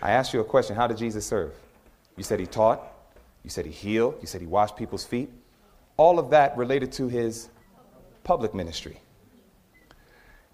I 0.01 0.11
asked 0.11 0.33
you 0.33 0.39
a 0.39 0.45
question 0.45 0.77
How 0.77 0.87
did 0.87 0.97
Jesus 0.97 1.25
serve? 1.25 1.51
You 2.15 2.23
said 2.23 2.39
he 2.39 2.45
taught, 2.45 2.81
you 3.43 3.49
said 3.49 3.65
he 3.65 3.71
healed, 3.71 4.15
you 4.21 4.27
said 4.27 4.39
he 4.39 4.47
washed 4.47 4.77
people's 4.77 5.03
feet. 5.03 5.29
All 5.97 6.19
of 6.19 6.29
that 6.29 6.55
related 6.55 6.93
to 6.93 7.09
his 7.09 7.49
public 8.23 8.53
ministry. 8.55 9.01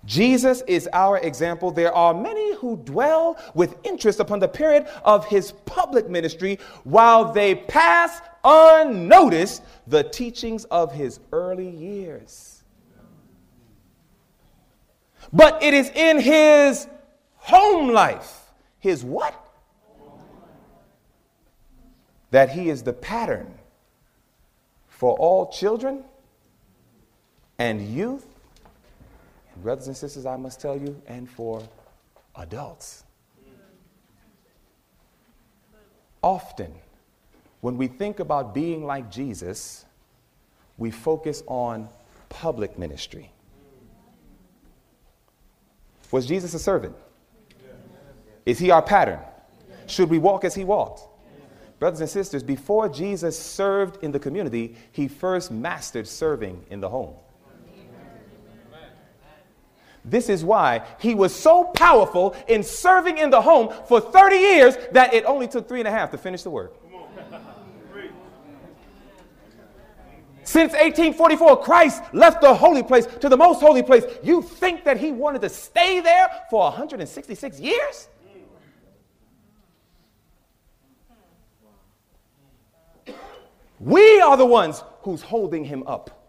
Jesus 0.03 0.63
is 0.65 0.89
our 0.91 1.19
example. 1.19 1.69
There 1.69 1.93
are 1.93 2.13
many 2.13 2.55
who 2.55 2.77
dwell 2.77 3.37
with 3.53 3.77
interest 3.83 4.19
upon 4.19 4.39
the 4.39 4.47
period 4.47 4.87
of 5.05 5.27
his 5.27 5.51
public 5.65 6.09
ministry 6.09 6.57
while 6.85 7.31
they 7.31 7.53
pass 7.53 8.19
unnoticed 8.43 9.61
the 9.85 10.03
teachings 10.03 10.65
of 10.65 10.91
his 10.91 11.19
early 11.31 11.69
years. 11.69 12.52
But 15.33 15.63
it 15.63 15.73
is 15.73 15.89
in 15.89 16.19
his 16.19 16.87
home 17.37 17.91
life, 17.91 18.51
his 18.79 19.03
what? 19.03 19.33
That 22.29 22.51
he 22.51 22.69
is 22.69 22.83
the 22.83 22.93
pattern 22.93 23.51
for 24.87 25.17
all 25.17 25.51
children 25.51 26.03
and 27.57 27.81
youth 27.81 28.25
and 29.53 29.63
brothers 29.63 29.87
and 29.87 29.97
sisters, 29.97 30.25
I 30.25 30.37
must 30.37 30.59
tell 30.61 30.77
you, 30.77 31.01
and 31.07 31.29
for 31.29 31.61
adults. 32.35 33.03
Often, 36.21 36.73
when 37.61 37.77
we 37.77 37.87
think 37.87 38.19
about 38.19 38.53
being 38.53 38.85
like 38.85 39.11
Jesus, 39.11 39.85
we 40.77 40.89
focus 40.89 41.43
on 41.47 41.89
public 42.29 42.79
ministry. 42.79 43.32
Was 46.13 46.27
Jesus 46.27 46.53
a 46.53 46.59
servant? 46.59 46.95
Is 48.45 48.59
he 48.59 48.69
our 48.69 48.83
pattern? 48.83 49.19
Should 49.87 50.11
we 50.11 50.19
walk 50.19 50.45
as 50.45 50.53
he 50.53 50.63
walked? 50.63 51.01
Brothers 51.79 52.01
and 52.01 52.09
sisters, 52.09 52.43
before 52.43 52.87
Jesus 52.87 53.37
served 53.37 54.03
in 54.03 54.11
the 54.11 54.19
community, 54.19 54.75
he 54.91 55.07
first 55.07 55.49
mastered 55.49 56.07
serving 56.07 56.67
in 56.69 56.81
the 56.81 56.87
home. 56.87 57.15
This 60.05 60.29
is 60.29 60.45
why 60.45 60.85
he 60.99 61.15
was 61.15 61.33
so 61.33 61.63
powerful 61.63 62.35
in 62.47 62.61
serving 62.61 63.17
in 63.17 63.31
the 63.31 63.41
home 63.41 63.73
for 63.87 63.99
30 63.99 64.35
years 64.35 64.77
that 64.91 65.15
it 65.15 65.25
only 65.25 65.47
took 65.47 65.67
three 65.67 65.79
and 65.79 65.87
a 65.87 65.91
half 65.91 66.11
to 66.11 66.19
finish 66.19 66.43
the 66.43 66.51
work. 66.51 66.75
Since 70.43 70.73
1844, 70.73 71.63
Christ 71.63 72.03
left 72.13 72.41
the 72.41 72.53
holy 72.53 72.83
place 72.83 73.05
to 73.05 73.29
the 73.29 73.37
most 73.37 73.61
holy 73.61 73.83
place. 73.83 74.03
You 74.23 74.41
think 74.41 74.83
that 74.83 74.97
he 74.97 75.11
wanted 75.11 75.41
to 75.41 75.49
stay 75.49 75.99
there 76.01 76.29
for 76.49 76.63
166 76.63 77.59
years? 77.59 78.09
We 83.79 84.21
are 84.21 84.37
the 84.37 84.45
ones 84.45 84.83
who's 85.01 85.21
holding 85.21 85.65
him 85.65 85.83
up. 85.87 86.23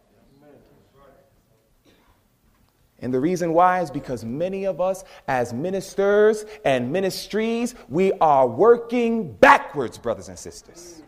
And 2.99 3.12
the 3.12 3.21
reason 3.21 3.53
why 3.53 3.81
is 3.81 3.91
because 3.91 4.25
many 4.25 4.65
of 4.65 4.81
us, 4.81 5.05
as 5.29 5.53
ministers 5.53 6.47
and 6.65 6.91
ministries, 6.91 7.75
we 7.89 8.12
are 8.15 8.47
working 8.47 9.35
backwards, 9.35 9.99
brothers 9.99 10.29
and 10.29 10.39
sisters, 10.39 11.04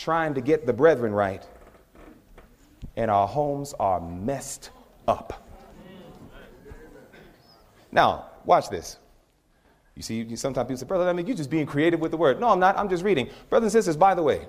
trying 0.00 0.32
to 0.34 0.40
get 0.40 0.66
the 0.66 0.72
brethren 0.72 1.12
right, 1.12 1.46
and 2.96 3.10
our 3.10 3.28
homes 3.28 3.74
are 3.78 4.00
messed 4.00 4.70
up. 5.06 5.46
Now, 7.92 8.26
watch 8.44 8.70
this. 8.70 8.96
You 9.96 10.02
see, 10.02 10.36
sometimes 10.36 10.66
people 10.66 10.78
say, 10.78 10.86
Brother, 10.86 11.08
I 11.08 11.12
mean, 11.12 11.26
you're 11.26 11.36
just 11.36 11.50
being 11.50 11.66
creative 11.66 12.00
with 12.00 12.12
the 12.12 12.16
word. 12.16 12.40
No, 12.40 12.48
I'm 12.48 12.60
not. 12.60 12.78
I'm 12.78 12.88
just 12.88 13.04
reading. 13.04 13.28
Brothers 13.50 13.74
and 13.74 13.84
sisters, 13.84 13.96
by 13.96 14.14
the 14.14 14.22
way, 14.22 14.46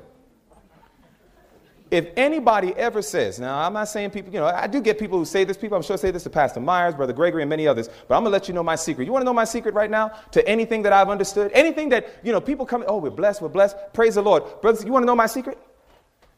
if 1.91 2.07
anybody 2.15 2.73
ever 2.77 3.01
says, 3.01 3.37
now 3.37 3.59
I'm 3.59 3.73
not 3.73 3.89
saying 3.89 4.11
people, 4.11 4.33
you 4.33 4.39
know, 4.39 4.45
I 4.45 4.65
do 4.65 4.81
get 4.81 4.97
people 4.97 5.17
who 5.17 5.25
say 5.25 5.43
this, 5.43 5.57
people 5.57 5.75
I'm 5.75 5.83
sure 5.83 5.97
say 5.97 6.09
this 6.09 6.23
to 6.23 6.29
Pastor 6.29 6.61
Myers, 6.61 6.95
Brother 6.95 7.11
Gregory, 7.11 7.43
and 7.43 7.49
many 7.49 7.67
others, 7.67 7.89
but 8.07 8.15
I'm 8.15 8.23
gonna 8.23 8.29
let 8.29 8.47
you 8.47 8.53
know 8.53 8.63
my 8.63 8.75
secret. 8.75 9.03
You 9.03 9.11
wanna 9.11 9.25
know 9.25 9.33
my 9.33 9.43
secret 9.43 9.75
right 9.75 9.91
now 9.91 10.07
to 10.31 10.47
anything 10.47 10.81
that 10.83 10.93
I've 10.93 11.09
understood? 11.09 11.51
Anything 11.53 11.89
that, 11.89 12.07
you 12.23 12.31
know, 12.31 12.39
people 12.39 12.65
come, 12.65 12.85
oh, 12.87 12.97
we're 12.97 13.09
blessed, 13.09 13.41
we're 13.41 13.49
blessed, 13.49 13.75
praise 13.91 14.15
the 14.15 14.21
Lord. 14.21 14.61
Brothers, 14.61 14.85
you 14.85 14.91
wanna 14.93 15.05
know 15.05 15.17
my 15.17 15.27
secret? 15.27 15.57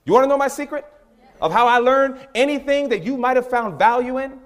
You 0.06 0.14
wanna 0.14 0.26
know 0.26 0.38
my 0.38 0.47
secret 0.47 0.86
of 1.39 1.51
how 1.51 1.68
I 1.68 1.78
learned 1.78 2.18
anything 2.34 2.89
that 2.89 3.04
you 3.04 3.16
might 3.16 3.36
have 3.36 3.47
found 3.47 3.78
value 3.78 4.18
in? 4.18 4.39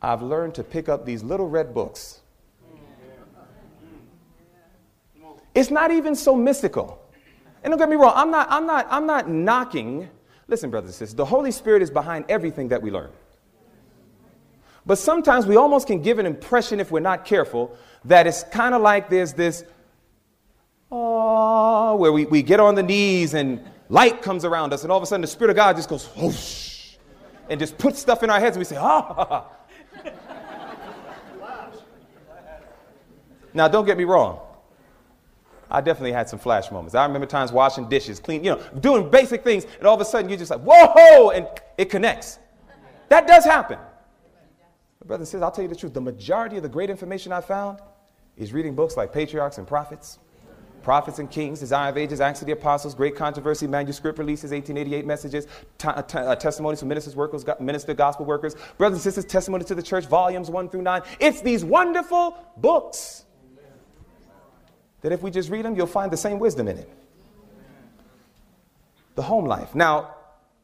I've 0.00 0.22
learned 0.22 0.54
to 0.54 0.64
pick 0.64 0.88
up 0.88 1.04
these 1.04 1.22
little 1.22 1.48
red 1.48 1.74
books. 1.74 2.22
It's 5.54 5.70
not 5.70 5.90
even 5.90 6.14
so 6.14 6.34
mystical. 6.34 7.03
And 7.64 7.70
don't 7.70 7.78
get 7.78 7.88
me 7.88 7.96
wrong, 7.96 8.12
I'm 8.14 8.30
not, 8.30 8.46
I'm 8.50 8.66
not, 8.66 8.86
I'm 8.90 9.06
not 9.06 9.28
knocking. 9.28 10.10
Listen, 10.48 10.70
brothers 10.70 10.90
and 10.90 10.94
sisters, 10.94 11.14
the 11.14 11.24
Holy 11.24 11.50
Spirit 11.50 11.80
is 11.80 11.90
behind 11.90 12.26
everything 12.28 12.68
that 12.68 12.82
we 12.82 12.90
learn. 12.90 13.10
But 14.84 14.98
sometimes 14.98 15.46
we 15.46 15.56
almost 15.56 15.86
can 15.86 16.02
give 16.02 16.18
an 16.18 16.26
impression, 16.26 16.78
if 16.78 16.90
we're 16.90 17.00
not 17.00 17.24
careful, 17.24 17.74
that 18.04 18.26
it's 18.26 18.44
kind 18.44 18.74
of 18.74 18.82
like 18.82 19.08
there's 19.08 19.32
this, 19.32 19.64
oh, 20.92 21.96
where 21.96 22.12
we, 22.12 22.26
we 22.26 22.42
get 22.42 22.60
on 22.60 22.74
the 22.74 22.82
knees 22.82 23.32
and 23.32 23.64
light 23.88 24.20
comes 24.20 24.44
around 24.44 24.74
us, 24.74 24.82
and 24.82 24.92
all 24.92 24.98
of 24.98 25.02
a 25.02 25.06
sudden 25.06 25.22
the 25.22 25.26
Spirit 25.26 25.48
of 25.48 25.56
God 25.56 25.76
just 25.76 25.88
goes, 25.88 26.04
whoosh, 26.18 26.96
and 27.48 27.58
just 27.58 27.78
puts 27.78 27.98
stuff 27.98 28.22
in 28.22 28.28
our 28.28 28.40
heads, 28.40 28.56
and 28.56 28.60
we 28.60 28.66
say, 28.66 28.76
ah. 28.76 29.46
now, 33.54 33.68
don't 33.68 33.86
get 33.86 33.96
me 33.96 34.04
wrong. 34.04 34.38
I 35.70 35.80
definitely 35.80 36.12
had 36.12 36.28
some 36.28 36.38
flash 36.38 36.70
moments. 36.70 36.94
I 36.94 37.04
remember 37.04 37.26
times 37.26 37.52
washing 37.52 37.88
dishes, 37.88 38.20
clean, 38.20 38.44
you 38.44 38.50
know, 38.50 38.62
doing 38.80 39.10
basic 39.10 39.44
things, 39.44 39.66
and 39.78 39.86
all 39.86 39.94
of 39.94 40.00
a 40.00 40.04
sudden 40.04 40.28
you're 40.28 40.38
just 40.38 40.50
like, 40.50 40.60
whoa, 40.60 41.30
and 41.30 41.46
it 41.78 41.90
connects. 41.90 42.38
That 43.08 43.26
does 43.26 43.44
happen. 43.44 43.78
But 44.98 45.08
brother 45.08 45.24
says, 45.24 45.42
I'll 45.42 45.50
tell 45.50 45.62
you 45.62 45.68
the 45.68 45.76
truth. 45.76 45.94
The 45.94 46.00
majority 46.00 46.56
of 46.56 46.62
the 46.62 46.68
great 46.68 46.90
information 46.90 47.32
I 47.32 47.40
found 47.40 47.78
is 48.36 48.52
reading 48.52 48.74
books 48.74 48.96
like 48.96 49.12
Patriarchs 49.12 49.58
and 49.58 49.66
Prophets, 49.66 50.18
Prophets 50.82 51.18
and 51.18 51.30
Kings, 51.30 51.60
Desire 51.60 51.90
of 51.90 51.96
Ages, 51.96 52.20
Acts 52.20 52.42
of 52.42 52.46
the 52.46 52.52
Apostles, 52.52 52.94
Great 52.94 53.16
Controversy, 53.16 53.66
Manuscript 53.66 54.18
Releases, 54.18 54.50
1888 54.50 55.06
Messages, 55.06 55.46
t- 55.78 55.88
uh, 55.88 56.02
t- 56.02 56.18
uh, 56.18 56.36
Testimonies 56.36 56.80
from 56.80 56.88
Ministers, 56.88 57.16
workers, 57.16 57.44
Minister, 57.58 57.94
Gospel 57.94 58.26
Workers, 58.26 58.54
Brothers 58.76 58.98
and 58.98 59.02
Sisters, 59.02 59.24
Testimony 59.24 59.64
to 59.64 59.74
the 59.74 59.82
Church, 59.82 60.06
Volumes 60.06 60.50
1 60.50 60.68
through 60.68 60.82
9. 60.82 61.02
It's 61.20 61.40
these 61.40 61.64
wonderful 61.64 62.36
books 62.58 63.23
that 65.04 65.12
if 65.12 65.20
we 65.20 65.30
just 65.30 65.50
read 65.50 65.66
them, 65.66 65.76
you'll 65.76 65.86
find 65.86 66.10
the 66.10 66.16
same 66.16 66.38
wisdom 66.38 66.66
in 66.66 66.78
it. 66.78 66.88
The 69.16 69.22
home 69.22 69.44
life. 69.44 69.74
Now, 69.74 70.14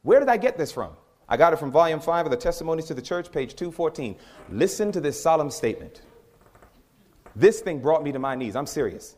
where 0.01 0.18
did 0.18 0.30
I 0.30 0.38
get 0.38 0.57
this 0.57 0.72
from? 0.72 0.93
I 1.28 1.36
got 1.36 1.53
it 1.53 1.59
from 1.59 1.70
volume 1.70 2.01
5 2.01 2.24
of 2.24 2.30
the 2.30 2.38
Testimonies 2.38 2.86
to 2.86 2.95
the 2.95 3.03
Church, 3.03 3.30
page 3.30 3.55
214. 3.55 4.16
Listen 4.49 4.93
to 4.93 5.01
this 5.03 5.22
solemn 5.22 5.51
statement. 5.51 6.01
This 7.36 7.61
thing 7.61 7.80
brought 7.80 8.03
me 8.03 8.12
to 8.12 8.18
my 8.18 8.34
knees. 8.34 8.57
I'm 8.57 8.66
serious. 8.66 9.14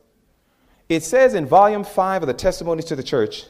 It 0.89 1.05
says 1.05 1.35
in 1.35 1.47
volume 1.47 1.85
5 1.85 2.25
of 2.25 2.27
the 2.27 2.35
Testimonies 2.35 2.87
to 2.87 2.97
the 2.97 3.03
Church, 3.05 3.45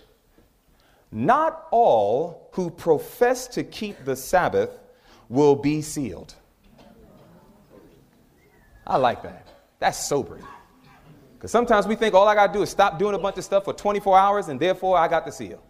not 1.11 1.68
all 1.70 2.51
who 2.53 2.68
profess 2.68 3.47
to 3.49 3.64
keep 3.64 4.05
the 4.05 4.14
Sabbath 4.14 4.79
will 5.31 5.57
be 5.57 5.81
sealed. 5.81 6.35
I 8.87 8.99
like 8.99 9.23
that. 9.23 9.49
That's 9.79 10.07
sobering. 10.07 10.45
Because 11.43 11.51
sometimes 11.51 11.88
we 11.88 11.97
think 11.97 12.14
all 12.14 12.28
I 12.28 12.36
got 12.36 12.47
to 12.47 12.53
do 12.53 12.62
is 12.62 12.70
stop 12.70 13.01
doing 13.01 13.16
a 13.16 13.18
bunch 13.18 13.36
of 13.36 13.43
stuff 13.43 13.64
for 13.64 13.72
24 13.72 14.16
hours 14.16 14.47
and 14.47 14.61
therefore 14.61 14.97
I 14.97 15.09
got 15.09 15.26
the 15.26 15.32
seal. 15.32 15.61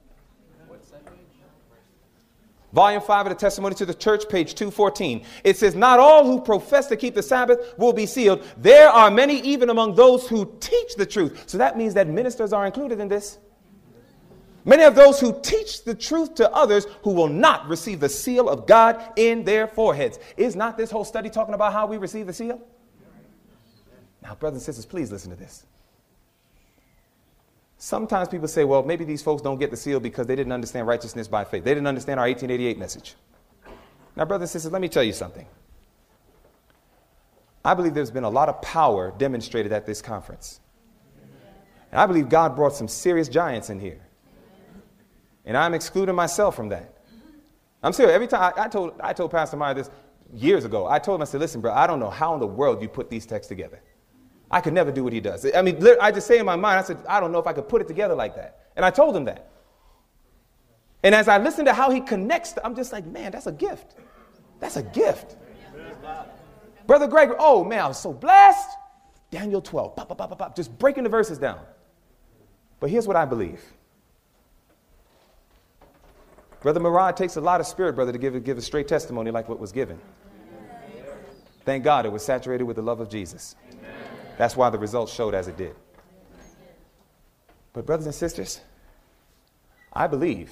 Volume 2.75 3.01
5 3.01 3.27
of 3.27 3.31
the 3.31 3.39
Testimony 3.39 3.75
to 3.77 3.87
the 3.87 3.95
Church, 3.95 4.29
page 4.29 4.55
214. 4.55 5.25
It 5.45 5.57
says, 5.57 5.75
Not 5.75 5.99
all 5.99 6.27
who 6.27 6.43
profess 6.43 6.89
to 6.89 6.97
keep 6.97 7.15
the 7.15 7.23
Sabbath 7.23 7.73
will 7.79 7.95
be 7.95 8.05
sealed. 8.05 8.45
There 8.59 8.91
are 8.91 9.11
many 9.11 9.41
even 9.41 9.71
among 9.71 9.95
those 9.95 10.29
who 10.29 10.55
teach 10.61 10.97
the 10.97 11.07
truth. 11.07 11.45
So 11.47 11.57
that 11.57 11.79
means 11.79 11.95
that 11.95 12.07
ministers 12.07 12.53
are 12.53 12.67
included 12.67 13.01
in 13.01 13.09
this. 13.09 13.39
Many 14.67 14.83
of 14.83 14.95
those 14.95 15.21
who 15.21 15.41
teach 15.41 15.85
the 15.85 15.95
truth 15.95 16.35
to 16.35 16.53
others 16.53 16.87
who 17.03 17.15
will 17.15 17.29
not 17.29 17.67
receive 17.67 17.99
the 17.99 18.11
seal 18.11 18.51
of 18.51 18.67
God 18.67 19.03
in 19.17 19.43
their 19.45 19.67
foreheads. 19.67 20.19
Is 20.37 20.55
not 20.55 20.77
this 20.77 20.91
whole 20.91 21.07
study 21.07 21.31
talking 21.31 21.55
about 21.55 21.73
how 21.73 21.87
we 21.87 21.97
receive 21.97 22.27
the 22.27 22.35
seal? 22.35 22.61
Now, 24.23 24.35
brothers 24.35 24.59
and 24.59 24.63
sisters, 24.63 24.87
please 24.87 25.11
listen 25.11 25.31
to 25.31 25.37
this. 25.37 25.67
Sometimes 27.77 28.29
people 28.29 28.47
say, 28.47 28.65
well, 28.65 28.85
maybe 28.85 29.05
these 29.05 29.23
folks 29.23 29.43
don't 29.43 29.59
get 29.59 29.73
the 29.73 29.77
seal 29.77 29.99
because 29.99 30.29
they 30.29 30.37
didn't 30.37 30.53
understand 30.53 30.87
righteousness 30.87 31.27
by 31.27 31.45
faith. 31.45 31.65
They 31.65 31.75
didn't 31.75 31.89
understand 31.89 32.21
our 32.21 32.27
1888 32.27 32.79
message. 32.79 33.17
Now, 34.15 34.25
brothers 34.25 34.51
and 34.51 34.51
sisters, 34.51 34.73
let 34.73 34.81
me 34.81 34.89
tell 34.89 35.03
you 35.03 35.13
something. 35.13 35.47
I 37.65 37.75
believe 37.75 37.95
there's 37.95 38.11
been 38.11 38.25
a 38.25 38.31
lot 38.31 38.49
of 38.49 38.63
power 38.63 39.13
demonstrated 39.19 39.73
at 39.73 39.87
this 39.87 40.01
conference. 40.01 40.61
And 41.91 42.01
I 42.01 42.07
believe 42.07 42.29
God 42.29 42.55
brought 42.55 42.75
some 42.75 42.89
serious 42.89 43.29
giants 43.29 43.69
in 43.69 43.81
here. 43.81 44.01
And 45.45 45.57
I'm 45.57 45.75
excluding 45.75 46.15
myself 46.15 46.55
from 46.55 46.69
that. 46.69 46.95
I'm 47.83 47.93
serious. 47.93 48.15
Every 48.15 48.29
time 48.29 48.53
I, 48.57 48.63
I, 48.63 48.69
told, 48.69 48.95
I 49.01 49.13
told 49.13 49.33
Pastor 49.33 49.57
Meyer 49.57 49.75
this 49.75 49.91
years 50.33 50.65
ago, 50.65 50.87
I 50.87 51.01
told 51.01 51.17
him, 51.17 51.23
I 51.23 51.25
said, 51.25 51.41
listen, 51.41 51.61
bro, 51.61 51.73
I 51.73 51.89
don't 51.89 51.99
know 51.99 52.11
how 52.11 52.33
in 52.35 52.41
the 52.41 52.47
world 52.47 52.81
you 52.81 52.89
put 52.89 53.11
these 53.11 53.27
texts 53.27 53.49
together. 53.49 53.81
I 54.53 54.61
could 54.61 54.75
never 54.75 54.93
do 54.93 55.03
what 55.03 55.15
he 55.15 55.21
does. 55.21 55.47
I 55.55 55.63
mean, 55.63 55.83
I 56.01 56.13
just 56.13 56.27
say 56.27 56.39
in 56.39 56.45
my 56.45 56.57
mind, 56.57 56.79
I 56.79 56.83
said, 56.83 56.99
I 57.09 57.21
don't 57.21 57.33
know 57.33 57.39
if 57.39 57.47
I 57.47 57.55
could 57.55 57.69
put 57.69 57.81
it 57.81 57.89
together 57.89 58.15
like 58.15 58.37
that. 58.37 58.69
And 58.77 58.85
I 58.85 58.91
told 58.91 59.17
him 59.17 59.25
that. 59.25 59.51
And 61.03 61.15
as 61.15 61.27
I 61.27 61.39
listen 61.39 61.65
to 61.65 61.73
how 61.73 61.91
he 61.91 62.01
connects, 62.01 62.55
I'm 62.63 62.77
just 62.77 62.93
like, 62.93 63.07
man, 63.07 63.33
that's 63.33 63.47
a 63.47 63.53
gift. 63.53 63.97
That's 64.61 64.77
a 64.77 64.83
gift. 64.83 65.37
Brother 66.87 67.07
Gregory, 67.07 67.37
oh 67.39 67.65
man, 67.65 67.81
I 67.81 67.89
was 67.89 67.99
so 67.99 68.13
blessed. 68.13 68.69
Daniel 69.31 69.63
12, 69.63 69.97
pop, 69.97 70.09
pop, 70.09 70.19
pop, 70.19 70.39
pop, 70.39 70.55
just 70.55 70.79
breaking 70.79 71.05
the 71.05 71.11
verses 71.11 71.39
down. 71.39 71.59
But 72.79 72.91
here's 72.91 73.07
what 73.07 73.17
I 73.17 73.25
believe. 73.25 73.61
Brother 76.61 76.79
Murad 76.79 77.17
takes 77.17 77.37
a 77.37 77.41
lot 77.41 77.61
of 77.61 77.67
spirit, 77.67 77.95
brother, 77.95 78.13
to 78.13 78.19
give, 78.19 78.45
give 78.45 78.59
a 78.59 78.63
straight 78.63 78.87
testimony 78.87 79.31
like 79.31 79.49
what 79.49 79.59
was 79.59 79.73
given. 79.73 79.99
Thank 81.65 81.85
God 81.85 82.05
it 82.05 82.13
was 82.13 82.25
saturated 82.25 82.65
with 82.65 82.77
the 82.77 82.83
love 82.83 83.01
of 83.01 83.09
Jesus. 83.09 83.57
That's 84.43 84.57
why 84.57 84.71
the 84.71 84.79
results 84.81 85.15
showed 85.15 85.35
as 85.35 85.47
it 85.47 85.57
did. 85.57 85.77
But, 87.73 87.87
brothers 87.87 88.07
and 88.07 88.15
sisters, 88.15 88.61
I 89.93 90.09
believe 90.09 90.51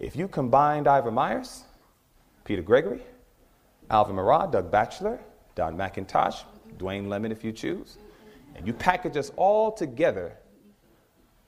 if 0.00 0.16
you 0.16 0.26
combined 0.26 0.88
Ivor 0.88 1.12
Myers, 1.12 1.62
Peter 2.44 2.60
Gregory, 2.60 3.02
Alvin 3.88 4.16
Murad, 4.16 4.50
Doug 4.50 4.68
Batchelor, 4.68 5.20
Don 5.54 5.76
McIntosh, 5.76 6.42
Dwayne 6.76 7.06
Lemon, 7.06 7.30
if 7.30 7.44
you 7.44 7.52
choose, 7.52 7.98
and 8.56 8.66
you 8.66 8.72
package 8.72 9.16
us 9.16 9.30
all 9.36 9.70
together, 9.70 10.32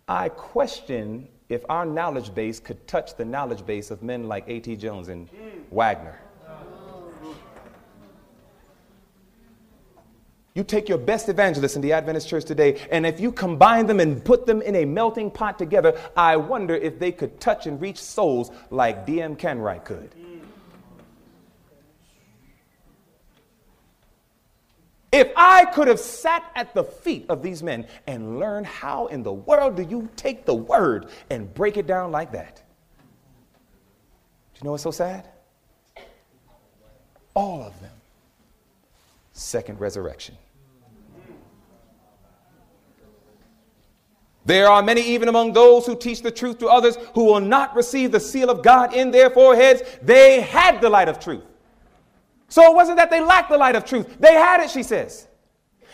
I 0.06 0.28
question 0.28 1.26
if 1.48 1.64
our 1.68 1.84
knowledge 1.84 2.32
base 2.32 2.60
could 2.60 2.86
touch 2.86 3.16
the 3.16 3.24
knowledge 3.24 3.66
base 3.66 3.90
of 3.90 4.04
men 4.04 4.28
like 4.28 4.44
A.T. 4.46 4.76
Jones 4.76 5.08
and 5.08 5.28
Waggoner. 5.72 6.16
You 10.57 10.64
take 10.64 10.88
your 10.88 10.96
best 10.96 11.28
evangelists 11.28 11.76
in 11.76 11.82
the 11.82 11.92
Adventist 11.92 12.30
church 12.30 12.46
today, 12.46 12.80
and 12.90 13.04
if 13.04 13.20
you 13.20 13.30
combine 13.30 13.86
them 13.86 14.00
and 14.00 14.24
put 14.24 14.46
them 14.46 14.62
in 14.62 14.74
a 14.76 14.86
melting 14.86 15.30
pot 15.30 15.59
together, 15.59 16.00
I 16.16 16.38
wonder 16.38 16.74
if 16.74 16.98
they 16.98 17.12
could 17.12 17.38
touch 17.38 17.66
and 17.66 17.78
reach 17.78 18.00
souls 18.00 18.50
like 18.70 19.04
D.M. 19.04 19.36
Canright 19.36 19.84
could. 19.84 20.14
If 25.12 25.30
I 25.36 25.66
could 25.66 25.88
have 25.88 26.00
sat 26.00 26.50
at 26.54 26.72
the 26.72 26.84
feet 26.84 27.26
of 27.28 27.42
these 27.42 27.62
men 27.62 27.86
and 28.07 28.38
learned 28.38 28.64
how 28.64 29.09
in 29.09 29.22
the 29.22 29.34
world 29.34 29.76
do 29.76 29.82
you 29.82 30.09
take 30.16 30.46
the 30.46 30.54
word 30.54 31.09
and 31.28 31.52
break 31.52 31.76
it 31.76 31.86
down 31.86 32.12
like 32.12 32.32
that? 32.32 32.62
Do 34.54 34.61
you 34.61 34.64
know 34.64 34.70
what's 34.70 34.84
so 34.84 34.90
sad? 34.90 35.28
All 37.34 37.62
of 37.62 37.78
them. 37.82 37.92
Second 39.34 39.80
resurrection. 39.80 40.34
There 44.47 44.68
are 44.68 44.80
many, 44.80 45.03
even 45.03 45.28
among 45.28 45.53
those 45.53 45.84
who 45.84 45.97
teach 45.97 46.22
the 46.22 46.30
truth 46.30 46.59
to 46.59 46.68
others, 46.68 46.97
who 47.14 47.24
will 47.24 47.40
not 47.40 47.74
receive 47.74 48.12
the 48.12 48.20
seal 48.20 48.49
of 48.49 48.62
God 48.62 48.94
in 48.94 49.11
their 49.11 49.28
foreheads. 49.28 49.82
They 50.03 50.40
had 50.40 50.80
the 50.80 50.88
light 50.88 51.09
of 51.09 51.18
truth. 51.18 51.42
So 52.49 52.62
it 52.70 52.74
wasn't 52.74 52.97
that 52.99 53.11
they 53.11 53.20
lacked 53.20 53.51
the 53.51 53.59
light 53.59 53.74
of 53.74 53.84
truth, 53.84 54.16
they 54.20 54.34
had 54.34 54.61
it, 54.61 54.70
she 54.70 54.84
says. 54.84 55.26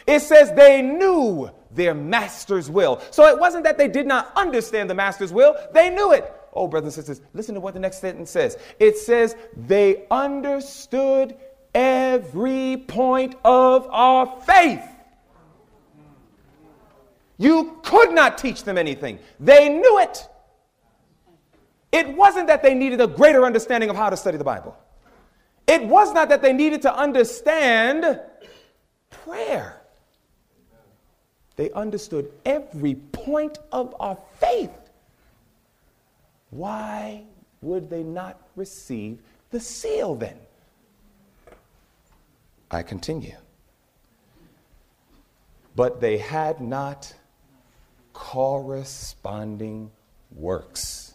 It 0.06 0.20
says 0.20 0.52
they 0.52 0.82
knew 0.82 1.50
their 1.70 1.94
master's 1.94 2.68
will. 2.68 3.00
So 3.10 3.26
it 3.26 3.38
wasn't 3.38 3.64
that 3.64 3.78
they 3.78 3.88
did 3.88 4.06
not 4.06 4.32
understand 4.36 4.90
the 4.90 4.94
master's 4.94 5.32
will, 5.32 5.56
they 5.72 5.88
knew 5.88 6.12
it. 6.12 6.30
Oh, 6.52 6.68
brothers 6.68 6.98
and 6.98 7.06
sisters, 7.06 7.26
listen 7.32 7.54
to 7.54 7.60
what 7.60 7.72
the 7.72 7.80
next 7.80 8.00
sentence 8.00 8.30
says. 8.30 8.58
It 8.78 8.98
says 8.98 9.34
they 9.56 10.04
understood 10.10 11.36
every 11.74 12.84
point 12.86 13.36
of 13.44 13.88
our 13.90 14.38
faith. 14.42 14.84
You 17.42 17.80
could 17.82 18.12
not 18.12 18.38
teach 18.38 18.62
them 18.62 18.78
anything. 18.78 19.18
They 19.40 19.68
knew 19.68 19.98
it. 19.98 20.28
It 21.90 22.16
wasn't 22.16 22.46
that 22.46 22.62
they 22.62 22.72
needed 22.72 23.00
a 23.00 23.08
greater 23.08 23.44
understanding 23.44 23.90
of 23.90 23.96
how 23.96 24.10
to 24.10 24.16
study 24.16 24.38
the 24.38 24.44
Bible. 24.44 24.76
It 25.66 25.84
was 25.84 26.12
not 26.14 26.28
that 26.28 26.40
they 26.40 26.52
needed 26.52 26.82
to 26.82 26.94
understand 26.94 28.20
prayer. 29.10 29.82
They 31.56 31.72
understood 31.72 32.30
every 32.44 32.94
point 32.94 33.58
of 33.72 33.92
our 33.98 34.16
faith. 34.38 34.70
Why 36.50 37.24
would 37.60 37.90
they 37.90 38.04
not 38.04 38.40
receive 38.54 39.18
the 39.50 39.58
seal 39.58 40.14
then? 40.14 40.36
I 42.70 42.84
continue. 42.84 43.36
But 45.74 46.00
they 46.00 46.18
had 46.18 46.60
not 46.60 47.12
corresponding 48.22 49.90
works. 50.30 51.14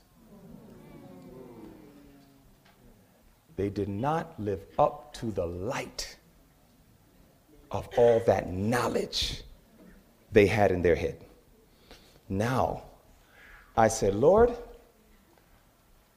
They 3.56 3.70
did 3.70 3.88
not 3.88 4.38
live 4.38 4.60
up 4.78 5.14
to 5.14 5.32
the 5.32 5.46
light 5.46 6.18
of 7.72 7.88
all 7.98 8.22
that 8.26 8.52
knowledge 8.52 9.42
they 10.34 10.48
had 10.48 10.70
in 10.70 10.82
their 10.82 10.96
head. 10.96 11.18
Now, 12.28 12.84
I 13.78 13.88
said, 13.88 14.14
Lord, 14.14 14.52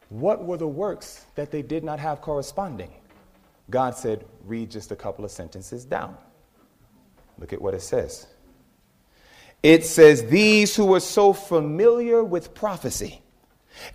what 0.08 0.44
were 0.44 0.56
the 0.56 0.66
works 0.66 1.24
that 1.36 1.52
they 1.52 1.62
did 1.62 1.84
not 1.84 2.00
have 2.00 2.20
corresponding? 2.20 2.90
God 3.70 3.94
said, 3.94 4.24
read 4.44 4.72
just 4.72 4.90
a 4.90 4.96
couple 4.96 5.24
of 5.24 5.30
sentences 5.30 5.84
down. 5.84 6.16
Look 7.38 7.52
at 7.52 7.62
what 7.62 7.74
it 7.74 7.82
says. 7.82 8.26
It 9.62 9.84
says, 9.84 10.24
These 10.26 10.74
who 10.74 10.86
were 10.86 11.00
so 11.00 11.32
familiar 11.32 12.24
with 12.24 12.54
prophecy 12.54 13.22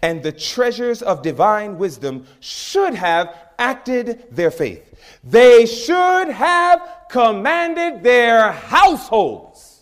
and 0.01 0.21
the 0.23 0.31
treasures 0.31 1.01
of 1.01 1.21
divine 1.21 1.77
wisdom 1.77 2.25
should 2.39 2.93
have 2.93 3.35
acted 3.57 4.25
their 4.31 4.51
faith. 4.51 4.93
They 5.23 5.65
should 5.65 6.29
have 6.29 7.05
commanded 7.09 8.03
their 8.03 8.51
households. 8.51 9.81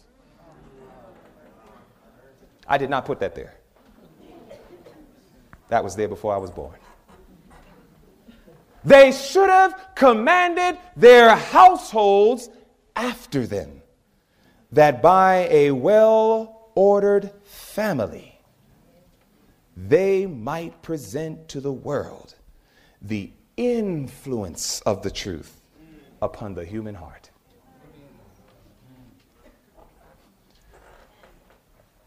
I 2.68 2.78
did 2.78 2.90
not 2.90 3.06
put 3.06 3.20
that 3.20 3.36
there. 3.36 3.56
That 5.70 5.84
was 5.84 5.96
there 5.96 6.08
before 6.08 6.34
I 6.34 6.38
was 6.38 6.52
born. 6.52 6.78
They 8.86 9.12
should 9.12 9.50
have 9.50 9.96
commanded 9.96 10.78
their 10.96 11.36
households 11.36 12.50
after 12.96 13.48
them 13.48 13.83
that 14.74 15.04
by 15.04 15.48
a 15.52 15.72
well 15.72 16.72
ordered 16.74 17.32
family, 17.44 18.40
they 19.78 20.26
might 20.26 20.82
present 20.82 21.48
to 21.48 21.62
the 21.62 21.72
world 21.72 22.34
the 23.02 23.32
influence 23.56 24.82
of 24.82 25.04
the 25.04 25.12
truth 25.12 25.62
upon 26.22 26.56
the 26.56 26.66
human 26.66 26.96
heart. 26.96 27.23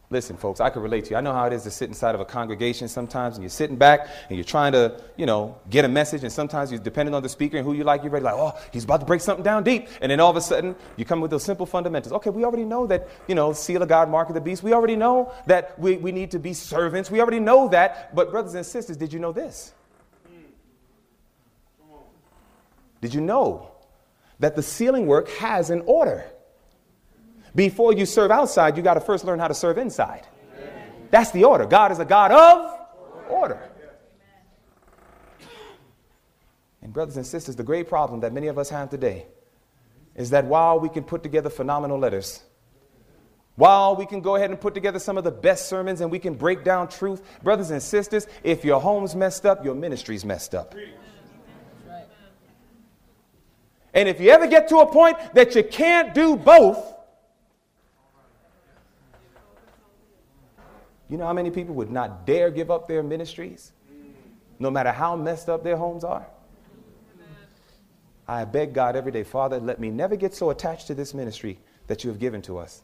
Listen, 0.09 0.37
folks, 0.37 0.61
I 0.61 0.71
can 0.71 0.83
relate 0.83 1.07
to 1.07 1.11
you. 1.11 1.17
I 1.17 1.21
know 1.21 1.33
how 1.33 1.47
it 1.47 1.53
is 1.53 1.65
to 1.65 1.71
sit 1.71 1.89
inside 1.89 2.15
of 2.15 2.21
a 2.21 2.25
congregation 2.25 2.87
sometimes, 2.87 3.35
and 3.35 3.43
you're 3.43 3.51
sitting 3.51 3.75
back 3.75 4.09
and 4.29 4.37
you're 4.37 4.45
trying 4.45 4.71
to, 4.71 5.03
you 5.17 5.27
know, 5.27 5.59
get 5.69 5.85
a 5.85 5.89
message, 5.89 6.23
and 6.23 6.33
sometimes 6.33 6.71
you're 6.71 6.79
depending 6.79 7.13
on 7.13 7.25
the 7.25 7.29
speaker 7.29 7.57
and 7.57 7.67
who 7.67 7.73
you 7.73 7.83
like, 7.83 8.05
you're 8.05 8.13
ready, 8.13 8.25
like, 8.25 8.37
oh, 8.37 8.57
he's 8.73 8.85
about 8.85 9.01
to 9.01 9.07
break 9.07 9.21
something 9.21 9.43
down 9.43 9.65
deep. 9.65 9.89
And 10.01 10.13
then 10.13 10.21
all 10.21 10.31
of 10.31 10.37
a 10.37 10.41
sudden, 10.41 10.77
you 10.97 11.05
come 11.05 11.21
with 11.21 11.33
those 11.33 11.43
simple 11.43 11.67
fundamentals. 11.67 12.13
Okay, 12.13 12.31
we 12.31 12.45
already 12.45 12.65
know 12.65 12.87
that, 12.87 13.09
you 13.27 13.35
know, 13.35 13.53
seal 13.53 13.83
of 13.83 13.89
God, 13.89 14.09
mark 14.09 14.29
of 14.29 14.37
the 14.37 14.41
beast. 14.41 14.63
We 14.63 14.73
already 14.73 14.95
know 14.95 15.33
that 15.47 15.77
we, 15.77 15.97
we 15.97 16.13
need 16.13 16.31
to 16.31 16.39
be 16.39 16.53
servants. 16.55 17.11
We 17.11 17.21
already 17.21 17.41
know 17.41 17.67
that. 17.69 18.15
But, 18.15 18.31
brothers 18.31 18.55
and 18.55 18.65
sisters, 18.65 18.97
did 18.97 19.13
you 19.13 19.19
know 19.19 19.33
this? 19.33 19.73
Did 23.01 23.13
you 23.13 23.21
know 23.21 23.73
that 24.39 24.55
the 24.55 24.63
sealing 24.63 25.07
work 25.07 25.29
has 25.31 25.71
an 25.71 25.83
order? 25.87 26.27
Before 27.57 27.95
you 27.95 28.05
serve 28.05 28.31
outside, 28.31 28.77
you 28.77 28.83
got 28.83 28.95
to 28.95 29.01
first 29.01 29.25
learn 29.25 29.39
how 29.39 29.49
to 29.49 29.55
serve 29.55 29.79
inside. 29.79 30.27
That's 31.11 31.31
the 31.31 31.45
order. 31.45 31.65
God 31.65 31.91
is 31.91 31.99
a 31.99 32.05
God 32.05 32.31
of 32.31 32.81
order. 33.31 33.71
And, 36.83 36.93
brothers 36.93 37.17
and 37.17 37.27
sisters, 37.27 37.57
the 37.57 37.65
great 37.65 37.89
problem 37.89 38.21
that 38.21 38.35
many 38.35 38.49
of 38.49 38.59
us 38.59 38.69
have 38.69 38.91
today 38.91 39.27
is 40.15 40.31
that 40.31 40.45
while 40.45 40.79
we 40.79 40.91
can 40.91 41.03
put 41.03 41.23
together 41.23 41.49
phenomenal 41.49 41.99
letters, 41.99 42.43
while 43.55 43.97
we 43.97 44.05
can 44.05 44.21
go 44.21 44.37
ahead 44.37 44.51
and 44.51 44.61
put 44.61 44.75
together 44.75 44.99
some 44.99 45.17
of 45.17 45.25
the 45.25 45.31
best 45.31 45.67
sermons 45.67 46.03
and 46.03 46.11
we 46.11 46.19
can 46.19 46.35
break 46.35 46.63
down 46.63 46.89
truth, 46.89 47.23
brothers 47.43 47.71
and 47.71 47.83
sisters, 47.83 48.27
if 48.45 48.67
your 48.67 48.83
home's 48.83 49.17
messed 49.17 49.47
up, 49.47 49.65
your 49.65 49.75
ministry's 49.75 50.27
messed 50.27 50.55
up. 50.55 50.75
And 53.95 54.11
if 54.11 54.21
you 54.21 54.29
ever 54.29 54.47
get 54.47 54.69
to 54.69 54.81
a 54.81 54.93
point 54.93 55.17
that 55.33 55.55
you 55.55 55.65
can't 55.65 56.13
do 56.13 56.37
both, 56.37 56.96
you 61.09 61.17
know 61.17 61.27
how 61.27 61.33
many 61.33 61.51
people 61.51 61.75
would 61.77 61.91
not 61.91 62.27
dare 62.27 62.51
give 62.51 62.71
up 62.71 62.89
their 62.89 63.03
ministries, 63.03 63.73
no 64.59 64.71
matter 64.71 64.93
how 64.93 65.17
messed 65.17 65.49
up 65.49 65.63
their 65.63 65.77
homes 65.77 66.05
are? 66.05 66.27
I 68.29 68.45
beg 68.45 68.75
God 68.75 68.97
every 68.97 69.13
day, 69.13 69.23
Father, 69.23 69.61
let 69.61 69.79
me 69.79 69.91
never 69.91 70.17
get 70.17 70.35
so 70.35 70.51
attached 70.51 70.89
to 70.89 70.95
this 70.95 71.15
ministry 71.15 71.59
that 71.87 72.03
you 72.03 72.11
have 72.11 72.19
given 72.19 72.43
to 72.43 72.59
us 72.59 72.83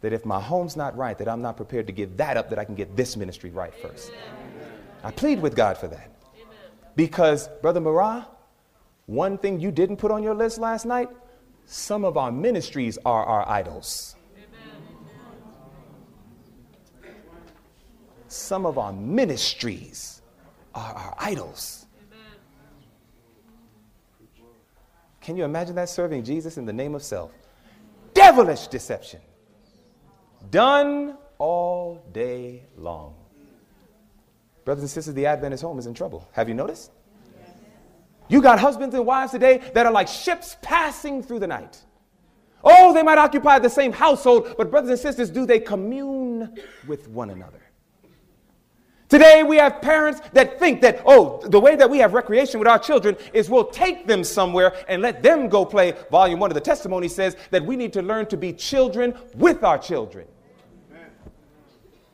that 0.00 0.12
if 0.12 0.24
my 0.24 0.40
home's 0.40 0.76
not 0.76 0.96
right, 0.96 1.18
that 1.18 1.28
I'm 1.28 1.42
not 1.42 1.56
prepared 1.56 1.86
to 1.88 1.92
give 1.92 2.16
that 2.16 2.36
up, 2.36 2.50
that 2.50 2.58
I 2.58 2.64
can 2.64 2.74
get 2.74 2.96
this 2.96 3.16
ministry 3.16 3.50
right 3.50 3.74
first. 3.74 4.10
I 5.04 5.10
plead 5.10 5.40
with 5.42 5.54
God 5.54 5.76
for 5.76 5.88
that. 5.88 6.10
Because, 6.96 7.48
Brother 7.60 7.80
Marah, 7.80 8.26
one 9.06 9.38
thing 9.38 9.60
you 9.60 9.70
didn't 9.70 9.98
put 9.98 10.10
on 10.10 10.22
your 10.22 10.34
list 10.34 10.58
last 10.58 10.86
night 10.86 11.08
some 11.66 12.04
of 12.04 12.16
our 12.16 12.32
ministries 12.32 12.98
are 13.04 13.24
our 13.24 13.48
idols. 13.48 14.16
Some 18.30 18.64
of 18.64 18.78
our 18.78 18.92
ministries 18.92 20.22
are 20.72 20.94
our 20.94 21.16
idols. 21.18 21.86
Can 25.20 25.36
you 25.36 25.42
imagine 25.42 25.74
that 25.74 25.88
serving 25.88 26.22
Jesus 26.22 26.56
in 26.56 26.64
the 26.64 26.72
name 26.72 26.94
of 26.94 27.02
self? 27.02 27.32
Devilish 28.14 28.68
deception. 28.68 29.20
Done 30.48 31.18
all 31.38 32.04
day 32.12 32.62
long. 32.76 33.16
Brothers 34.64 34.84
and 34.84 34.90
sisters, 34.90 35.14
the 35.14 35.26
Adventist 35.26 35.64
home 35.64 35.80
is 35.80 35.86
in 35.86 35.94
trouble. 35.94 36.28
Have 36.30 36.48
you 36.48 36.54
noticed? 36.54 36.92
You 38.28 38.40
got 38.40 38.60
husbands 38.60 38.94
and 38.94 39.04
wives 39.04 39.32
today 39.32 39.58
that 39.74 39.86
are 39.86 39.92
like 39.92 40.06
ships 40.06 40.56
passing 40.62 41.20
through 41.20 41.40
the 41.40 41.48
night. 41.48 41.82
Oh, 42.62 42.94
they 42.94 43.02
might 43.02 43.18
occupy 43.18 43.58
the 43.58 43.68
same 43.68 43.90
household, 43.90 44.54
but 44.56 44.70
brothers 44.70 44.90
and 44.90 45.00
sisters, 45.00 45.30
do 45.30 45.46
they 45.46 45.58
commune 45.58 46.56
with 46.86 47.08
one 47.08 47.30
another? 47.30 47.60
Today, 49.10 49.42
we 49.42 49.56
have 49.56 49.82
parents 49.82 50.20
that 50.34 50.60
think 50.60 50.80
that, 50.82 51.02
oh, 51.04 51.42
the 51.44 51.58
way 51.58 51.74
that 51.74 51.90
we 51.90 51.98
have 51.98 52.14
recreation 52.14 52.60
with 52.60 52.68
our 52.68 52.78
children 52.78 53.16
is 53.32 53.50
we'll 53.50 53.64
take 53.64 54.06
them 54.06 54.22
somewhere 54.22 54.72
and 54.86 55.02
let 55.02 55.20
them 55.20 55.48
go 55.48 55.64
play. 55.64 55.94
Volume 56.12 56.38
one 56.38 56.48
of 56.48 56.54
the 56.54 56.60
testimony 56.60 57.08
says 57.08 57.36
that 57.50 57.66
we 57.66 57.74
need 57.74 57.92
to 57.94 58.02
learn 58.02 58.26
to 58.26 58.36
be 58.36 58.52
children 58.52 59.18
with 59.34 59.64
our 59.64 59.78
children. 59.78 60.28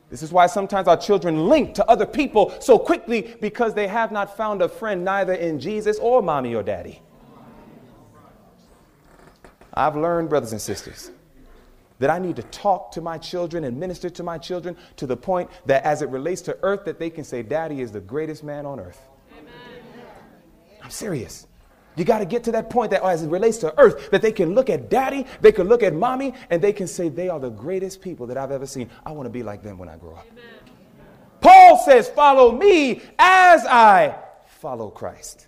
This 0.09 0.23
is 0.23 0.31
why 0.31 0.47
sometimes 0.47 0.87
our 0.87 0.97
children 0.97 1.47
link 1.47 1.75
to 1.75 1.85
other 1.87 2.05
people 2.05 2.55
so 2.59 2.79
quickly 2.79 3.35
because 3.41 3.75
they 3.75 3.87
have 3.87 4.11
not 4.11 4.35
found 4.35 4.63
a 4.63 4.69
friend 4.69 5.05
neither 5.05 5.33
in 5.33 5.59
Jesus 5.59 5.99
or 5.99 6.23
mommy 6.23 6.55
or 6.55 6.63
daddy. 6.63 7.01
I've 9.71 9.95
learned, 9.95 10.29
brothers 10.29 10.53
and 10.53 10.61
sisters, 10.61 11.11
that 11.99 12.09
I 12.09 12.19
need 12.19 12.35
to 12.35 12.43
talk 12.43 12.91
to 12.93 13.01
my 13.01 13.17
children 13.17 13.63
and 13.63 13.79
minister 13.79 14.09
to 14.09 14.23
my 14.23 14.37
children 14.37 14.77
to 14.97 15.07
the 15.07 15.17
point 15.17 15.49
that 15.65 15.83
as 15.83 16.01
it 16.01 16.09
relates 16.09 16.41
to 16.43 16.57
earth 16.61 16.85
that 16.85 16.99
they 16.99 17.09
can 17.09 17.23
say 17.23 17.43
daddy 17.43 17.81
is 17.81 17.91
the 17.91 17.99
greatest 17.99 18.43
man 18.43 18.65
on 18.65 18.79
earth. 18.79 19.01
Amen. 19.37 20.05
I'm 20.83 20.91
serious. 20.91 21.47
You 21.95 22.05
got 22.05 22.19
to 22.19 22.25
get 22.25 22.43
to 22.43 22.51
that 22.51 22.69
point 22.69 22.91
that 22.91 23.03
as 23.03 23.23
it 23.23 23.29
relates 23.29 23.57
to 23.59 23.77
earth, 23.79 24.11
that 24.11 24.21
they 24.21 24.31
can 24.31 24.53
look 24.53 24.69
at 24.69 24.89
daddy, 24.89 25.25
they 25.41 25.51
can 25.51 25.67
look 25.67 25.81
at 25.81 25.95
mommy, 25.95 26.35
and 26.51 26.61
they 26.61 26.71
can 26.71 26.85
say 26.85 27.09
they 27.09 27.27
are 27.27 27.39
the 27.39 27.49
greatest 27.49 28.01
people 28.01 28.27
that 28.27 28.37
I've 28.37 28.51
ever 28.51 28.67
seen. 28.67 28.89
I 29.03 29.11
want 29.11 29.25
to 29.25 29.31
be 29.31 29.41
like 29.41 29.63
them 29.63 29.79
when 29.79 29.89
I 29.89 29.97
grow 29.97 30.15
up. 30.15 30.27
Amen. 30.31 30.45
Paul 31.41 31.77
says, 31.77 32.07
Follow 32.09 32.51
me 32.51 33.01
as 33.17 33.65
I 33.65 34.15
follow 34.45 34.89
Christ. 34.89 35.47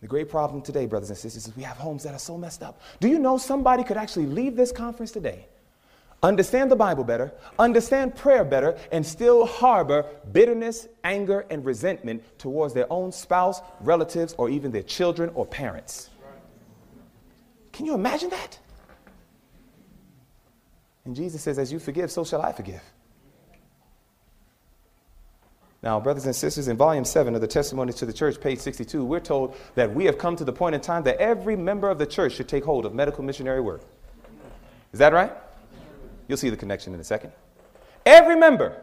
The 0.00 0.06
great 0.06 0.30
problem 0.30 0.62
today, 0.62 0.86
brothers 0.86 1.10
and 1.10 1.18
sisters, 1.18 1.48
is 1.48 1.56
we 1.56 1.62
have 1.62 1.76
homes 1.76 2.04
that 2.04 2.14
are 2.14 2.18
so 2.18 2.38
messed 2.38 2.62
up. 2.62 2.80
Do 3.00 3.08
you 3.08 3.18
know 3.18 3.36
somebody 3.36 3.84
could 3.84 3.98
actually 3.98 4.26
leave 4.26 4.56
this 4.56 4.72
conference 4.72 5.12
today 5.12 5.46
understand 6.22 6.70
the 6.70 6.76
Bible 6.76 7.04
better, 7.04 7.32
understand 7.58 8.14
prayer 8.14 8.44
better, 8.44 8.76
and 8.92 9.04
still 9.04 9.46
harbor 9.46 10.04
bitterness, 10.32 10.88
anger, 11.04 11.46
and 11.50 11.64
resentment 11.64 12.22
towards 12.38 12.74
their 12.74 12.90
own 12.92 13.12
spouse, 13.12 13.60
relatives, 13.80 14.34
or 14.38 14.50
even 14.50 14.70
their 14.70 14.82
children 14.82 15.30
or 15.34 15.46
parents. 15.46 16.10
Can 17.72 17.86
you 17.86 17.94
imagine 17.94 18.30
that? 18.30 18.58
And 21.04 21.16
Jesus 21.16 21.42
says, 21.42 21.58
As 21.58 21.72
you 21.72 21.78
forgive, 21.78 22.10
so 22.10 22.24
shall 22.24 22.42
I 22.42 22.52
forgive. 22.52 22.82
Now, 25.82 25.98
brothers 25.98 26.26
and 26.26 26.36
sisters, 26.36 26.68
in 26.68 26.76
volume 26.76 27.06
7 27.06 27.34
of 27.34 27.40
the 27.40 27.46
Testimonies 27.46 27.94
to 27.96 28.06
the 28.06 28.12
Church, 28.12 28.38
page 28.38 28.58
62, 28.58 29.02
we're 29.02 29.18
told 29.18 29.56
that 29.76 29.94
we 29.94 30.04
have 30.04 30.18
come 30.18 30.36
to 30.36 30.44
the 30.44 30.52
point 30.52 30.74
in 30.74 30.80
time 30.80 31.04
that 31.04 31.16
every 31.16 31.56
member 31.56 31.88
of 31.88 31.98
the 31.98 32.04
church 32.04 32.34
should 32.34 32.48
take 32.48 32.64
hold 32.64 32.84
of 32.84 32.94
medical 32.94 33.24
missionary 33.24 33.62
work. 33.62 33.82
Is 34.92 34.98
that 34.98 35.14
right? 35.14 35.32
You'll 36.28 36.36
see 36.36 36.50
the 36.50 36.56
connection 36.56 36.92
in 36.92 37.00
a 37.00 37.04
second. 37.04 37.32
Every 38.04 38.36
member, 38.36 38.80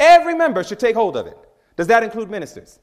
every 0.00 0.34
member 0.34 0.64
should 0.64 0.80
take 0.80 0.96
hold 0.96 1.16
of 1.16 1.26
it. 1.28 1.38
Does 1.76 1.86
that 1.86 2.02
include 2.02 2.28
ministers? 2.28 2.80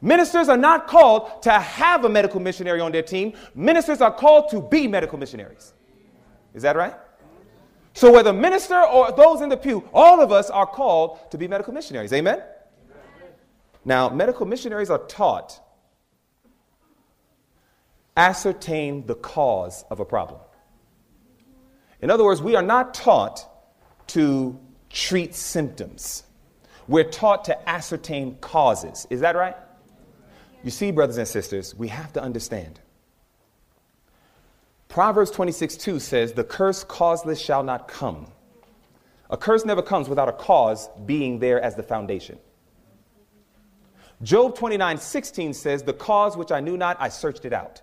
Ministers 0.00 0.48
are 0.48 0.56
not 0.56 0.86
called 0.86 1.42
to 1.42 1.50
have 1.50 2.04
a 2.04 2.08
medical 2.08 2.40
missionary 2.40 2.80
on 2.80 2.92
their 2.92 3.02
team. 3.02 3.32
Ministers 3.54 4.00
are 4.00 4.12
called 4.12 4.48
to 4.50 4.60
be 4.60 4.86
medical 4.86 5.18
missionaries. 5.18 5.72
Is 6.54 6.62
that 6.62 6.76
right? 6.76 6.94
So, 7.94 8.10
whether 8.10 8.32
minister 8.32 8.80
or 8.80 9.12
those 9.12 9.42
in 9.42 9.48
the 9.48 9.56
pew, 9.56 9.88
all 9.92 10.20
of 10.20 10.32
us 10.32 10.48
are 10.50 10.66
called 10.66 11.30
to 11.30 11.38
be 11.38 11.46
medical 11.46 11.74
missionaries. 11.74 12.12
Amen? 12.12 12.36
Amen? 12.36 12.48
Now, 13.84 14.08
medical 14.08 14.46
missionaries 14.46 14.90
are 14.90 15.04
taught 15.06 15.60
ascertain 18.16 19.06
the 19.06 19.14
cause 19.14 19.84
of 19.90 20.00
a 20.00 20.04
problem. 20.04 20.40
In 22.00 22.10
other 22.10 22.24
words, 22.24 22.42
we 22.42 22.56
are 22.56 22.62
not 22.62 22.94
taught 22.94 23.48
to 24.08 24.58
treat 24.90 25.34
symptoms. 25.34 26.24
We're 26.88 27.10
taught 27.10 27.44
to 27.44 27.68
ascertain 27.68 28.36
causes. 28.40 29.06
Is 29.08 29.20
that 29.20 29.36
right? 29.36 29.56
You 30.64 30.70
see, 30.70 30.90
brothers 30.90 31.16
and 31.16 31.26
sisters, 31.26 31.74
we 31.74 31.88
have 31.88 32.12
to 32.14 32.22
understand. 32.22 32.80
Proverbs 34.92 35.30
26 35.30 35.78
2 35.78 35.98
says, 35.98 36.34
The 36.34 36.44
curse 36.44 36.84
causeless 36.84 37.40
shall 37.40 37.62
not 37.62 37.88
come. 37.88 38.26
A 39.30 39.38
curse 39.38 39.64
never 39.64 39.80
comes 39.80 40.06
without 40.06 40.28
a 40.28 40.34
cause 40.34 40.90
being 41.06 41.38
there 41.38 41.58
as 41.62 41.74
the 41.74 41.82
foundation. 41.82 42.38
Job 44.22 44.54
29 44.54 44.98
16 44.98 45.54
says, 45.54 45.82
The 45.82 45.94
cause 45.94 46.36
which 46.36 46.52
I 46.52 46.60
knew 46.60 46.76
not, 46.76 46.98
I 47.00 47.08
searched 47.08 47.46
it 47.46 47.54
out. 47.54 47.80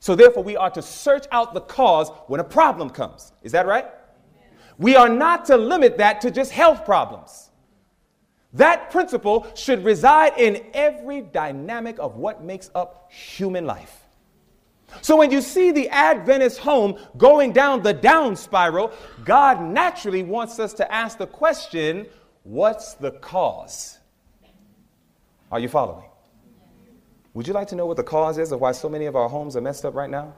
So 0.00 0.14
therefore, 0.14 0.42
we 0.42 0.56
are 0.56 0.70
to 0.70 0.80
search 0.80 1.26
out 1.30 1.52
the 1.52 1.60
cause 1.60 2.08
when 2.28 2.40
a 2.40 2.44
problem 2.44 2.88
comes. 2.88 3.34
Is 3.42 3.52
that 3.52 3.66
right? 3.66 3.84
We 4.78 4.96
are 4.96 5.10
not 5.10 5.44
to 5.46 5.58
limit 5.58 5.98
that 5.98 6.22
to 6.22 6.30
just 6.30 6.50
health 6.50 6.86
problems. 6.86 7.50
That 8.54 8.90
principle 8.90 9.46
should 9.54 9.84
reside 9.84 10.38
in 10.38 10.64
every 10.72 11.20
dynamic 11.20 11.98
of 11.98 12.16
what 12.16 12.42
makes 12.42 12.70
up 12.74 13.12
human 13.12 13.66
life. 13.66 14.01
So 15.00 15.16
when 15.16 15.30
you 15.30 15.40
see 15.40 15.70
the 15.70 15.88
Adventist 15.88 16.58
home 16.58 16.98
going 17.16 17.52
down 17.52 17.82
the 17.82 17.92
down 17.92 18.36
spiral, 18.36 18.92
God 19.24 19.62
naturally 19.62 20.22
wants 20.22 20.58
us 20.58 20.72
to 20.74 20.92
ask 20.92 21.18
the 21.18 21.26
question 21.26 22.06
what's 22.44 22.94
the 22.94 23.12
cause? 23.12 23.98
Are 25.50 25.58
you 25.58 25.68
following? 25.68 26.08
Would 27.34 27.48
you 27.48 27.54
like 27.54 27.68
to 27.68 27.76
know 27.76 27.86
what 27.86 27.96
the 27.96 28.02
cause 28.02 28.38
is 28.38 28.52
of 28.52 28.60
why 28.60 28.72
so 28.72 28.88
many 28.88 29.06
of 29.06 29.16
our 29.16 29.28
homes 29.28 29.56
are 29.56 29.60
messed 29.60 29.84
up 29.84 29.94
right 29.94 30.10
now? 30.10 30.34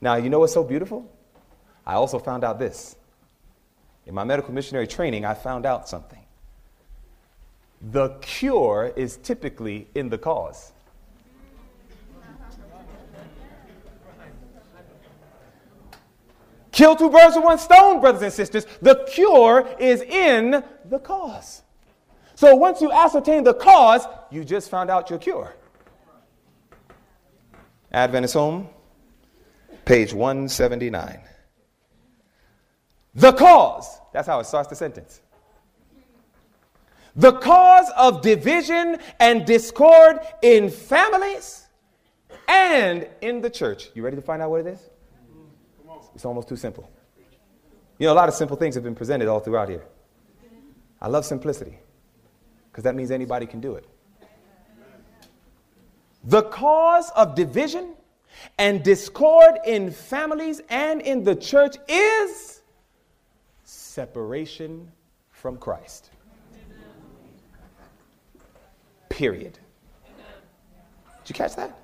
Now, 0.00 0.16
you 0.16 0.30
know 0.30 0.40
what's 0.40 0.54
so 0.54 0.64
beautiful? 0.64 1.10
I 1.86 1.94
also 1.94 2.18
found 2.18 2.44
out 2.44 2.58
this. 2.58 2.96
In 4.06 4.14
my 4.14 4.24
medical 4.24 4.52
missionary 4.52 4.86
training, 4.86 5.24
I 5.24 5.34
found 5.34 5.66
out 5.66 5.88
something. 5.88 6.18
The 7.80 8.10
cure 8.20 8.92
is 8.96 9.16
typically 9.18 9.88
in 9.94 10.08
the 10.08 10.18
cause. 10.18 10.72
Kill 16.72 16.96
two 16.96 17.10
birds 17.10 17.36
with 17.36 17.44
one 17.44 17.58
stone, 17.58 18.00
brothers 18.00 18.22
and 18.22 18.32
sisters. 18.32 18.66
The 18.80 19.06
cure 19.12 19.68
is 19.78 20.00
in 20.00 20.64
the 20.86 20.98
cause. 20.98 21.62
So 22.34 22.56
once 22.56 22.80
you 22.80 22.90
ascertain 22.90 23.44
the 23.44 23.54
cause, 23.54 24.06
you 24.30 24.42
just 24.42 24.70
found 24.70 24.90
out 24.90 25.10
your 25.10 25.18
cure. 25.18 25.54
Adventist 27.92 28.34
Home, 28.34 28.68
page 29.84 30.14
179. 30.14 31.20
The 33.14 33.32
cause, 33.32 33.98
that's 34.14 34.26
how 34.26 34.40
it 34.40 34.46
starts 34.46 34.70
the 34.70 34.74
sentence. 34.74 35.20
The 37.14 37.32
cause 37.32 37.90
of 37.98 38.22
division 38.22 38.96
and 39.20 39.44
discord 39.44 40.20
in 40.40 40.70
families 40.70 41.66
and 42.48 43.06
in 43.20 43.42
the 43.42 43.50
church. 43.50 43.90
You 43.94 44.02
ready 44.02 44.16
to 44.16 44.22
find 44.22 44.40
out 44.40 44.48
what 44.48 44.60
it 44.60 44.66
is? 44.68 44.88
It's 46.14 46.24
almost 46.24 46.48
too 46.48 46.56
simple. 46.56 46.90
You 47.98 48.06
know, 48.06 48.12
a 48.12 48.14
lot 48.14 48.28
of 48.28 48.34
simple 48.34 48.56
things 48.56 48.74
have 48.74 48.84
been 48.84 48.94
presented 48.94 49.28
all 49.28 49.40
throughout 49.40 49.68
here. 49.68 49.84
I 51.00 51.08
love 51.08 51.24
simplicity 51.24 51.78
because 52.70 52.84
that 52.84 52.94
means 52.94 53.10
anybody 53.10 53.46
can 53.46 53.60
do 53.60 53.74
it. 53.74 53.86
The 56.24 56.42
cause 56.42 57.10
of 57.16 57.34
division 57.34 57.94
and 58.58 58.82
discord 58.82 59.58
in 59.66 59.90
families 59.90 60.60
and 60.68 61.00
in 61.00 61.24
the 61.24 61.34
church 61.34 61.76
is 61.88 62.62
separation 63.64 64.90
from 65.30 65.56
Christ. 65.56 66.10
Period. 69.08 69.58
Did 71.24 71.28
you 71.28 71.34
catch 71.34 71.56
that? 71.56 71.78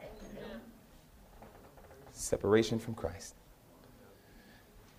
Separation 2.12 2.79
from 2.79 2.95
Christ. 2.95 3.35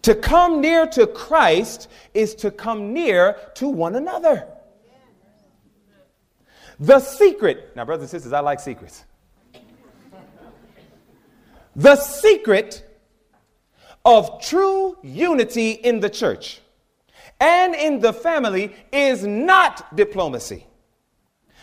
To 0.04 0.16
come 0.16 0.62
near 0.62 0.88
to 0.88 1.08
Christ 1.08 1.90
is 2.14 2.36
to 2.36 2.52
come 2.52 2.94
near 2.94 3.36
to 3.56 3.68
one 3.68 3.96
another. 3.96 4.48
The 6.80 7.00
secret, 7.00 7.76
now, 7.76 7.84
brothers 7.84 8.04
and 8.04 8.10
sisters, 8.10 8.32
I 8.32 8.40
like 8.40 8.60
secrets. 8.62 9.04
The 11.76 11.98
secret 11.98 12.86
of 14.06 14.42
true 14.42 14.98
unity 15.04 15.72
in 15.72 16.00
the 16.00 16.10
church 16.10 16.62
and 17.40 17.76
in 17.76 18.00
the 18.00 18.14
family 18.14 18.76
is 18.92 19.26
not 19.26 19.96
diplomacy, 19.96 20.66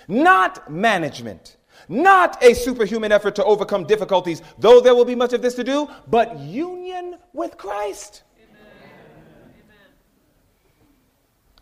not 0.07 0.71
management, 0.71 1.57
not 1.89 2.43
a 2.43 2.55
superhuman 2.55 3.13
effort 3.13 3.35
to 3.37 3.45
overcome 3.45 3.85
difficulties, 3.85 4.43
though 4.59 4.81
there 4.81 4.95
will 4.95 5.05
be 5.05 5.15
much 5.15 5.33
of 5.33 5.43
this 5.43 5.55
to 5.55 5.65
do, 5.65 5.89
but 6.09 6.39
union 6.39 7.17
with 7.33 7.57
Christ. 7.57 8.23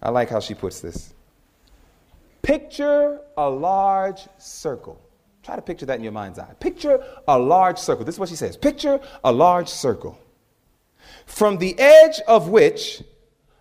I 0.02 0.10
like 0.10 0.28
how 0.28 0.40
she 0.40 0.54
puts 0.54 0.80
this. 0.80 1.14
Picture 2.42 3.20
a 3.36 3.48
large 3.48 4.26
circle. 4.38 5.00
Try 5.42 5.56
to 5.56 5.62
picture 5.62 5.86
that 5.86 5.96
in 5.96 6.02
your 6.02 6.12
mind's 6.12 6.38
eye. 6.38 6.52
Picture 6.60 7.02
a 7.28 7.38
large 7.38 7.78
circle. 7.78 8.04
This 8.04 8.14
is 8.16 8.18
what 8.18 8.28
she 8.28 8.36
says. 8.36 8.56
Picture 8.56 9.00
a 9.22 9.32
large 9.32 9.68
circle, 9.68 10.18
from 11.26 11.58
the 11.58 11.78
edge 11.78 12.20
of 12.28 12.48
which 12.48 13.02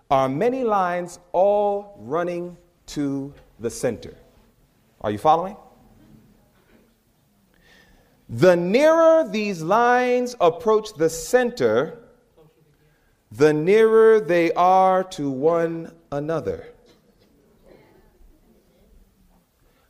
are 0.10 0.30
many 0.30 0.64
lines 0.64 1.20
all 1.32 1.98
running 2.00 2.58
to 2.88 3.34
the 3.60 3.70
center. 3.70 4.16
Are 5.02 5.12
you 5.12 5.18
following? 5.18 5.58
The 8.30 8.56
nearer 8.56 9.28
these 9.30 9.62
lines 9.62 10.36
approach 10.40 10.94
the 10.94 11.10
center, 11.10 12.00
the 13.32 13.54
nearer 13.54 14.20
they 14.20 14.52
are 14.54 15.04
to 15.06 15.30
one 15.30 15.92
another. 16.18 16.68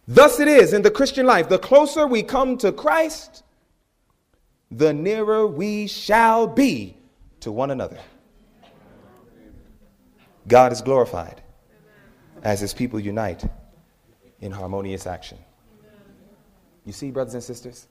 Thus 0.08 0.40
it 0.40 0.48
is 0.48 0.74
in 0.74 0.82
the 0.82 0.92
Christian 0.92 1.26
life. 1.26 1.48
The 1.48 1.60
closer 1.60 2.06
we 2.06 2.24
come 2.24 2.58
to 2.58 2.72
Christ, 2.72 3.44
the 4.70 4.94
nearer 4.94 5.48
we 5.48 5.88
shall 5.88 6.48
be 6.48 6.98
to 7.40 7.52
one 7.52 7.72
another. 7.72 8.00
God 10.48 10.74
is 10.74 10.82
glorified 10.82 11.42
as 12.44 12.60
his 12.60 12.74
people 12.74 13.00
unite 13.00 13.46
in 14.42 14.52
harmonious 14.52 15.08
action. 15.08 15.38
You 16.86 16.92
see, 16.92 17.12
brothers 17.12 17.34
and 17.34 17.44
sisters, 17.44 17.88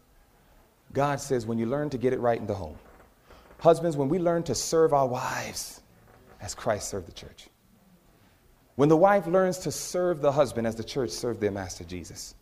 God 0.93 1.19
says 1.19 1.47
when 1.47 1.59
you 1.59 1.65
learn 1.65 1.89
to 1.91 1.99
get 1.99 2.13
it 2.13 2.21
right 2.21 2.39
in 2.39 2.47
the 2.47 2.55
home, 2.55 2.77
husbands, 3.59 3.97
when 3.97 4.11
we 4.11 4.19
learn 4.19 4.43
to 4.45 4.55
serve 4.55 4.93
our 4.93 5.07
wives 5.07 5.81
as 6.43 6.55
Christ 6.55 6.91
served 6.91 7.09
the 7.09 7.13
church, 7.13 7.49
when 8.77 8.89
the 8.89 8.97
wife 8.97 9.27
learns 9.27 9.59
to 9.59 9.71
serve 9.71 10.21
the 10.21 10.33
husband 10.33 10.67
as 10.67 10.77
the 10.77 10.85
church 10.85 11.11
served 11.11 11.41
their 11.41 11.51
master 11.51 11.85
Jesus. 11.85 12.35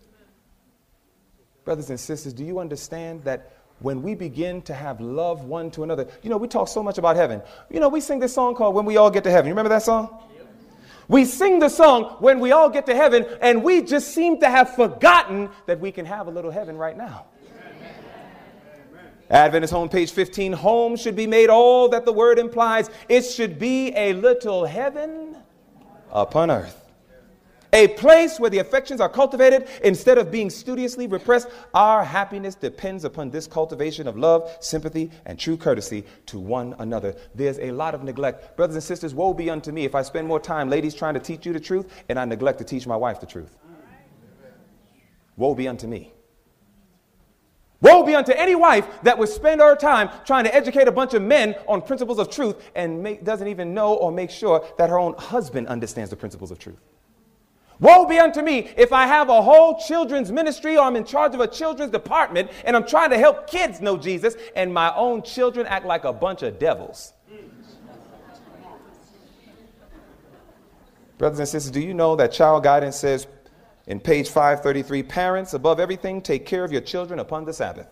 Brothers 1.65 1.91
and 1.91 2.01
sisters, 2.01 2.33
do 2.33 2.45
you 2.45 2.59
understand 2.59 3.25
that 3.25 3.53
when 3.81 4.03
we 4.03 4.15
begin 4.15 4.63
to 4.63 4.75
have 4.75 5.01
love 5.01 5.45
one 5.45 5.71
to 5.73 5.83
another, 5.83 6.07
you 6.23 6.31
know, 6.31 6.37
we 6.37 6.49
talk 6.49 6.69
so 6.69 6.83
much 6.83 6.99
about 6.99 7.17
heaven. 7.17 7.43
You 7.71 7.81
know, 7.81 7.89
we 7.89 8.01
sing 8.01 8.19
this 8.19 8.35
song 8.35 8.55
called 8.55 8.75
When 8.75 8.85
We 8.85 8.97
All 8.97 9.11
Get 9.11 9.25
to 9.25 9.31
Heaven. 9.31 9.47
You 9.47 9.53
remember 9.53 9.71
that 9.71 9.83
song? 9.83 10.23
We 11.11 11.25
sing 11.25 11.59
the 11.59 11.69
song 11.69 12.05
when 12.21 12.39
we 12.39 12.53
all 12.53 12.71
get 12.71 12.87
to 12.87 12.95
heaven, 12.95 13.27
and 13.41 13.65
we 13.65 13.83
just 13.83 14.15
seem 14.15 14.39
to 14.43 14.49
have 14.49 14.77
forgotten 14.77 15.51
that 15.67 15.81
we 15.81 15.91
can 15.91 16.07
have 16.07 16.29
a 16.29 16.31
little 16.31 16.53
heaven 16.53 16.77
right 16.77 16.97
now. 16.97 17.27
Adventist 19.29 19.73
home, 19.73 19.89
page 19.89 20.13
15. 20.13 20.53
Home 20.53 20.95
should 20.95 21.17
be 21.17 21.27
made 21.27 21.51
all 21.51 21.89
that 21.89 22.05
the 22.05 22.13
word 22.13 22.39
implies. 22.39 22.91
It 23.09 23.23
should 23.23 23.59
be 23.59 23.93
a 23.97 24.13
little 24.13 24.65
heaven 24.65 25.30
upon 26.13 26.51
earth. 26.51 26.81
A 27.73 27.87
place 27.89 28.41
where 28.41 28.51
the 28.51 28.59
affections 28.59 29.01
are 29.01 29.09
cultivated 29.09 29.69
instead 29.85 30.19
of 30.19 30.33
being 30.33 30.51
studiously 30.51 31.07
repressed. 31.07 31.49
Our 31.73 32.03
happiness 32.03 32.57
depends 32.57 33.05
upon 33.05 33.31
this 33.31 33.47
cultivation 33.47 34.09
of 34.09 34.17
love, 34.17 34.51
sympathy, 34.61 35.11
and 35.25 35.39
true 35.39 35.57
courtesy 35.57 36.05
to 36.27 36.41
one 36.41 36.75
another. 36.81 37.15
There's 37.35 37.61
a 37.61 37.71
lot 37.71 37.95
of 37.95 38.03
neglect. 38.03 38.57
Brothers 38.57 38.75
and 38.75 38.83
sisters, 38.83 39.15
woe 39.15 39.35
be 39.35 39.51
unto 39.51 39.71
me 39.71 39.85
if 39.85 39.95
I 39.95 40.03
spend 40.03 40.27
more 40.27 40.41
time, 40.41 40.69
ladies, 40.69 40.95
trying 40.95 41.15
to 41.15 41.21
teach 41.21 41.47
you 41.47 41.53
the 41.53 41.61
truth 41.61 41.87
and 42.09 42.19
I 42.19 42.25
neglect 42.25 42.59
to 42.59 42.65
teach 42.65 42.89
my 42.89 42.97
wife 42.97 43.21
the 43.21 43.27
truth. 43.27 43.57
Woe 45.37 45.55
be 45.55 45.69
unto 45.69 45.87
me. 45.87 46.13
Woe 47.83 48.03
be 48.05 48.15
unto 48.15 48.33
any 48.33 48.55
wife 48.55 48.87
that 49.03 49.17
would 49.17 49.31
spend 49.31 49.61
her 49.61 49.75
time 49.75 50.11
trying 50.27 50.45
to 50.45 50.55
educate 50.55 50.87
a 50.87 50.93
bunch 50.93 51.15
of 51.15 51.23
men 51.23 51.55
on 51.67 51.81
principles 51.81 52.19
of 52.19 52.29
truth 52.29 52.71
and 52.75 53.03
make, 53.03 53.25
doesn't 53.25 53.49
even 53.49 53.73
know 53.73 53.95
or 53.95 54.13
make 54.13 54.31
sure 54.31 54.65
that 54.77 54.91
her 54.91 54.99
own 54.99 55.15
husband 55.15 55.67
understands 55.67 56.11
the 56.11 56.17
principles 56.17 56.51
of 56.51 56.59
truth. 56.59 56.79
Woe 57.79 58.05
be 58.05 58.19
unto 58.19 58.43
me 58.43 58.71
if 58.77 58.93
I 58.93 59.07
have 59.07 59.31
a 59.31 59.41
whole 59.41 59.81
children's 59.81 60.31
ministry 60.31 60.77
or 60.77 60.83
I'm 60.83 60.97
in 60.97 61.05
charge 61.05 61.35
of 61.35 61.41
a 61.41 61.49
children's 61.49 61.91
department 61.91 62.51
and 62.67 62.77
I'm 62.77 62.87
trying 62.87 63.09
to 63.11 63.19
help 63.19 63.49
kids 63.49 63.81
know 63.81 63.97
Jesus 63.97 64.37
and 64.55 64.75
my 64.75 64.95
own 64.95 65.23
children 65.23 65.67
act 65.67 65.87
like 65.87 66.05
a 66.05 66.13
bunch 66.13 66.43
of 66.43 66.59
devils. 66.59 67.15
Brothers 71.17 71.39
and 71.39 71.49
sisters, 71.49 71.71
do 71.71 71.81
you 71.81 71.95
know 71.95 72.17
that 72.17 72.33
child 72.33 72.63
guidance 72.63 72.97
says 72.97 73.27
in 73.87 74.01
page 74.01 74.29
533, 74.29 75.03
parents, 75.03 75.55
above 75.55 75.81
everything, 75.81 76.21
take 76.21 76.47
care 76.47 76.65
of 76.65 76.73
your 76.73 76.81
children 76.81 77.19
upon 77.19 77.45
the 77.45 77.53
Sabbath. 77.53 77.89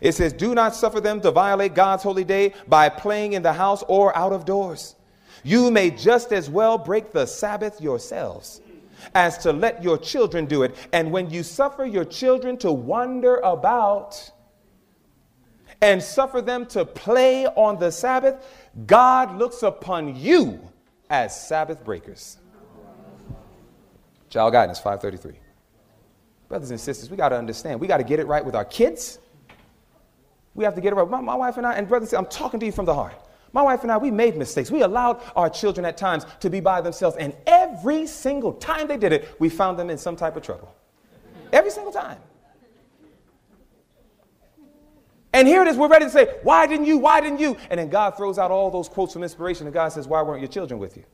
It 0.00 0.12
says, 0.12 0.32
Do 0.32 0.54
not 0.54 0.74
suffer 0.74 1.00
them 1.00 1.20
to 1.22 1.30
violate 1.30 1.74
God's 1.74 2.02
holy 2.02 2.24
day 2.24 2.54
by 2.68 2.88
playing 2.88 3.34
in 3.34 3.42
the 3.42 3.52
house 3.52 3.82
or 3.88 4.16
out 4.16 4.32
of 4.32 4.44
doors. 4.44 4.94
You 5.42 5.70
may 5.70 5.90
just 5.90 6.32
as 6.32 6.50
well 6.50 6.76
break 6.76 7.12
the 7.12 7.26
Sabbath 7.26 7.80
yourselves 7.80 8.60
as 9.14 9.38
to 9.38 9.52
let 9.52 9.82
your 9.82 9.98
children 9.98 10.46
do 10.46 10.62
it. 10.62 10.74
And 10.92 11.12
when 11.12 11.30
you 11.30 11.42
suffer 11.42 11.84
your 11.84 12.04
children 12.04 12.56
to 12.58 12.72
wander 12.72 13.36
about 13.36 14.30
and 15.82 16.02
suffer 16.02 16.40
them 16.40 16.66
to 16.66 16.84
play 16.84 17.46
on 17.46 17.78
the 17.78 17.92
Sabbath, 17.92 18.44
God 18.86 19.36
looks 19.38 19.62
upon 19.62 20.16
you 20.16 20.60
as 21.10 21.38
Sabbath 21.46 21.84
breakers. 21.84 22.38
Child 24.36 24.52
Guidance 24.52 24.78
533. 24.80 25.40
Brothers 26.50 26.70
and 26.70 26.78
sisters, 26.78 27.10
we 27.10 27.16
got 27.16 27.30
to 27.30 27.38
understand. 27.38 27.80
We 27.80 27.86
got 27.86 27.96
to 27.96 28.04
get 28.04 28.20
it 28.20 28.26
right 28.26 28.44
with 28.44 28.54
our 28.54 28.66
kids. 28.66 29.18
We 30.54 30.62
have 30.62 30.74
to 30.74 30.82
get 30.82 30.92
it 30.92 30.96
right. 30.96 31.08
My, 31.08 31.22
my 31.22 31.34
wife 31.34 31.56
and 31.56 31.66
I, 31.66 31.72
and 31.72 31.88
brothers, 31.88 32.12
I'm 32.12 32.26
talking 32.26 32.60
to 32.60 32.66
you 32.66 32.72
from 32.72 32.84
the 32.84 32.94
heart. 32.94 33.14
My 33.54 33.62
wife 33.62 33.82
and 33.82 33.90
I, 33.90 33.96
we 33.96 34.10
made 34.10 34.36
mistakes. 34.36 34.70
We 34.70 34.82
allowed 34.82 35.22
our 35.34 35.48
children 35.48 35.86
at 35.86 35.96
times 35.96 36.26
to 36.40 36.50
be 36.50 36.60
by 36.60 36.82
themselves. 36.82 37.16
And 37.16 37.34
every 37.46 38.06
single 38.06 38.52
time 38.52 38.88
they 38.88 38.98
did 38.98 39.14
it, 39.14 39.34
we 39.38 39.48
found 39.48 39.78
them 39.78 39.88
in 39.88 39.96
some 39.96 40.16
type 40.16 40.36
of 40.36 40.42
trouble. 40.42 40.76
Every 41.50 41.70
single 41.70 41.92
time. 41.92 42.18
And 45.32 45.48
here 45.48 45.62
it 45.62 45.68
is, 45.68 45.78
we're 45.78 45.88
ready 45.88 46.04
to 46.04 46.10
say, 46.10 46.26
Why 46.42 46.66
didn't 46.66 46.84
you? 46.84 46.98
Why 46.98 47.22
didn't 47.22 47.40
you? 47.40 47.56
And 47.70 47.80
then 47.80 47.88
God 47.88 48.18
throws 48.18 48.36
out 48.36 48.50
all 48.50 48.70
those 48.70 48.90
quotes 48.90 49.14
from 49.14 49.22
inspiration, 49.22 49.66
and 49.66 49.72
God 49.72 49.88
says, 49.92 50.06
Why 50.06 50.20
weren't 50.20 50.42
your 50.42 50.50
children 50.50 50.78
with 50.78 50.94
you? 50.98 51.04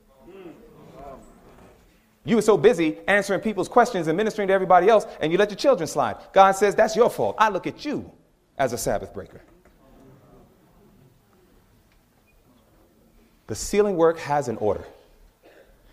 You 2.25 2.37
were 2.37 2.43
so 2.43 2.57
busy 2.57 2.99
answering 3.09 3.41
people's 3.41 3.69
questions 3.69 4.07
and 4.07 4.17
ministering 4.17 4.49
to 4.49 4.55
everybody 4.55 4.89
else, 4.89 5.07
and 5.21 5.33
you 5.33 5.39
let 5.39 5.51
your 5.51 5.57
children 5.57 5.87
slide. 5.89 6.17
God 6.33 6.53
says, 6.53 6.75
That's 6.75 6.95
your 6.95 7.11
fault. 7.11 7.37
I 7.39 7.49
look 7.49 7.67
at 7.67 7.85
you 7.85 8.11
as 8.59 8.73
a 8.73 8.79
Sabbath 8.79 9.13
breaker. 9.13 9.43
The 13.49 13.57
sealing 13.57 13.97
work 13.97 14.19
has 14.21 14.49
an 14.49 14.57
order. 14.59 14.85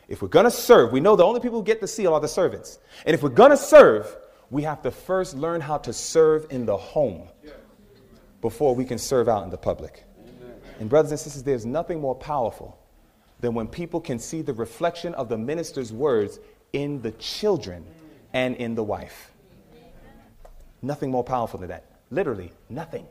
If 0.07 0.21
we're 0.21 0.27
going 0.27 0.45
to 0.45 0.51
serve, 0.51 0.91
we 0.91 0.99
know 0.99 1.15
the 1.15 1.25
only 1.25 1.39
people 1.39 1.59
who 1.59 1.63
get 1.63 1.81
the 1.81 1.87
seal 1.87 2.13
are 2.13 2.19
the 2.19 2.27
servants. 2.27 2.79
And 3.05 3.13
if 3.13 3.21
we're 3.21 3.29
going 3.29 3.51
to 3.51 3.57
serve, 3.57 4.15
we 4.49 4.63
have 4.63 4.81
to 4.83 4.91
first 4.91 5.35
learn 5.35 5.61
how 5.61 5.77
to 5.79 5.93
serve 5.93 6.47
in 6.51 6.65
the 6.65 6.77
home 6.77 7.27
before 8.41 8.73
we 8.73 8.85
can 8.85 8.97
serve 8.97 9.27
out 9.27 9.43
in 9.43 9.49
the 9.49 9.57
public. 9.57 10.03
And, 10.79 10.89
brothers 10.89 11.11
and 11.11 11.19
sisters, 11.19 11.43
there's 11.43 11.65
nothing 11.65 11.99
more 11.99 12.15
powerful 12.15 12.78
than 13.39 13.53
when 13.53 13.67
people 13.67 14.01
can 14.01 14.19
see 14.19 14.41
the 14.41 14.53
reflection 14.53 15.13
of 15.15 15.29
the 15.29 15.37
minister's 15.37 15.93
words 15.93 16.39
in 16.73 17.01
the 17.01 17.11
children 17.13 17.85
and 18.33 18.55
in 18.57 18.75
the 18.75 18.83
wife. 18.83 19.31
Nothing 20.81 21.11
more 21.11 21.23
powerful 21.23 21.59
than 21.59 21.69
that. 21.69 21.85
Literally, 22.11 22.51
nothing. 22.69 23.05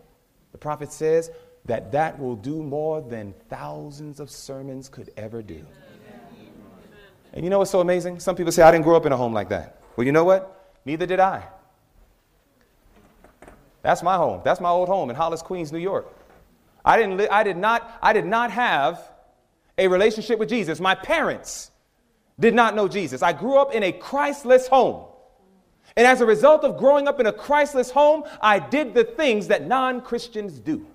The 0.53 0.59
prophet 0.59 0.93
says 0.93 1.31
that 1.67 1.93
that 1.93 2.19
will 2.19 2.37
do 2.37 2.63
more 2.63 3.01
than 3.01 3.35
thousands 3.49 4.21
of 4.21 4.31
sermons 4.31 4.89
could 4.89 5.11
ever 5.17 5.43
do. 5.43 5.65
And 7.33 7.45
you 7.45 7.51
know 7.51 7.59
what's 7.59 7.71
so 7.71 7.81
amazing? 7.81 8.21
Some 8.21 8.37
people 8.37 8.53
say, 8.53 8.63
I 8.63 8.71
didn't 8.71 8.85
grow 8.85 8.97
up 8.97 9.07
in 9.07 9.13
a 9.13 9.17
home 9.17 9.35
like 9.35 9.51
that. 9.51 9.81
Well, 9.97 10.07
you 10.07 10.13
know 10.13 10.25
what? 10.25 10.73
Neither 10.85 11.07
did 11.07 11.21
I. 11.21 11.45
That's 13.83 14.03
my 14.03 14.17
home. 14.17 14.41
That's 14.45 14.61
my 14.61 14.71
old 14.71 14.89
home 14.89 15.11
in 15.11 15.17
Hollis, 15.17 15.43
Queens, 15.43 15.71
New 15.71 15.79
York. 15.79 16.07
I, 16.85 16.97
didn't 16.97 17.19
li- 17.19 17.29
I, 17.29 17.43
did 17.43 17.57
not, 17.57 17.99
I 18.03 18.13
did 18.13 18.25
not 18.25 18.51
have 18.51 19.01
a 19.79 19.89
relationship 19.89 20.39
with 20.39 20.49
Jesus. 20.49 20.81
My 20.81 20.95
parents 20.95 21.71
did 22.39 22.55
not 22.55 22.75
know 22.75 22.89
Jesus. 22.89 23.23
I 23.23 23.33
grew 23.33 23.57
up 23.59 23.73
in 23.73 23.83
a 23.83 23.93
Christless 23.93 24.67
home. 24.67 25.07
And 25.97 26.07
as 26.07 26.21
a 26.21 26.27
result 26.27 26.65
of 26.65 26.77
growing 26.77 27.09
up 27.09 27.19
in 27.19 27.27
a 27.27 27.33
Christless 27.33 27.91
home, 27.91 28.25
I 28.41 28.59
did 28.59 28.95
the 28.95 29.05
things 29.05 29.49
that 29.49 29.67
non 29.67 30.01
Christians 30.01 30.59
do, 30.59 30.87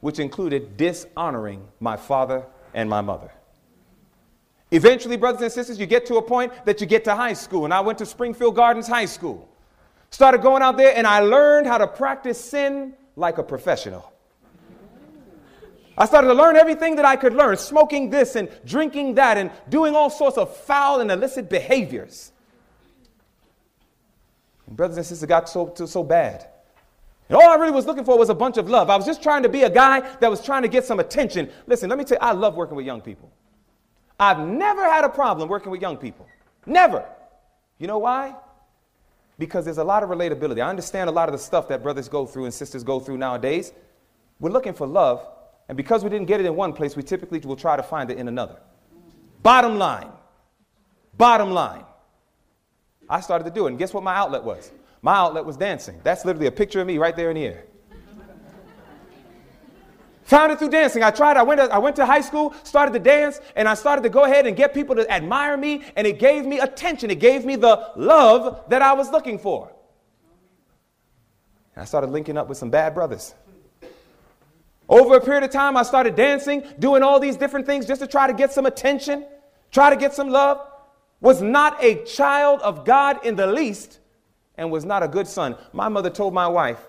which 0.00 0.18
included 0.18 0.76
dishonoring 0.76 1.68
my 1.80 1.96
father 1.96 2.44
and 2.72 2.88
my 2.88 3.00
mother. 3.00 3.30
Eventually, 4.70 5.16
brothers 5.16 5.42
and 5.42 5.52
sisters, 5.52 5.78
you 5.78 5.86
get 5.86 6.06
to 6.06 6.16
a 6.16 6.22
point 6.22 6.52
that 6.64 6.80
you 6.80 6.86
get 6.86 7.04
to 7.04 7.14
high 7.14 7.34
school. 7.34 7.64
And 7.64 7.74
I 7.74 7.80
went 7.80 7.98
to 7.98 8.06
Springfield 8.06 8.56
Gardens 8.56 8.88
High 8.88 9.04
School. 9.04 9.48
Started 10.10 10.42
going 10.42 10.62
out 10.62 10.76
there, 10.76 10.96
and 10.96 11.06
I 11.06 11.20
learned 11.20 11.66
how 11.66 11.78
to 11.78 11.86
practice 11.86 12.42
sin 12.42 12.94
like 13.14 13.38
a 13.38 13.42
professional. 13.42 14.13
I 15.96 16.06
started 16.06 16.28
to 16.28 16.34
learn 16.34 16.56
everything 16.56 16.96
that 16.96 17.04
I 17.04 17.16
could 17.16 17.34
learn 17.34 17.56
smoking 17.56 18.10
this 18.10 18.34
and 18.34 18.48
drinking 18.64 19.14
that 19.14 19.36
and 19.36 19.50
doing 19.68 19.94
all 19.94 20.10
sorts 20.10 20.36
of 20.36 20.54
foul 20.56 21.00
and 21.00 21.10
illicit 21.10 21.48
behaviors. 21.48 22.32
And 24.66 24.76
brothers 24.76 24.96
and 24.96 25.06
sisters 25.06 25.28
got 25.28 25.48
so, 25.48 25.72
so 25.86 26.02
bad. 26.02 26.46
And 27.28 27.36
all 27.36 27.48
I 27.48 27.54
really 27.54 27.72
was 27.72 27.86
looking 27.86 28.04
for 28.04 28.18
was 28.18 28.28
a 28.28 28.34
bunch 28.34 28.58
of 28.58 28.68
love. 28.68 28.90
I 28.90 28.96
was 28.96 29.06
just 29.06 29.22
trying 29.22 29.44
to 29.44 29.48
be 29.48 29.62
a 29.62 29.70
guy 29.70 30.00
that 30.18 30.30
was 30.30 30.44
trying 30.44 30.62
to 30.62 30.68
get 30.68 30.84
some 30.84 31.00
attention. 31.00 31.50
Listen, 31.66 31.88
let 31.88 31.98
me 31.98 32.04
tell 32.04 32.16
you, 32.16 32.26
I 32.26 32.32
love 32.32 32.54
working 32.54 32.76
with 32.76 32.86
young 32.86 33.00
people. 33.00 33.30
I've 34.18 34.40
never 34.40 34.84
had 34.84 35.04
a 35.04 35.08
problem 35.08 35.48
working 35.48 35.70
with 35.70 35.80
young 35.80 35.96
people. 35.96 36.26
Never. 36.66 37.04
You 37.78 37.86
know 37.86 37.98
why? 37.98 38.34
Because 39.38 39.64
there's 39.64 39.78
a 39.78 39.84
lot 39.84 40.02
of 40.02 40.10
relatability. 40.10 40.62
I 40.62 40.68
understand 40.68 41.08
a 41.08 41.12
lot 41.12 41.28
of 41.28 41.32
the 41.32 41.38
stuff 41.38 41.68
that 41.68 41.82
brothers 41.82 42.08
go 42.08 42.26
through 42.26 42.44
and 42.44 42.54
sisters 42.54 42.84
go 42.84 43.00
through 43.00 43.18
nowadays. 43.18 43.72
We're 44.38 44.50
looking 44.50 44.74
for 44.74 44.86
love, 44.86 45.26
and 45.68 45.76
because 45.76 46.04
we 46.04 46.10
didn't 46.10 46.26
get 46.26 46.40
it 46.40 46.46
in 46.46 46.54
one 46.54 46.72
place, 46.72 46.96
we 46.96 47.02
typically 47.02 47.38
will 47.40 47.56
try 47.56 47.76
to 47.76 47.82
find 47.82 48.10
it 48.10 48.18
in 48.18 48.28
another. 48.28 48.60
Bottom 49.42 49.78
line. 49.78 50.10
Bottom 51.16 51.50
line. 51.52 51.84
I 53.08 53.20
started 53.20 53.44
to 53.44 53.50
do 53.50 53.66
it, 53.66 53.70
and 53.70 53.78
guess 53.78 53.92
what 53.94 54.02
my 54.02 54.14
outlet 54.14 54.42
was? 54.44 54.72
My 55.02 55.14
outlet 55.14 55.44
was 55.44 55.56
dancing. 55.56 56.00
That's 56.02 56.24
literally 56.24 56.46
a 56.46 56.52
picture 56.52 56.80
of 56.80 56.86
me 56.86 56.98
right 56.98 57.14
there 57.14 57.30
in 57.30 57.36
the 57.36 57.44
air. 57.44 57.64
Found 60.24 60.52
it 60.52 60.58
through 60.58 60.70
dancing. 60.70 61.02
I 61.02 61.10
tried. 61.10 61.36
I 61.36 61.42
went, 61.42 61.60
to, 61.60 61.72
I 61.72 61.76
went 61.76 61.96
to 61.96 62.06
high 62.06 62.22
school, 62.22 62.54
started 62.62 62.92
to 62.94 62.98
dance, 62.98 63.40
and 63.56 63.68
I 63.68 63.74
started 63.74 64.02
to 64.04 64.08
go 64.08 64.24
ahead 64.24 64.46
and 64.46 64.56
get 64.56 64.72
people 64.72 64.96
to 64.96 65.10
admire 65.12 65.56
me, 65.58 65.82
and 65.96 66.06
it 66.06 66.18
gave 66.18 66.46
me 66.46 66.60
attention. 66.60 67.10
It 67.10 67.20
gave 67.20 67.44
me 67.44 67.56
the 67.56 67.92
love 67.94 68.64
that 68.70 68.80
I 68.80 68.94
was 68.94 69.10
looking 69.10 69.38
for. 69.38 69.70
And 71.76 71.82
I 71.82 71.84
started 71.84 72.10
linking 72.10 72.38
up 72.38 72.48
with 72.48 72.56
some 72.56 72.70
bad 72.70 72.94
brothers. 72.94 73.34
Over 74.88 75.16
a 75.16 75.20
period 75.20 75.44
of 75.44 75.50
time, 75.50 75.76
I 75.76 75.82
started 75.82 76.14
dancing, 76.14 76.62
doing 76.78 77.02
all 77.02 77.18
these 77.18 77.36
different 77.36 77.66
things 77.66 77.86
just 77.86 78.00
to 78.00 78.06
try 78.06 78.26
to 78.26 78.34
get 78.34 78.52
some 78.52 78.66
attention, 78.66 79.24
try 79.70 79.90
to 79.90 79.96
get 79.96 80.14
some 80.14 80.28
love. 80.28 80.60
Was 81.20 81.40
not 81.40 81.82
a 81.82 82.04
child 82.04 82.60
of 82.60 82.84
God 82.84 83.24
in 83.24 83.34
the 83.36 83.46
least, 83.46 83.98
and 84.58 84.70
was 84.70 84.84
not 84.84 85.02
a 85.02 85.08
good 85.08 85.26
son. 85.26 85.56
My 85.72 85.88
mother 85.88 86.10
told 86.10 86.34
my 86.34 86.46
wife, 86.46 86.84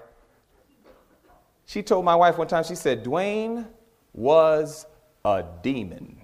she 1.65 1.81
told 1.81 2.05
my 2.05 2.15
wife 2.15 2.37
one 2.37 2.47
time, 2.47 2.63
she 2.63 2.75
said, 2.75 3.03
Dwayne 3.03 3.65
was 4.13 4.85
a 5.23 5.43
demon. 5.63 6.17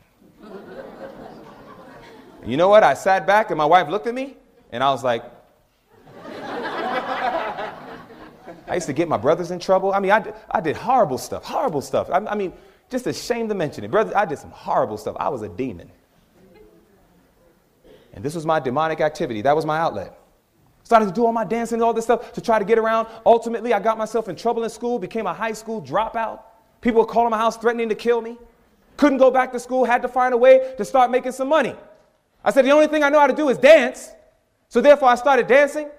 you 2.45 2.57
know 2.57 2.69
what? 2.69 2.83
I 2.83 2.93
sat 2.93 3.25
back 3.25 3.49
and 3.49 3.57
my 3.57 3.65
wife 3.65 3.87
looked 3.87 4.07
at 4.07 4.13
me 4.13 4.35
and 4.71 4.83
I 4.83 4.91
was 4.91 5.03
like, 5.03 5.23
I 8.71 8.75
used 8.75 8.87
to 8.87 8.93
get 8.93 9.09
my 9.09 9.17
brothers 9.17 9.51
in 9.51 9.59
trouble. 9.59 9.93
I 9.93 9.99
mean, 9.99 10.11
I, 10.11 10.31
I 10.49 10.61
did 10.61 10.77
horrible 10.77 11.17
stuff, 11.17 11.43
horrible 11.43 11.81
stuff. 11.81 12.09
I, 12.09 12.19
I 12.19 12.35
mean, 12.35 12.53
just 12.89 13.05
ashamed 13.05 13.49
to 13.49 13.55
mention 13.55 13.83
it. 13.83 13.91
Brother, 13.91 14.15
I 14.15 14.23
did 14.23 14.39
some 14.39 14.51
horrible 14.51 14.97
stuff. 14.97 15.17
I 15.19 15.27
was 15.27 15.41
a 15.41 15.49
demon. 15.49 15.91
And 18.13 18.23
this 18.23 18.33
was 18.33 18.45
my 18.45 18.61
demonic 18.61 19.01
activity. 19.01 19.41
That 19.41 19.57
was 19.57 19.65
my 19.65 19.77
outlet. 19.77 20.17
Started 20.83 21.07
to 21.07 21.11
do 21.11 21.25
all 21.25 21.33
my 21.33 21.43
dancing 21.43 21.75
and 21.75 21.83
all 21.83 21.91
this 21.91 22.05
stuff 22.05 22.31
to 22.31 22.39
try 22.39 22.59
to 22.59 22.63
get 22.63 22.77
around. 22.77 23.09
Ultimately, 23.25 23.73
I 23.73 23.81
got 23.81 23.97
myself 23.97 24.29
in 24.29 24.37
trouble 24.37 24.63
in 24.63 24.69
school, 24.69 24.99
became 24.99 25.27
a 25.27 25.33
high 25.33 25.51
school 25.51 25.81
dropout. 25.81 26.39
People 26.79 27.01
were 27.01 27.07
calling 27.07 27.31
my 27.31 27.37
house 27.37 27.57
threatening 27.57 27.89
to 27.89 27.95
kill 27.95 28.21
me. 28.21 28.37
Couldn't 28.95 29.17
go 29.17 29.31
back 29.31 29.51
to 29.51 29.59
school, 29.59 29.83
had 29.83 30.01
to 30.01 30.07
find 30.07 30.33
a 30.33 30.37
way 30.37 30.75
to 30.77 30.85
start 30.85 31.11
making 31.11 31.33
some 31.33 31.49
money. 31.49 31.75
I 32.41 32.51
said, 32.51 32.63
the 32.63 32.71
only 32.71 32.87
thing 32.87 33.03
I 33.03 33.09
know 33.09 33.19
how 33.19 33.27
to 33.27 33.35
do 33.35 33.49
is 33.49 33.57
dance. 33.57 34.11
So 34.69 34.79
therefore, 34.79 35.09
I 35.09 35.15
started 35.15 35.47
dancing, 35.47 35.89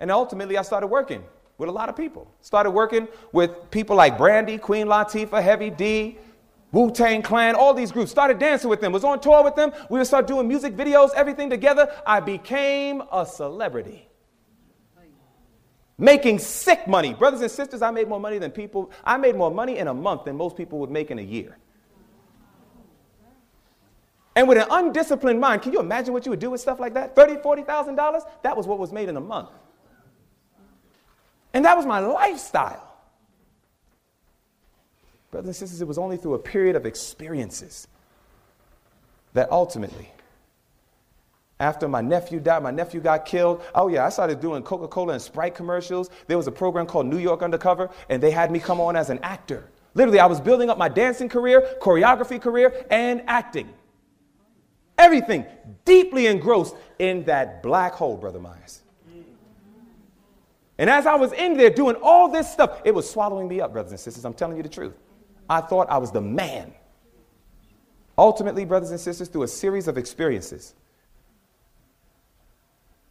and 0.00 0.10
ultimately, 0.10 0.56
I 0.56 0.62
started 0.62 0.86
working 0.86 1.22
with 1.58 1.68
a 1.68 1.72
lot 1.72 1.88
of 1.88 1.96
people. 1.96 2.30
Started 2.40 2.70
working 2.70 3.08
with 3.32 3.70
people 3.70 3.96
like 3.96 4.18
Brandy, 4.18 4.58
Queen 4.58 4.86
Latifah, 4.86 5.42
Heavy 5.42 5.70
D, 5.70 6.18
Wu 6.72 6.90
Tang 6.90 7.22
Clan, 7.22 7.54
all 7.54 7.72
these 7.72 7.92
groups. 7.92 8.10
Started 8.10 8.38
dancing 8.38 8.68
with 8.68 8.80
them, 8.80 8.92
was 8.92 9.04
on 9.04 9.20
tour 9.20 9.42
with 9.42 9.56
them. 9.56 9.72
We 9.88 9.98
would 9.98 10.06
start 10.06 10.26
doing 10.26 10.46
music 10.48 10.76
videos, 10.76 11.10
everything 11.14 11.48
together. 11.48 11.92
I 12.06 12.20
became 12.20 13.02
a 13.12 13.24
celebrity 13.24 14.06
making 15.98 16.38
sick 16.38 16.86
money. 16.86 17.14
Brothers 17.14 17.40
and 17.40 17.50
sisters, 17.50 17.82
I 17.82 17.90
made 17.90 18.08
more 18.08 18.20
money 18.20 18.38
than 18.38 18.50
people, 18.50 18.90
I 19.04 19.16
made 19.16 19.36
more 19.36 19.50
money 19.50 19.78
in 19.78 19.88
a 19.88 19.94
month 19.94 20.24
than 20.24 20.36
most 20.36 20.56
people 20.56 20.78
would 20.80 20.90
make 20.90 21.10
in 21.10 21.18
a 21.18 21.22
year. 21.22 21.56
And 24.34 24.46
with 24.46 24.58
an 24.58 24.66
undisciplined 24.70 25.40
mind, 25.40 25.62
can 25.62 25.72
you 25.72 25.80
imagine 25.80 26.12
what 26.12 26.26
you 26.26 26.30
would 26.30 26.40
do 26.40 26.50
with 26.50 26.60
stuff 26.60 26.78
like 26.78 26.92
that? 26.92 27.16
$30,000, 27.16 27.42
$40,000? 27.42 28.22
That 28.42 28.54
was 28.54 28.66
what 28.66 28.78
was 28.78 28.92
made 28.92 29.08
in 29.08 29.16
a 29.16 29.20
month. 29.20 29.48
And 31.56 31.64
that 31.64 31.74
was 31.74 31.86
my 31.86 32.00
lifestyle. 32.00 32.86
Brothers 35.30 35.46
and 35.46 35.56
sisters, 35.56 35.80
it 35.80 35.88
was 35.88 35.96
only 35.96 36.18
through 36.18 36.34
a 36.34 36.38
period 36.38 36.76
of 36.76 36.84
experiences 36.84 37.88
that 39.32 39.50
ultimately 39.50 40.12
after 41.58 41.88
my 41.88 42.02
nephew 42.02 42.40
died, 42.40 42.62
my 42.62 42.70
nephew 42.70 43.00
got 43.00 43.24
killed. 43.24 43.62
Oh, 43.74 43.88
yeah, 43.88 44.04
I 44.04 44.10
started 44.10 44.38
doing 44.38 44.62
Coca 44.64 44.86
Cola 44.86 45.14
and 45.14 45.22
Sprite 45.22 45.54
commercials. 45.54 46.10
There 46.26 46.36
was 46.36 46.46
a 46.46 46.52
program 46.52 46.84
called 46.84 47.06
New 47.06 47.16
York 47.16 47.40
Undercover, 47.40 47.88
and 48.10 48.22
they 48.22 48.32
had 48.32 48.50
me 48.50 48.58
come 48.58 48.78
on 48.78 48.94
as 48.94 49.08
an 49.08 49.18
actor. 49.22 49.64
Literally, 49.94 50.20
I 50.20 50.26
was 50.26 50.42
building 50.42 50.68
up 50.68 50.76
my 50.76 50.90
dancing 50.90 51.30
career, 51.30 51.66
choreography 51.80 52.38
career, 52.38 52.84
and 52.90 53.22
acting. 53.28 53.72
Everything 54.98 55.46
deeply 55.86 56.26
engrossed 56.26 56.76
in 56.98 57.24
that 57.24 57.62
black 57.62 57.94
hole, 57.94 58.18
Brother 58.18 58.40
Myers. 58.40 58.82
And 60.78 60.90
as 60.90 61.06
I 61.06 61.14
was 61.14 61.32
in 61.32 61.56
there 61.56 61.70
doing 61.70 61.96
all 62.02 62.28
this 62.28 62.50
stuff, 62.50 62.82
it 62.84 62.94
was 62.94 63.08
swallowing 63.08 63.48
me 63.48 63.60
up, 63.60 63.72
brothers 63.72 63.92
and 63.92 64.00
sisters. 64.00 64.24
I'm 64.24 64.34
telling 64.34 64.56
you 64.56 64.62
the 64.62 64.68
truth. 64.68 64.94
I 65.48 65.60
thought 65.60 65.88
I 65.88 65.98
was 65.98 66.10
the 66.10 66.20
man. 66.20 66.74
Ultimately, 68.18 68.64
brothers 68.64 68.90
and 68.90 69.00
sisters, 69.00 69.28
through 69.28 69.44
a 69.44 69.48
series 69.48 69.88
of 69.88 69.98
experiences, 69.98 70.74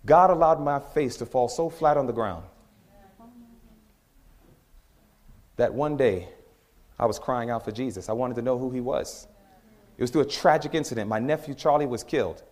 God 0.05 0.29
allowed 0.29 0.61
my 0.61 0.79
face 0.79 1.17
to 1.17 1.25
fall 1.25 1.47
so 1.47 1.69
flat 1.69 1.97
on 1.97 2.05
the 2.05 2.13
ground 2.13 2.45
that 5.57 5.73
one 5.73 5.97
day 5.97 6.27
I 6.99 7.05
was 7.05 7.17
crying 7.17 7.49
out 7.49 7.65
for 7.65 7.71
Jesus. 7.71 8.09
I 8.09 8.13
wanted 8.13 8.35
to 8.35 8.41
know 8.41 8.57
who 8.57 8.69
he 8.69 8.81
was. 8.81 9.27
It 9.97 10.03
was 10.03 10.11
through 10.11 10.21
a 10.21 10.27
tragic 10.27 10.75
incident. 10.75 11.07
My 11.09 11.19
nephew 11.19 11.53
Charlie 11.53 11.85
was 11.85 12.03
killed. 12.03 12.43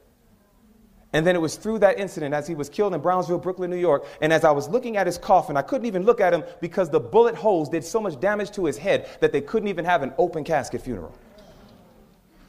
And 1.13 1.25
then 1.27 1.35
it 1.35 1.39
was 1.39 1.55
through 1.55 1.79
that 1.79 1.99
incident 1.99 2.33
as 2.33 2.47
he 2.47 2.55
was 2.55 2.69
killed 2.69 2.95
in 2.95 2.99
Brownsville, 2.99 3.37
Brooklyn, 3.37 3.69
New 3.69 3.77
York. 3.77 4.05
And 4.19 4.33
as 4.33 4.43
I 4.43 4.49
was 4.49 4.67
looking 4.67 4.97
at 4.97 5.05
his 5.05 5.19
coffin, 5.19 5.55
I 5.55 5.61
couldn't 5.61 5.85
even 5.85 6.03
look 6.03 6.19
at 6.19 6.33
him 6.33 6.43
because 6.59 6.89
the 6.89 6.99
bullet 6.99 7.35
holes 7.35 7.69
did 7.69 7.83
so 7.83 8.01
much 8.01 8.19
damage 8.19 8.49
to 8.51 8.65
his 8.65 8.79
head 8.79 9.07
that 9.21 9.31
they 9.31 9.41
couldn't 9.41 9.69
even 9.69 9.85
have 9.85 10.01
an 10.01 10.11
open 10.17 10.43
casket 10.43 10.81
funeral. 10.81 11.15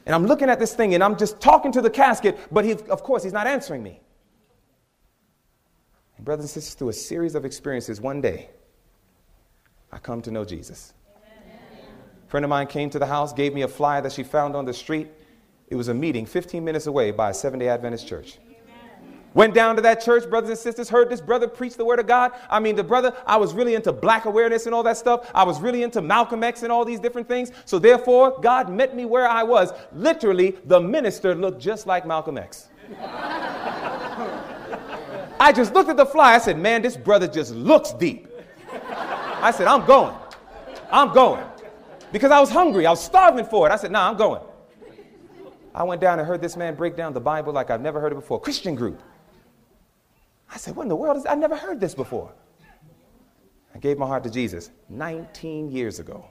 And 0.07 0.15
I'm 0.15 0.25
looking 0.25 0.49
at 0.49 0.59
this 0.59 0.73
thing 0.73 0.95
and 0.95 1.03
I'm 1.03 1.15
just 1.15 1.39
talking 1.39 1.71
to 1.73 1.81
the 1.81 1.91
casket, 1.91 2.37
but 2.51 2.65
he, 2.65 2.71
of 2.71 3.03
course, 3.03 3.23
he's 3.23 3.33
not 3.33 3.45
answering 3.45 3.83
me. 3.83 3.99
And 6.17 6.25
brothers 6.25 6.45
and 6.45 6.49
sisters, 6.49 6.73
through 6.73 6.89
a 6.89 6.93
series 6.93 7.35
of 7.35 7.45
experiences, 7.45 8.01
one 8.01 8.19
day, 8.19 8.49
I 9.91 9.99
come 9.99 10.23
to 10.23 10.31
know 10.31 10.43
Jesus. 10.43 10.93
Amen. 11.15 11.59
A 12.25 12.29
friend 12.29 12.43
of 12.43 12.49
mine 12.49 12.67
came 12.67 12.89
to 12.89 12.99
the 12.99 13.05
house, 13.05 13.31
gave 13.31 13.53
me 13.53 13.61
a 13.61 13.67
flyer 13.67 14.01
that 14.01 14.11
she 14.11 14.23
found 14.23 14.55
on 14.55 14.65
the 14.65 14.73
street. 14.73 15.09
It 15.67 15.75
was 15.75 15.87
a 15.87 15.93
meeting 15.93 16.25
15 16.25 16.63
minutes 16.63 16.87
away 16.87 17.11
by 17.11 17.29
a 17.29 17.33
Seventh 17.33 17.61
day 17.61 17.69
Adventist 17.69 18.07
church. 18.07 18.39
Went 19.35 19.53
down 19.53 19.75
to 19.75 19.81
that 19.81 20.01
church, 20.01 20.27
brothers 20.29 20.49
and 20.49 20.57
sisters, 20.57 20.87
heard 20.89 21.09
this 21.09 21.19
brother 21.19 21.45
preach 21.45 21.75
the 21.75 21.83
word 21.83 21.99
of 21.99 22.07
God. 22.07 22.31
I 22.49 22.61
mean, 22.61 22.77
the 22.77 22.85
brother, 22.85 23.13
I 23.27 23.35
was 23.35 23.53
really 23.53 23.75
into 23.75 23.91
black 23.91 24.23
awareness 24.23 24.65
and 24.65 24.73
all 24.73 24.81
that 24.83 24.95
stuff. 24.95 25.29
I 25.35 25.43
was 25.43 25.59
really 25.59 25.83
into 25.83 26.01
Malcolm 26.01 26.41
X 26.41 26.63
and 26.63 26.71
all 26.71 26.85
these 26.85 27.01
different 27.01 27.27
things. 27.27 27.51
So 27.65 27.77
therefore, 27.77 28.39
God 28.39 28.69
met 28.69 28.95
me 28.95 29.03
where 29.03 29.27
I 29.27 29.43
was. 29.43 29.73
Literally, 29.91 30.55
the 30.63 30.79
minister 30.79 31.35
looked 31.35 31.61
just 31.61 31.85
like 31.85 32.07
Malcolm 32.07 32.37
X. 32.37 32.69
I 35.37 35.51
just 35.53 35.73
looked 35.73 35.89
at 35.89 35.97
the 35.97 36.05
fly. 36.05 36.35
I 36.35 36.37
said, 36.37 36.57
man, 36.57 36.81
this 36.81 36.95
brother 36.95 37.27
just 37.27 37.53
looks 37.53 37.91
deep. 37.91 38.29
I 38.71 39.51
said, 39.51 39.67
I'm 39.67 39.85
going. 39.85 40.15
I'm 40.89 41.13
going. 41.13 41.43
Because 42.13 42.31
I 42.31 42.39
was 42.39 42.49
hungry. 42.49 42.85
I 42.85 42.91
was 42.91 43.03
starving 43.03 43.43
for 43.43 43.67
it. 43.67 43.73
I 43.73 43.75
said, 43.75 43.91
nah, 43.91 44.09
I'm 44.09 44.15
going. 44.15 44.41
I 45.73 45.83
went 45.83 45.99
down 45.99 46.19
and 46.19 46.27
heard 46.27 46.39
this 46.39 46.55
man 46.55 46.75
break 46.75 46.95
down 46.95 47.11
the 47.11 47.19
Bible 47.19 47.51
like 47.51 47.69
I've 47.69 47.81
never 47.81 47.99
heard 47.99 48.13
it 48.13 48.15
before. 48.15 48.39
Christian 48.39 48.75
group. 48.75 49.01
I 50.55 50.57
said, 50.57 50.73
what 50.73 50.83
in 50.83 50.89
the 50.89 50.95
world 50.95 51.17
is 51.17 51.25
I 51.25 51.35
never 51.35 51.57
heard 51.57 51.81
this 51.81 51.93
before. 51.93 52.31
I 53.75 53.77
gave 53.77 53.97
my 53.97 54.07
heart 54.07 54.23
to 54.23 54.29
Jesus 54.29 54.71
19 54.87 55.69
years 55.69 55.99
ago. 55.99 56.25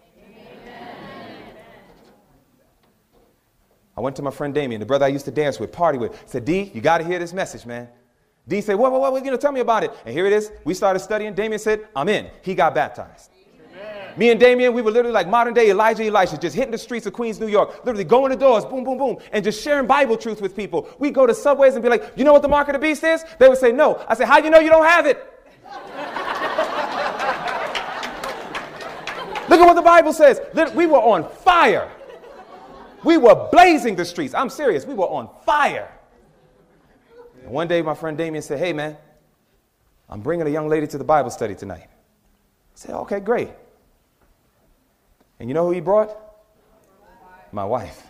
I 3.96 4.00
went 4.00 4.16
to 4.16 4.22
my 4.22 4.30
friend 4.30 4.52
Damien, 4.54 4.80
the 4.80 4.86
brother 4.86 5.04
I 5.04 5.08
used 5.08 5.26
to 5.26 5.30
dance 5.30 5.60
with, 5.60 5.70
party 5.70 5.98
with. 5.98 6.20
Said, 6.26 6.46
D, 6.46 6.72
you 6.74 6.80
got 6.80 6.98
to 6.98 7.04
hear 7.04 7.18
this 7.18 7.34
message, 7.34 7.66
man. 7.66 7.86
D 8.48 8.62
said, 8.62 8.74
what, 8.74 8.90
what, 8.90 9.00
what, 9.02 9.12
what, 9.12 9.24
you 9.24 9.30
know, 9.30 9.36
tell 9.36 9.52
me 9.52 9.60
about 9.60 9.84
it. 9.84 9.92
And 10.06 10.14
here 10.14 10.26
it 10.26 10.32
is. 10.32 10.50
We 10.64 10.72
started 10.72 11.00
studying. 11.00 11.34
Damien 11.34 11.58
said, 11.58 11.86
I'm 11.94 12.08
in. 12.08 12.28
He 12.42 12.54
got 12.54 12.74
baptized. 12.74 13.30
Me 14.16 14.30
and 14.30 14.38
Damien, 14.38 14.72
we 14.72 14.82
were 14.82 14.90
literally 14.90 15.12
like 15.12 15.28
modern 15.28 15.54
day 15.54 15.70
Elijah 15.70 16.04
Elisha, 16.04 16.38
just 16.38 16.54
hitting 16.54 16.70
the 16.70 16.78
streets 16.78 17.06
of 17.06 17.12
Queens, 17.12 17.40
New 17.40 17.48
York, 17.48 17.84
literally 17.84 18.04
going 18.04 18.30
to 18.30 18.36
doors, 18.36 18.64
boom, 18.64 18.84
boom, 18.84 18.98
boom, 18.98 19.16
and 19.32 19.42
just 19.42 19.62
sharing 19.62 19.86
Bible 19.86 20.16
truth 20.16 20.40
with 20.40 20.54
people. 20.54 20.88
We 20.98 21.10
go 21.10 21.26
to 21.26 21.34
subways 21.34 21.74
and 21.74 21.82
be 21.82 21.88
like, 21.88 22.12
you 22.16 22.24
know 22.24 22.32
what 22.32 22.42
the 22.42 22.48
mark 22.48 22.68
of 22.68 22.74
the 22.74 22.78
beast 22.78 23.02
is? 23.02 23.24
They 23.38 23.48
would 23.48 23.58
say, 23.58 23.72
no. 23.72 24.04
I 24.08 24.14
say, 24.14 24.24
how 24.24 24.38
you 24.38 24.50
know 24.50 24.60
you 24.60 24.70
don't 24.70 24.86
have 24.86 25.06
it? 25.06 25.30
Look 29.48 29.60
at 29.60 29.66
what 29.66 29.74
the 29.74 29.82
Bible 29.82 30.12
says. 30.12 30.40
We 30.74 30.86
were 30.86 30.98
on 30.98 31.28
fire. 31.28 31.90
We 33.04 33.18
were 33.18 33.48
blazing 33.52 33.96
the 33.96 34.04
streets. 34.04 34.32
I'm 34.32 34.48
serious. 34.48 34.86
We 34.86 34.94
were 34.94 35.08
on 35.08 35.28
fire. 35.44 35.92
And 37.42 37.52
one 37.52 37.68
day, 37.68 37.82
my 37.82 37.94
friend 37.94 38.16
Damien 38.16 38.42
said, 38.42 38.58
Hey, 38.58 38.72
man, 38.72 38.96
I'm 40.08 40.20
bringing 40.20 40.46
a 40.46 40.50
young 40.50 40.68
lady 40.68 40.86
to 40.86 40.98
the 40.98 41.04
Bible 41.04 41.30
study 41.30 41.54
tonight. 41.54 41.86
I 41.86 42.74
said, 42.74 42.94
Okay, 42.94 43.20
great. 43.20 43.50
And 45.38 45.48
you 45.48 45.54
know 45.54 45.66
who 45.66 45.72
he 45.72 45.80
brought? 45.80 46.16
My 47.52 47.64
wife. 47.64 48.02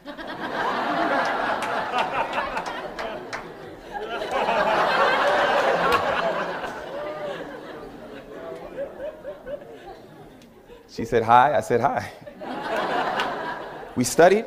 she 10.88 11.04
said, 11.04 11.22
Hi. 11.22 11.56
I 11.56 11.60
said, 11.60 11.80
Hi. 11.80 12.10
we 13.96 14.04
studied. 14.04 14.46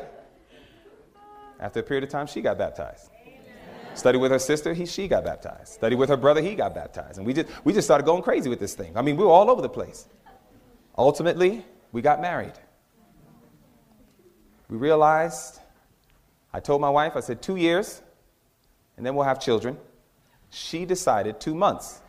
After 1.60 1.80
a 1.80 1.82
period 1.82 2.04
of 2.04 2.10
time, 2.10 2.26
she 2.26 2.40
got 2.40 2.56
baptized. 2.56 3.10
Studied 3.94 4.18
with 4.18 4.30
her 4.30 4.38
sister, 4.38 4.72
he, 4.74 4.86
she 4.86 5.08
got 5.08 5.24
baptized. 5.24 5.72
Studied 5.72 5.96
with 5.96 6.08
her 6.08 6.16
brother, 6.16 6.40
he 6.40 6.54
got 6.54 6.72
baptized. 6.72 7.18
And 7.18 7.26
we 7.26 7.34
just, 7.34 7.48
we 7.64 7.72
just 7.72 7.86
started 7.86 8.04
going 8.04 8.22
crazy 8.22 8.48
with 8.48 8.60
this 8.60 8.74
thing. 8.74 8.96
I 8.96 9.02
mean, 9.02 9.16
we 9.16 9.24
were 9.24 9.30
all 9.30 9.50
over 9.50 9.60
the 9.60 9.68
place. 9.68 10.06
Ultimately, 10.96 11.64
we 11.90 12.00
got 12.00 12.20
married. 12.20 12.52
We 14.68 14.76
realized, 14.76 15.60
I 16.52 16.60
told 16.60 16.80
my 16.80 16.90
wife, 16.90 17.16
I 17.16 17.20
said, 17.20 17.40
two 17.40 17.56
years, 17.56 18.02
and 18.96 19.06
then 19.06 19.14
we'll 19.14 19.24
have 19.24 19.40
children. 19.40 19.78
She 20.50 20.84
decided 20.84 21.40
two 21.40 21.54
months. 21.54 22.00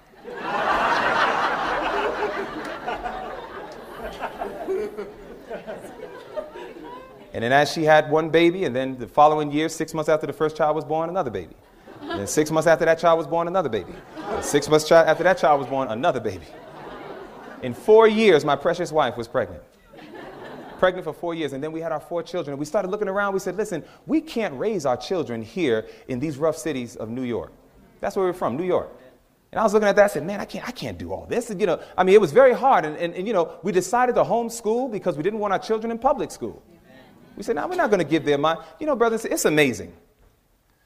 And 7.32 7.44
then 7.44 7.54
as 7.54 7.72
she 7.72 7.84
had 7.84 8.10
one 8.12 8.30
baby, 8.30 8.66
and 8.66 8.76
then 8.76 8.98
the 8.98 9.08
following 9.08 9.52
year, 9.52 9.70
six 9.70 9.94
months 9.94 10.10
after 10.10 10.28
the 10.28 10.34
first 10.34 10.58
child 10.58 10.76
was 10.76 10.84
born, 10.84 11.10
another 11.10 11.32
baby. 11.32 11.56
And 12.02 12.20
then 12.20 12.28
six 12.28 12.52
months 12.52 12.68
after 12.68 12.84
that 12.86 13.00
child 13.00 13.18
was 13.18 13.28
born, 13.28 13.48
another 13.48 13.70
baby. 13.70 13.94
And 14.18 14.44
six 14.44 14.68
months 14.68 14.92
after 14.92 15.24
that 15.24 15.38
child 15.38 15.60
was 15.60 15.70
born, 15.70 15.88
another 15.90 16.20
baby. 16.20 16.48
In 17.62 17.74
four 17.74 18.08
years, 18.08 18.44
my 18.44 18.56
precious 18.56 18.92
wife 18.92 19.16
was 19.16 19.28
pregnant. 19.28 19.64
Pregnant 20.80 21.04
for 21.04 21.14
four 21.14 21.36
years, 21.36 21.52
and 21.54 21.62
then 21.62 21.74
we 21.74 21.82
had 21.82 21.92
our 21.92 22.00
four 22.00 22.24
children. 22.24 22.54
And 22.54 22.60
we 22.60 22.66
started 22.66 22.90
looking 22.90 23.10
around. 23.10 23.34
We 23.34 23.40
said, 23.40 23.58
listen, 23.58 23.84
we 24.08 24.22
can't 24.22 24.58
raise 24.58 24.86
our 24.86 24.96
children 24.96 25.42
here 25.42 25.86
in 26.08 26.20
these 26.20 26.38
rough 26.38 26.58
cities 26.58 26.96
of 26.96 27.10
New 27.10 27.24
York. 27.24 27.52
That's 28.00 28.16
where 28.16 28.26
we're 28.26 28.34
from, 28.34 28.56
New 28.56 28.64
York. 28.64 28.90
And 29.52 29.60
I 29.60 29.64
was 29.64 29.74
looking 29.74 29.90
at 29.90 29.96
that, 29.98 30.06
I 30.06 30.08
said, 30.08 30.26
man, 30.26 30.40
I 30.40 30.46
can't, 30.46 30.68
I 30.68 30.72
can't 30.72 30.98
do 30.98 31.12
all 31.12 31.26
this. 31.26 31.50
And, 31.50 31.60
you 31.60 31.68
know, 31.68 31.82
I 31.98 32.04
mean, 32.04 32.16
it 32.16 32.22
was 32.22 32.32
very 32.32 32.54
hard. 32.54 32.86
And, 32.86 32.96
and, 32.98 33.14
and, 33.14 33.28
you 33.28 33.34
know, 33.34 33.60
we 33.62 33.72
decided 33.72 34.16
to 34.16 34.24
homeschool 34.24 34.92
because 34.92 35.18
we 35.18 35.24
didn't 35.24 35.40
want 35.40 35.54
our 35.54 35.60
children 35.60 35.92
in 35.92 35.98
public 35.98 36.32
school. 36.32 36.64
We 37.36 37.44
said, 37.44 37.56
no, 37.56 37.68
we're 37.68 37.76
not 37.76 37.90
going 37.90 38.00
to 38.00 38.10
give 38.10 38.26
them 38.26 38.42
money. 38.42 38.62
You 38.80 38.86
know, 38.86 38.96
brothers, 38.96 39.26
it's 39.26 39.46
amazing. 39.46 39.94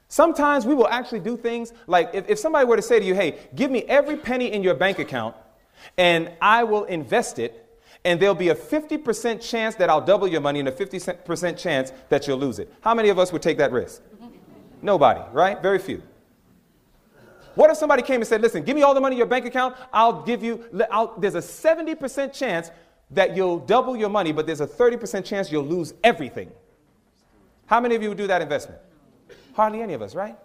Sometimes 0.08 0.66
we 0.66 0.74
will 0.74 0.88
actually 0.88 1.20
do 1.20 1.36
things 1.36 1.72
like 1.86 2.10
if, 2.14 2.28
if 2.28 2.38
somebody 2.38 2.66
were 2.66 2.76
to 2.76 2.82
say 2.82 2.98
to 2.98 3.04
you, 3.04 3.14
hey, 3.14 3.38
give 3.54 3.70
me 3.70 3.82
every 3.82 4.16
penny 4.16 4.52
in 4.52 4.62
your 4.62 4.74
bank 4.74 4.98
account 4.98 5.36
and 5.98 6.30
I 6.40 6.64
will 6.64 6.84
invest 6.84 7.38
it, 7.38 7.63
and 8.04 8.20
there'll 8.20 8.34
be 8.34 8.50
a 8.50 8.54
50% 8.54 9.40
chance 9.40 9.74
that 9.76 9.88
I'll 9.88 10.00
double 10.00 10.28
your 10.28 10.40
money 10.40 10.60
and 10.60 10.68
a 10.68 10.72
50% 10.72 11.56
chance 11.56 11.92
that 12.10 12.26
you'll 12.26 12.38
lose 12.38 12.58
it. 12.58 12.72
How 12.82 12.94
many 12.94 13.08
of 13.08 13.18
us 13.18 13.32
would 13.32 13.42
take 13.42 13.58
that 13.58 13.72
risk? 13.72 14.02
Nobody, 14.82 15.20
right? 15.32 15.60
Very 15.62 15.78
few. 15.78 16.02
What 17.54 17.70
if 17.70 17.76
somebody 17.76 18.02
came 18.02 18.16
and 18.16 18.26
said, 18.26 18.42
listen, 18.42 18.64
give 18.64 18.76
me 18.76 18.82
all 18.82 18.94
the 18.94 19.00
money 19.00 19.14
in 19.14 19.18
your 19.18 19.26
bank 19.26 19.46
account, 19.46 19.76
I'll 19.92 20.22
give 20.22 20.42
you, 20.42 20.64
I'll, 20.90 21.18
there's 21.18 21.36
a 21.36 21.38
70% 21.38 22.32
chance 22.32 22.70
that 23.10 23.36
you'll 23.36 23.60
double 23.60 23.96
your 23.96 24.08
money, 24.08 24.32
but 24.32 24.46
there's 24.46 24.60
a 24.60 24.66
30% 24.66 25.24
chance 25.24 25.50
you'll 25.50 25.64
lose 25.64 25.94
everything. 26.02 26.50
How 27.66 27.80
many 27.80 27.94
of 27.94 28.02
you 28.02 28.08
would 28.08 28.18
do 28.18 28.26
that 28.26 28.42
investment? 28.42 28.80
Hardly 29.54 29.80
any 29.80 29.94
of 29.94 30.02
us, 30.02 30.14
right? 30.14 30.36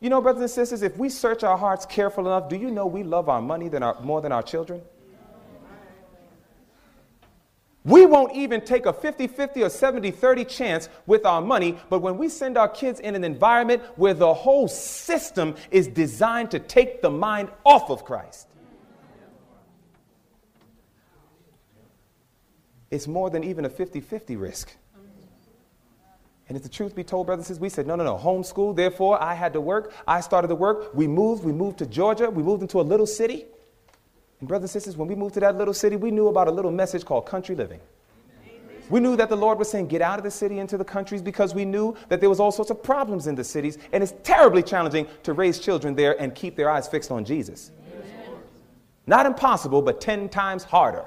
You 0.00 0.10
know, 0.10 0.20
brothers 0.20 0.42
and 0.42 0.50
sisters, 0.50 0.82
if 0.82 0.98
we 0.98 1.08
search 1.08 1.44
our 1.44 1.56
hearts 1.56 1.86
careful 1.86 2.26
enough, 2.26 2.50
do 2.50 2.56
you 2.56 2.70
know 2.70 2.84
we 2.84 3.04
love 3.04 3.28
our 3.28 3.40
money 3.40 3.68
than 3.68 3.82
our, 3.82 3.98
more 4.02 4.20
than 4.20 4.32
our 4.32 4.42
children? 4.42 4.82
We 7.84 8.06
won't 8.06 8.34
even 8.34 8.62
take 8.62 8.86
a 8.86 8.92
50 8.94 9.26
50 9.26 9.62
or 9.62 9.68
70 9.68 10.10
30 10.10 10.44
chance 10.46 10.88
with 11.06 11.26
our 11.26 11.42
money, 11.42 11.78
but 11.90 11.98
when 11.98 12.16
we 12.16 12.30
send 12.30 12.56
our 12.56 12.68
kids 12.68 12.98
in 12.98 13.14
an 13.14 13.24
environment 13.24 13.82
where 13.96 14.14
the 14.14 14.32
whole 14.32 14.68
system 14.68 15.54
is 15.70 15.86
designed 15.86 16.50
to 16.52 16.58
take 16.58 17.02
the 17.02 17.10
mind 17.10 17.50
off 17.62 17.90
of 17.90 18.04
Christ, 18.04 18.48
it's 22.90 23.06
more 23.06 23.28
than 23.28 23.44
even 23.44 23.66
a 23.66 23.70
50 23.70 24.00
50 24.00 24.36
risk. 24.36 24.74
And 26.48 26.56
if 26.56 26.62
the 26.62 26.68
truth 26.68 26.94
be 26.94 27.04
told, 27.04 27.26
brothers 27.26 27.42
and 27.42 27.46
sisters, 27.46 27.60
we 27.60 27.70
said, 27.70 27.86
no, 27.86 27.96
no, 27.96 28.04
no, 28.04 28.18
homeschool. 28.18 28.76
Therefore, 28.76 29.22
I 29.22 29.32
had 29.32 29.54
to 29.54 29.62
work. 29.62 29.94
I 30.06 30.20
started 30.20 30.48
to 30.48 30.54
work. 30.54 30.94
We 30.94 31.06
moved. 31.06 31.42
We 31.42 31.52
moved 31.52 31.78
to 31.78 31.86
Georgia. 31.86 32.28
We 32.28 32.42
moved 32.42 32.60
into 32.60 32.80
a 32.80 32.82
little 32.82 33.06
city. 33.06 33.46
And, 34.40 34.48
brothers 34.48 34.74
and 34.74 34.82
sisters, 34.82 34.96
when 34.96 35.08
we 35.08 35.14
moved 35.14 35.34
to 35.34 35.40
that 35.40 35.56
little 35.56 35.74
city, 35.74 35.96
we 35.96 36.10
knew 36.10 36.28
about 36.28 36.48
a 36.48 36.50
little 36.50 36.70
message 36.70 37.04
called 37.04 37.26
country 37.26 37.54
living. 37.54 37.80
We 38.90 39.00
knew 39.00 39.16
that 39.16 39.30
the 39.30 39.36
Lord 39.36 39.58
was 39.58 39.70
saying, 39.70 39.88
get 39.88 40.02
out 40.02 40.18
of 40.18 40.24
the 40.24 40.30
city 40.30 40.58
into 40.58 40.76
the 40.76 40.84
countries 40.84 41.22
because 41.22 41.54
we 41.54 41.64
knew 41.64 41.96
that 42.08 42.20
there 42.20 42.28
was 42.28 42.38
all 42.38 42.52
sorts 42.52 42.70
of 42.70 42.82
problems 42.82 43.26
in 43.26 43.34
the 43.34 43.44
cities. 43.44 43.78
And 43.92 44.02
it's 44.02 44.12
terribly 44.22 44.62
challenging 44.62 45.06
to 45.22 45.32
raise 45.32 45.58
children 45.58 45.94
there 45.94 46.20
and 46.20 46.34
keep 46.34 46.54
their 46.54 46.68
eyes 46.68 46.86
fixed 46.86 47.10
on 47.10 47.24
Jesus. 47.24 47.70
Amen. 47.94 48.38
Not 49.06 49.24
impossible, 49.24 49.80
but 49.80 50.00
10 50.00 50.28
times 50.28 50.64
harder. 50.64 51.06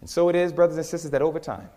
And 0.00 0.10
so 0.10 0.28
it 0.28 0.34
is, 0.34 0.52
brothers 0.52 0.76
and 0.76 0.84
sisters, 0.84 1.12
that 1.12 1.22
over 1.22 1.38
time, 1.38 1.68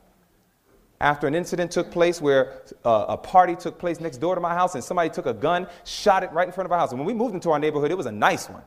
after 1.00 1.28
an 1.28 1.36
incident 1.36 1.70
took 1.70 1.92
place 1.92 2.20
where 2.20 2.64
uh, 2.84 3.06
a 3.10 3.18
party 3.18 3.56
took 3.56 3.78
place 3.78 4.00
next 4.00 4.18
door 4.18 4.34
to 4.34 4.42
my 4.42 4.56
house 4.56 4.74
and 4.74 4.84
somebody 4.84 5.12
took 5.12 5.28
a 5.28 5.34
gun, 5.34 5.68
shot 5.86 6.24
it 6.24 6.32
right 6.32 6.48
in 6.48 6.52
front 6.52 6.66
of 6.66 6.72
our 6.72 6.80
house. 6.80 6.90
And 6.90 7.00
when 7.00 7.06
we 7.06 7.14
moved 7.14 7.36
into 7.36 7.52
our 7.52 7.60
neighborhood, 7.60 7.92
it 7.92 7.98
was 7.98 8.08
a 8.08 8.12
nice 8.12 8.50
one. 8.50 8.64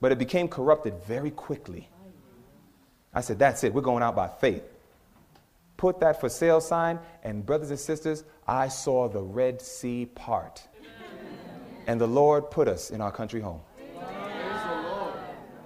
But 0.00 0.12
it 0.12 0.18
became 0.18 0.48
corrupted 0.48 0.94
very 1.06 1.30
quickly. 1.30 1.88
I 3.12 3.20
said, 3.20 3.38
That's 3.38 3.64
it. 3.64 3.72
We're 3.72 3.80
going 3.80 4.02
out 4.02 4.16
by 4.16 4.28
faith. 4.28 4.64
Put 5.76 6.00
that 6.00 6.20
for 6.20 6.28
sale 6.28 6.60
sign, 6.60 6.98
and 7.22 7.44
brothers 7.44 7.70
and 7.70 7.78
sisters, 7.78 8.24
I 8.46 8.68
saw 8.68 9.08
the 9.08 9.22
Red 9.22 9.60
Sea 9.60 10.06
part. 10.06 10.66
And 11.86 12.00
the 12.00 12.06
Lord 12.06 12.50
put 12.50 12.68
us 12.68 12.90
in 12.90 13.00
our 13.00 13.12
country 13.12 13.40
home 13.40 13.60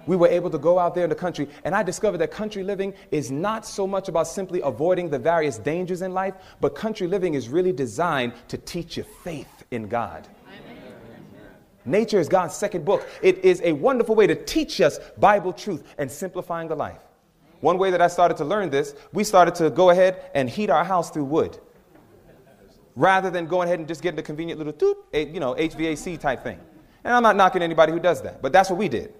we 0.09 0.15
were 0.15 0.27
able 0.27 0.49
to 0.49 0.57
go 0.57 0.79
out 0.79 0.95
there 0.95 1.03
in 1.03 1.09
the 1.09 1.15
country, 1.15 1.47
and 1.63 1.75
I 1.75 1.83
discovered 1.83 2.17
that 2.17 2.31
country 2.31 2.63
living 2.63 2.95
is 3.11 3.29
not 3.29 3.63
so 3.63 3.85
much 3.85 4.09
about 4.09 4.27
simply 4.27 4.59
avoiding 4.61 5.07
the 5.07 5.19
various 5.19 5.59
dangers 5.59 6.01
in 6.01 6.15
life, 6.15 6.33
but 6.59 6.73
country 6.73 7.05
living 7.05 7.35
is 7.35 7.47
really 7.47 7.71
designed 7.71 8.33
to 8.47 8.57
teach 8.57 8.97
you 8.97 9.03
faith 9.23 9.65
in 9.69 9.87
God. 9.87 10.27
Nature 11.85 12.19
is 12.19 12.27
God's 12.27 12.55
second 12.55 12.85
book. 12.85 13.07
It 13.21 13.43
is 13.43 13.61
a 13.63 13.71
wonderful 13.73 14.15
way 14.15 14.27
to 14.27 14.35
teach 14.35 14.81
us 14.81 14.99
Bible 15.17 15.53
truth 15.53 15.83
and 15.97 16.11
simplifying 16.11 16.67
the 16.67 16.75
life. 16.75 16.99
One 17.61 17.77
way 17.77 17.91
that 17.91 18.01
I 18.01 18.07
started 18.07 18.37
to 18.37 18.45
learn 18.45 18.69
this, 18.69 18.95
we 19.11 19.23
started 19.23 19.55
to 19.55 19.69
go 19.69 19.89
ahead 19.89 20.29
and 20.33 20.49
heat 20.49 20.69
our 20.69 20.83
house 20.83 21.09
through 21.09 21.25
wood. 21.25 21.57
Rather 22.95 23.29
than 23.29 23.47
going 23.47 23.67
ahead 23.67 23.79
and 23.79 23.87
just 23.87 24.01
getting 24.01 24.17
the 24.17 24.23
convenient 24.23 24.59
little 24.59 24.95
you 25.13 25.39
know, 25.39 25.55
HVAC 25.55 26.19
type 26.19 26.43
thing. 26.43 26.59
And 27.03 27.13
I'm 27.13 27.23
not 27.23 27.35
knocking 27.35 27.61
anybody 27.61 27.91
who 27.91 27.99
does 27.99 28.21
that, 28.23 28.41
but 28.41 28.51
that's 28.51 28.69
what 28.69 28.77
we 28.77 28.89
did. 28.89 29.13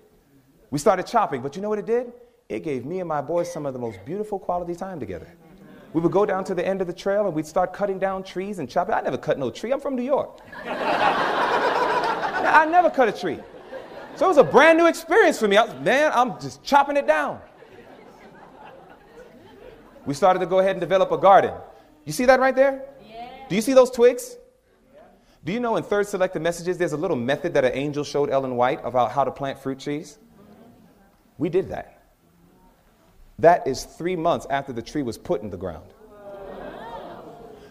We 0.69 0.79
started 0.79 1.07
chopping, 1.07 1.41
but 1.41 1.55
you 1.55 1.61
know 1.61 1.69
what 1.69 1.79
it 1.79 1.85
did? 1.85 2.11
It 2.49 2.63
gave 2.63 2.85
me 2.85 2.99
and 2.99 3.07
my 3.07 3.21
boys 3.21 3.51
some 3.51 3.65
of 3.65 3.73
the 3.73 3.79
most 3.79 4.03
beautiful 4.05 4.37
quality 4.39 4.75
time 4.75 4.99
together. 4.99 5.33
We 5.93 6.01
would 6.01 6.11
go 6.11 6.25
down 6.25 6.43
to 6.45 6.53
the 6.53 6.65
end 6.65 6.81
of 6.81 6.87
the 6.87 6.93
trail 6.93 7.25
and 7.25 7.33
we'd 7.33 7.47
start 7.47 7.73
cutting 7.73 7.97
down 7.97 8.23
trees 8.23 8.59
and 8.59 8.69
chopping. 8.69 8.93
I 8.93 9.01
never 9.01 9.17
cut 9.17 9.39
no 9.39 9.49
tree. 9.49 9.71
I'm 9.71 9.79
from 9.79 9.95
New 9.95 10.03
York. 10.03 10.39
I 12.45 12.65
never 12.65 12.89
cut 12.89 13.09
a 13.09 13.11
tree. 13.11 13.39
So 14.15 14.25
it 14.25 14.29
was 14.29 14.37
a 14.37 14.43
brand 14.43 14.77
new 14.77 14.87
experience 14.87 15.39
for 15.39 15.47
me. 15.47 15.55
Was, 15.55 15.73
man, 15.81 16.11
I'm 16.13 16.39
just 16.39 16.63
chopping 16.63 16.97
it 16.97 17.07
down. 17.07 17.39
We 20.05 20.13
started 20.13 20.39
to 20.39 20.45
go 20.45 20.59
ahead 20.59 20.71
and 20.71 20.81
develop 20.81 21.11
a 21.11 21.17
garden. 21.17 21.53
You 22.05 22.13
see 22.13 22.25
that 22.25 22.39
right 22.39 22.55
there? 22.55 22.83
Yeah. 23.07 23.29
Do 23.47 23.55
you 23.55 23.61
see 23.61 23.73
those 23.73 23.91
twigs? 23.91 24.37
Do 25.43 25.53
you 25.53 25.59
know 25.59 25.77
in 25.77 25.83
third 25.83 26.07
selected 26.07 26.41
messages 26.41 26.77
there's 26.77 26.93
a 26.93 26.97
little 26.97 27.15
method 27.15 27.53
that 27.53 27.63
an 27.63 27.71
angel 27.73 28.03
showed 28.03 28.29
Ellen 28.29 28.55
White 28.55 28.81
about 28.83 29.11
how 29.11 29.23
to 29.23 29.31
plant 29.31 29.59
fruit 29.59 29.79
trees? 29.79 30.17
We 31.37 31.49
did 31.49 31.69
that. 31.69 32.01
That 33.37 33.65
is 33.65 33.85
three 33.85 34.17
months 34.17 34.45
after 34.49 34.73
the 34.73 34.81
tree 34.81 35.01
was 35.01 35.17
put 35.17 35.41
in 35.41 35.49
the 35.49 35.57
ground. 35.57 35.93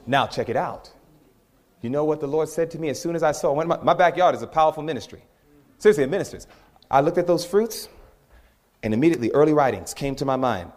Now, 0.06 0.26
check 0.26 0.48
it 0.48 0.56
out. 0.56 0.90
You 1.80 1.90
know 1.90 2.05
what 2.05 2.20
the 2.20 2.26
Lord 2.26 2.48
said 2.48 2.70
to 2.72 2.78
me 2.78 2.88
as 2.88 3.00
soon 3.00 3.14
as 3.14 3.22
I 3.22 3.32
saw 3.32 3.52
when 3.52 3.68
my, 3.68 3.78
my 3.82 3.94
backyard 3.94 4.34
is 4.34 4.42
a 4.42 4.46
powerful 4.46 4.82
ministry. 4.82 5.22
Seriously, 5.78 6.05
it 6.05 6.10
ministers. 6.10 6.46
I 6.90 7.00
looked 7.00 7.18
at 7.18 7.26
those 7.26 7.44
fruits, 7.44 7.88
and 8.82 8.92
immediately 8.92 9.30
early 9.32 9.52
writings 9.52 9.94
came 9.94 10.16
to 10.16 10.24
my 10.24 10.36
mind 10.36 10.72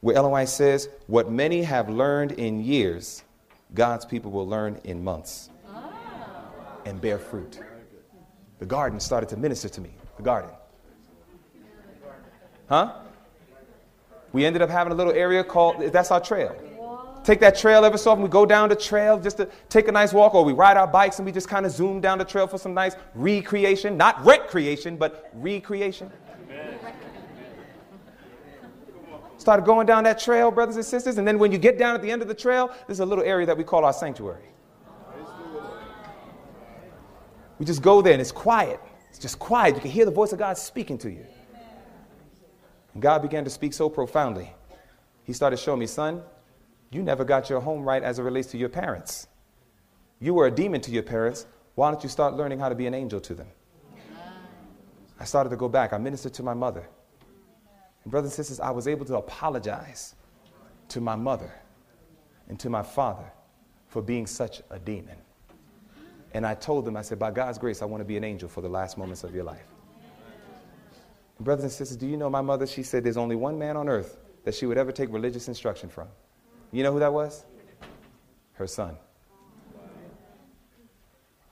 where 0.00 0.16
Ellen 0.16 0.30
White 0.30 0.48
says, 0.48 0.88
What 1.06 1.30
many 1.30 1.62
have 1.62 1.88
learned 1.88 2.32
in 2.32 2.64
years, 2.64 3.22
God's 3.74 4.04
people 4.04 4.30
will 4.30 4.48
learn 4.48 4.80
in 4.84 5.04
months 5.04 5.50
ah. 5.68 5.92
and 6.86 7.00
bear 7.00 7.18
fruit. 7.18 7.60
The 8.58 8.66
garden 8.66 9.00
started 9.00 9.28
to 9.30 9.36
minister 9.36 9.68
to 9.68 9.80
me. 9.80 9.90
The 10.16 10.22
garden. 10.22 10.50
Huh? 12.68 12.94
We 14.32 14.44
ended 14.44 14.62
up 14.62 14.70
having 14.70 14.92
a 14.92 14.96
little 14.96 15.12
area 15.12 15.42
called, 15.42 15.92
that's 15.92 16.10
our 16.10 16.20
trail. 16.20 16.56
Take 17.22 17.40
that 17.40 17.56
trail 17.56 17.84
every 17.84 17.98
so 17.98 18.10
often. 18.10 18.22
We 18.22 18.30
go 18.30 18.46
down 18.46 18.70
the 18.70 18.76
trail 18.76 19.18
just 19.18 19.36
to 19.36 19.48
take 19.68 19.88
a 19.88 19.92
nice 19.92 20.12
walk, 20.12 20.34
or 20.34 20.44
we 20.44 20.52
ride 20.52 20.76
our 20.76 20.86
bikes 20.86 21.18
and 21.18 21.26
we 21.26 21.32
just 21.32 21.48
kind 21.48 21.66
of 21.66 21.72
zoom 21.72 22.00
down 22.00 22.18
the 22.18 22.24
trail 22.24 22.46
for 22.46 22.58
some 22.58 22.72
nice 22.72 22.96
recreation. 23.14 23.96
Not 23.96 24.24
recreation, 24.24 24.96
but 24.96 25.30
recreation. 25.34 26.10
Started 29.36 29.64
going 29.64 29.86
down 29.86 30.04
that 30.04 30.18
trail, 30.18 30.50
brothers 30.50 30.76
and 30.76 30.84
sisters. 30.84 31.16
And 31.16 31.26
then 31.26 31.38
when 31.38 31.50
you 31.50 31.58
get 31.58 31.78
down 31.78 31.94
at 31.94 32.02
the 32.02 32.10
end 32.10 32.20
of 32.20 32.28
the 32.28 32.34
trail, 32.34 32.70
there's 32.86 33.00
a 33.00 33.06
little 33.06 33.24
area 33.24 33.46
that 33.46 33.56
we 33.56 33.64
call 33.64 33.84
our 33.84 33.92
sanctuary. 33.92 34.44
We 37.58 37.66
just 37.66 37.82
go 37.82 38.00
there 38.00 38.12
and 38.14 38.20
it's 38.20 38.32
quiet. 38.32 38.80
It's 39.10 39.18
just 39.18 39.38
quiet. 39.38 39.74
You 39.74 39.80
can 39.82 39.90
hear 39.90 40.04
the 40.04 40.10
voice 40.10 40.32
of 40.32 40.38
God 40.38 40.56
speaking 40.56 40.96
to 40.98 41.10
you. 41.10 41.26
And 42.94 43.02
God 43.02 43.22
began 43.22 43.44
to 43.44 43.50
speak 43.50 43.72
so 43.72 43.88
profoundly. 43.88 44.52
He 45.24 45.32
started 45.32 45.58
showing 45.58 45.80
me, 45.80 45.86
son, 45.86 46.22
you 46.90 47.02
never 47.02 47.24
got 47.24 47.48
your 47.48 47.60
home 47.60 47.82
right 47.82 48.02
as 48.02 48.18
it 48.18 48.22
relates 48.22 48.48
to 48.48 48.58
your 48.58 48.68
parents. 48.68 49.28
You 50.18 50.34
were 50.34 50.46
a 50.46 50.50
demon 50.50 50.80
to 50.82 50.90
your 50.90 51.02
parents. 51.02 51.46
Why 51.76 51.90
don't 51.90 52.02
you 52.02 52.08
start 52.08 52.34
learning 52.34 52.58
how 52.58 52.68
to 52.68 52.74
be 52.74 52.86
an 52.86 52.94
angel 52.94 53.20
to 53.20 53.34
them? 53.34 53.46
I 55.18 55.24
started 55.24 55.50
to 55.50 55.56
go 55.56 55.68
back. 55.68 55.92
I 55.92 55.98
ministered 55.98 56.34
to 56.34 56.42
my 56.42 56.54
mother. 56.54 56.88
And 58.04 58.10
brothers 58.10 58.30
and 58.30 58.36
sisters, 58.36 58.60
I 58.60 58.70
was 58.70 58.88
able 58.88 59.04
to 59.06 59.16
apologize 59.16 60.14
to 60.88 61.00
my 61.00 61.14
mother 61.14 61.52
and 62.48 62.58
to 62.60 62.70
my 62.70 62.82
father 62.82 63.30
for 63.88 64.02
being 64.02 64.26
such 64.26 64.62
a 64.70 64.78
demon. 64.78 65.16
And 66.32 66.46
I 66.46 66.54
told 66.54 66.84
them, 66.84 66.96
I 66.96 67.02
said, 67.02 67.18
by 67.18 67.30
God's 67.30 67.58
grace, 67.58 67.82
I 67.82 67.84
want 67.84 68.00
to 68.00 68.04
be 68.04 68.16
an 68.16 68.24
angel 68.24 68.48
for 68.48 68.60
the 68.60 68.68
last 68.68 68.96
moments 68.96 69.24
of 69.24 69.34
your 69.34 69.44
life. 69.44 69.66
And 71.38 71.44
brothers 71.44 71.64
and 71.64 71.72
sisters, 71.72 71.96
do 71.96 72.06
you 72.06 72.16
know 72.16 72.30
my 72.30 72.40
mother? 72.40 72.66
She 72.66 72.82
said 72.82 73.04
there's 73.04 73.16
only 73.16 73.36
one 73.36 73.58
man 73.58 73.76
on 73.76 73.88
earth 73.88 74.18
that 74.44 74.54
she 74.54 74.66
would 74.66 74.78
ever 74.78 74.92
take 74.92 75.12
religious 75.12 75.48
instruction 75.48 75.88
from. 75.88 76.08
You 76.72 76.82
know 76.82 76.92
who 76.92 77.00
that 77.00 77.12
was? 77.12 77.44
Her 78.52 78.66
son. 78.66 78.96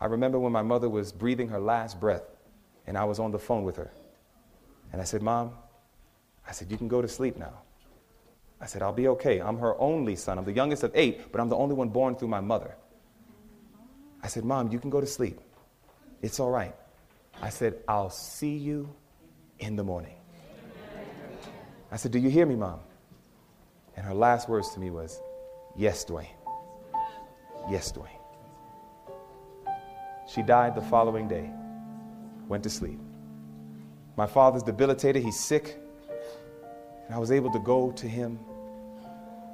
I 0.01 0.07
remember 0.07 0.39
when 0.39 0.53
my 0.53 0.63
mother 0.63 0.89
was 0.89 1.11
breathing 1.13 1.49
her 1.49 1.59
last 1.59 1.99
breath, 1.99 2.23
and 2.87 2.97
I 2.97 3.05
was 3.05 3.19
on 3.19 3.33
the 3.33 3.39
phone 3.39 3.65
with 3.65 3.77
her. 3.77 3.91
And 4.93 5.01
I 5.01 5.05
said, 5.05 5.23
Mom, 5.23 5.53
I 6.47 6.53
said, 6.53 6.71
You 6.71 6.77
can 6.77 6.89
go 6.89 7.03
to 7.03 7.09
sleep 7.09 7.37
now. 7.37 7.53
I 8.61 8.67
said, 8.67 8.83
I'll 8.83 8.93
be 8.93 9.09
okay. 9.09 9.41
I'm 9.41 9.59
her 9.59 9.79
only 9.81 10.17
son. 10.17 10.39
I'm 10.39 10.45
the 10.45 10.53
youngest 10.53 10.83
of 10.83 10.93
eight, 10.95 11.31
but 11.31 11.41
I'm 11.41 11.49
the 11.49 11.57
only 11.57 11.75
one 11.75 11.89
born 11.89 12.17
through 12.17 12.29
my 12.29 12.41
mother. 12.41 12.77
I 14.23 14.29
said, 14.29 14.45
Mom, 14.45 14.71
you 14.73 14.79
can 14.79 14.91
go 14.91 15.01
to 15.01 15.07
sleep. 15.07 15.41
It's 16.23 16.41
all 16.41 16.51
right. 16.51 16.75
I 17.41 17.51
said, 17.51 17.77
I'll 17.87 18.11
see 18.11 18.57
you 18.57 18.93
in 19.59 19.77
the 19.77 19.85
morning. 19.85 20.15
I 21.91 21.97
said, 21.97 22.13
Do 22.13 22.19
you 22.19 22.31
hear 22.31 22.47
me, 22.47 22.57
Mom? 22.57 22.81
And 23.99 24.07
her 24.07 24.15
last 24.15 24.49
words 24.49 24.71
to 24.75 24.81
me 24.81 24.91
was, 24.91 25.21
Yes, 25.75 26.05
Dwayne. 26.05 26.29
Yes, 27.69 27.91
Dwayne. 27.91 28.07
She 30.33 30.41
died 30.41 30.77
the 30.77 30.83
following 30.83 31.27
day, 31.27 31.51
went 32.47 32.63
to 32.63 32.71
sleep. 32.71 33.01
My 34.17 34.29
father's 34.29 34.63
debilitated, 34.63 35.25
he's 35.25 35.41
sick. 35.41 35.81
And 37.07 37.15
I 37.15 37.19
was 37.19 37.33
able 37.33 37.51
to 37.51 37.59
go 37.59 37.91
to 37.91 38.07
him, 38.07 38.39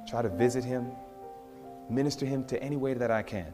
try 0.07 0.21
to 0.21 0.29
visit 0.29 0.63
him, 0.63 0.91
minister 1.89 2.27
him 2.27 2.45
to 2.45 2.61
any 2.61 2.75
way 2.75 2.93
that 2.93 3.09
I 3.09 3.23
can. 3.23 3.51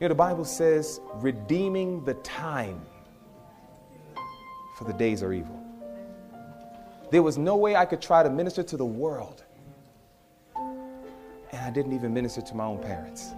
You 0.00 0.04
know, 0.04 0.08
the 0.08 0.14
Bible 0.14 0.46
says, 0.46 0.98
redeeming 1.16 2.06
the 2.06 2.14
time, 2.14 2.80
for 4.78 4.84
the 4.84 4.94
days 4.94 5.22
are 5.22 5.34
evil. 5.34 5.62
There 7.10 7.22
was 7.22 7.36
no 7.36 7.56
way 7.56 7.76
I 7.76 7.84
could 7.84 8.00
try 8.00 8.22
to 8.22 8.30
minister 8.30 8.62
to 8.62 8.76
the 8.78 8.86
world, 8.86 9.44
and 11.58 11.66
I 11.66 11.70
didn't 11.70 11.92
even 11.92 12.14
minister 12.14 12.40
to 12.40 12.54
my 12.54 12.64
own 12.64 12.78
parents. 12.78 13.34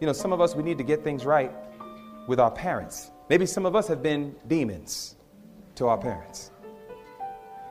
You 0.00 0.06
know, 0.06 0.12
some 0.12 0.32
of 0.32 0.40
us, 0.40 0.54
we 0.54 0.62
need 0.62 0.78
to 0.78 0.84
get 0.84 1.02
things 1.04 1.24
right 1.24 1.52
with 2.26 2.40
our 2.40 2.50
parents. 2.50 3.10
Maybe 3.28 3.46
some 3.46 3.64
of 3.64 3.74
us 3.76 3.88
have 3.88 4.02
been 4.02 4.34
demons 4.46 5.16
to 5.76 5.86
our 5.86 5.96
parents. 5.96 6.50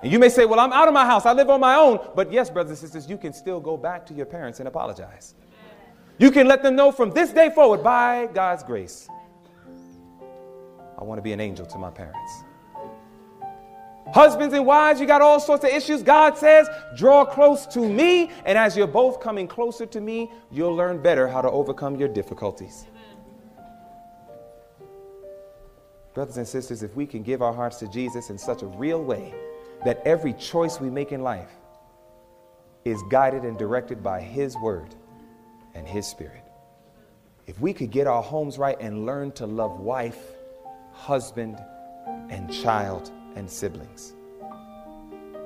And 0.02 0.12
you 0.12 0.20
may 0.20 0.30
say, 0.30 0.46
Well, 0.46 0.60
I'm 0.60 0.74
out 0.74 0.88
of 0.88 0.94
my 0.94 1.06
house, 1.06 1.26
I 1.26 1.34
live 1.34 1.50
on 1.50 1.60
my 1.60 1.76
own. 1.76 2.00
But 2.16 2.32
yes, 2.32 2.50
brothers 2.50 2.72
and 2.72 2.78
sisters, 2.78 3.10
you 3.10 3.18
can 3.18 3.34
still 3.34 3.60
go 3.60 3.78
back 3.78 4.06
to 4.08 4.14
your 4.14 4.26
parents 4.26 4.60
and 4.60 4.68
apologize. 4.68 5.36
You 6.18 6.32
can 6.32 6.48
let 6.48 6.64
them 6.64 6.76
know 6.76 6.92
from 6.92 7.12
this 7.12 7.32
day 7.32 7.50
forward, 7.50 7.84
by 7.84 8.30
God's 8.34 8.64
grace, 8.64 9.10
I 10.98 11.04
want 11.04 11.18
to 11.18 11.22
be 11.22 11.34
an 11.34 11.42
angel 11.42 11.66
to 11.66 11.78
my 11.78 11.90
parents. 11.90 12.45
Husbands 14.14 14.54
and 14.54 14.66
wives, 14.66 15.02
you 15.02 15.08
got 15.08 15.22
all 15.22 15.40
sorts 15.40 15.64
of 15.64 15.72
issues. 15.72 16.04
God 16.04 16.38
says, 16.38 16.70
draw 16.96 17.26
close 17.26 17.66
to 17.68 17.80
me. 17.80 18.32
And 18.46 18.58
as 18.58 18.78
you're 18.78 18.88
both 18.88 19.20
coming 19.20 19.48
closer 19.48 19.86
to 19.88 20.00
me, 20.00 20.32
you'll 20.52 20.76
learn 20.76 21.02
better 21.02 21.28
how 21.28 21.42
to 21.42 21.50
overcome 21.50 21.96
your 21.96 22.10
difficulties. 22.10 22.86
Brothers 26.14 26.38
and 26.38 26.48
sisters, 26.48 26.84
if 26.84 26.96
we 26.96 27.06
can 27.06 27.24
give 27.24 27.42
our 27.42 27.54
hearts 27.54 27.80
to 27.80 27.90
Jesus 27.90 28.30
in 28.30 28.38
such 28.38 28.62
a 28.62 28.68
real 28.68 29.04
way, 29.04 29.34
that 29.84 30.02
every 30.06 30.34
choice 30.34 30.80
we 30.80 30.90
make 30.90 31.12
in 31.12 31.22
life 31.22 31.52
is 32.86 33.02
guided 33.10 33.44
and 33.44 33.58
directed 33.58 34.02
by 34.02 34.22
His 34.22 34.56
Word 34.58 34.96
and 35.74 35.88
His 35.88 36.08
Spirit. 36.08 36.44
If 37.48 37.60
we 37.60 37.74
could 37.74 37.92
get 37.92 38.08
our 38.08 38.24
homes 38.24 38.58
right 38.58 38.78
and 38.80 39.06
learn 39.06 39.32
to 39.34 39.46
love 39.46 39.80
wife, 39.80 40.20
husband, 40.94 41.60
and 42.30 42.52
child 42.54 43.12
and 43.36 43.50
siblings. 43.50 44.14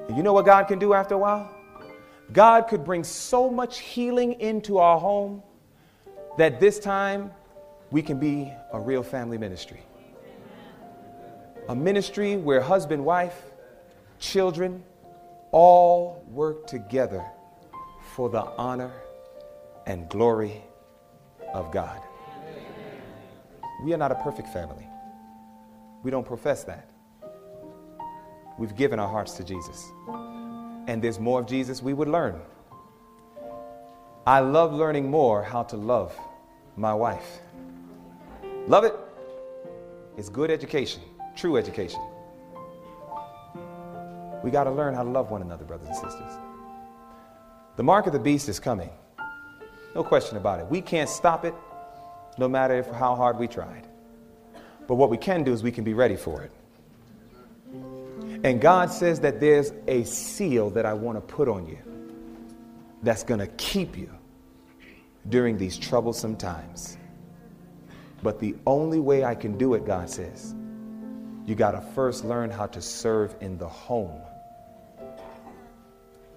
You 0.10 0.24
know 0.24 0.34
what 0.34 0.46
God 0.46 0.64
can 0.64 0.80
do 0.80 0.94
after 0.94 1.16
a 1.16 1.18
while? 1.18 1.56
God 2.32 2.68
could 2.68 2.84
bring 2.84 3.04
so 3.04 3.50
much 3.50 3.80
healing 3.80 4.40
into 4.40 4.78
our 4.78 5.00
home 5.00 5.44
that 6.38 6.60
this 6.60 6.80
time 6.80 7.32
we 7.92 8.02
can 8.02 8.20
be 8.20 8.52
a 8.72 8.80
real 8.80 9.04
family 9.04 9.38
ministry. 9.38 9.82
A 11.68 11.76
ministry 11.76 12.38
where 12.38 12.62
husband, 12.62 13.04
wife, 13.04 13.42
children, 14.20 14.84
all 15.52 16.24
work 16.30 16.68
together 16.68 17.24
for 18.16 18.30
the 18.30 18.42
honor 18.42 18.92
and 19.86 20.10
glory 20.10 20.64
of 21.54 21.72
God. 21.72 22.00
We 23.84 23.94
are 23.94 23.98
not 23.98 24.12
a 24.12 24.16
perfect 24.16 24.50
family. 24.50 24.88
We 26.04 26.12
don't 26.12 26.26
profess 26.26 26.64
that. 26.66 26.89
We've 28.60 28.76
given 28.76 29.00
our 29.00 29.08
hearts 29.08 29.36
to 29.36 29.44
Jesus. 29.46 29.90
And 30.88 31.02
there's 31.02 31.18
more 31.18 31.40
of 31.40 31.48
Jesus 31.48 31.82
we 31.82 31.94
would 31.94 32.10
learn. 32.10 32.42
I 34.28 34.42
love 34.42 34.74
learning 34.74 35.10
more 35.10 35.42
how 35.42 35.64
to 35.64 35.78
love 35.78 36.14
my 36.76 36.94
wife. 36.94 37.40
Love 38.68 38.84
it. 38.84 38.94
It's 40.18 40.28
good 40.28 40.52
education, 40.52 41.02
true 41.38 41.56
education. 41.56 42.02
We 44.44 44.52
got 44.52 44.66
to 44.66 44.72
learn 44.72 44.94
how 44.94 45.04
to 45.04 45.10
love 45.10 45.32
one 45.32 45.42
another, 45.42 45.64
brothers 45.64 45.88
and 45.88 45.96
sisters. 45.96 46.34
The 47.78 47.84
mark 47.84 48.08
of 48.08 48.14
the 48.14 48.20
beast 48.20 48.50
is 48.50 48.60
coming. 48.60 48.90
No 49.96 50.04
question 50.04 50.36
about 50.36 50.60
it. 50.60 50.68
We 50.68 50.82
can't 50.82 51.10
stop 51.10 51.46
it, 51.46 51.54
no 52.38 52.50
matter 52.50 52.76
if, 52.76 52.88
how 52.88 53.16
hard 53.16 53.40
we 53.40 53.48
tried. 53.48 53.88
But 54.86 54.96
what 54.96 55.10
we 55.10 55.18
can 55.18 55.46
do 55.46 55.54
is 55.54 55.64
we 55.64 55.72
can 55.72 55.86
be 55.86 55.94
ready 55.94 56.18
for 56.18 56.42
it. 56.44 56.52
And 58.44 58.62
God 58.62 58.90
says 58.92 59.20
that 59.22 59.40
there's 59.40 59.74
a 59.88 60.04
seal 60.04 60.70
that 60.72 60.86
I 60.86 60.94
want 60.94 61.18
to 61.18 61.22
put 61.22 61.48
on 61.50 61.68
you 61.68 61.78
that's 63.04 63.24
going 63.24 63.40
to 63.40 63.48
keep 63.48 63.98
you 63.98 64.10
during 65.28 65.58
these 65.58 65.78
troublesome 65.78 66.38
times. 66.38 66.98
But 68.24 68.40
the 68.40 68.56
only 68.66 69.00
way 69.00 69.24
I 69.24 69.36
can 69.36 69.58
do 69.58 69.74
it, 69.74 69.86
God 69.86 70.10
says, 70.10 70.56
you 71.46 71.56
got 71.56 71.72
to 71.72 71.82
first 71.94 72.24
learn 72.24 72.50
how 72.50 72.68
to 72.68 72.82
serve 72.82 73.36
in 73.42 73.58
the 73.58 73.68
home 73.68 74.22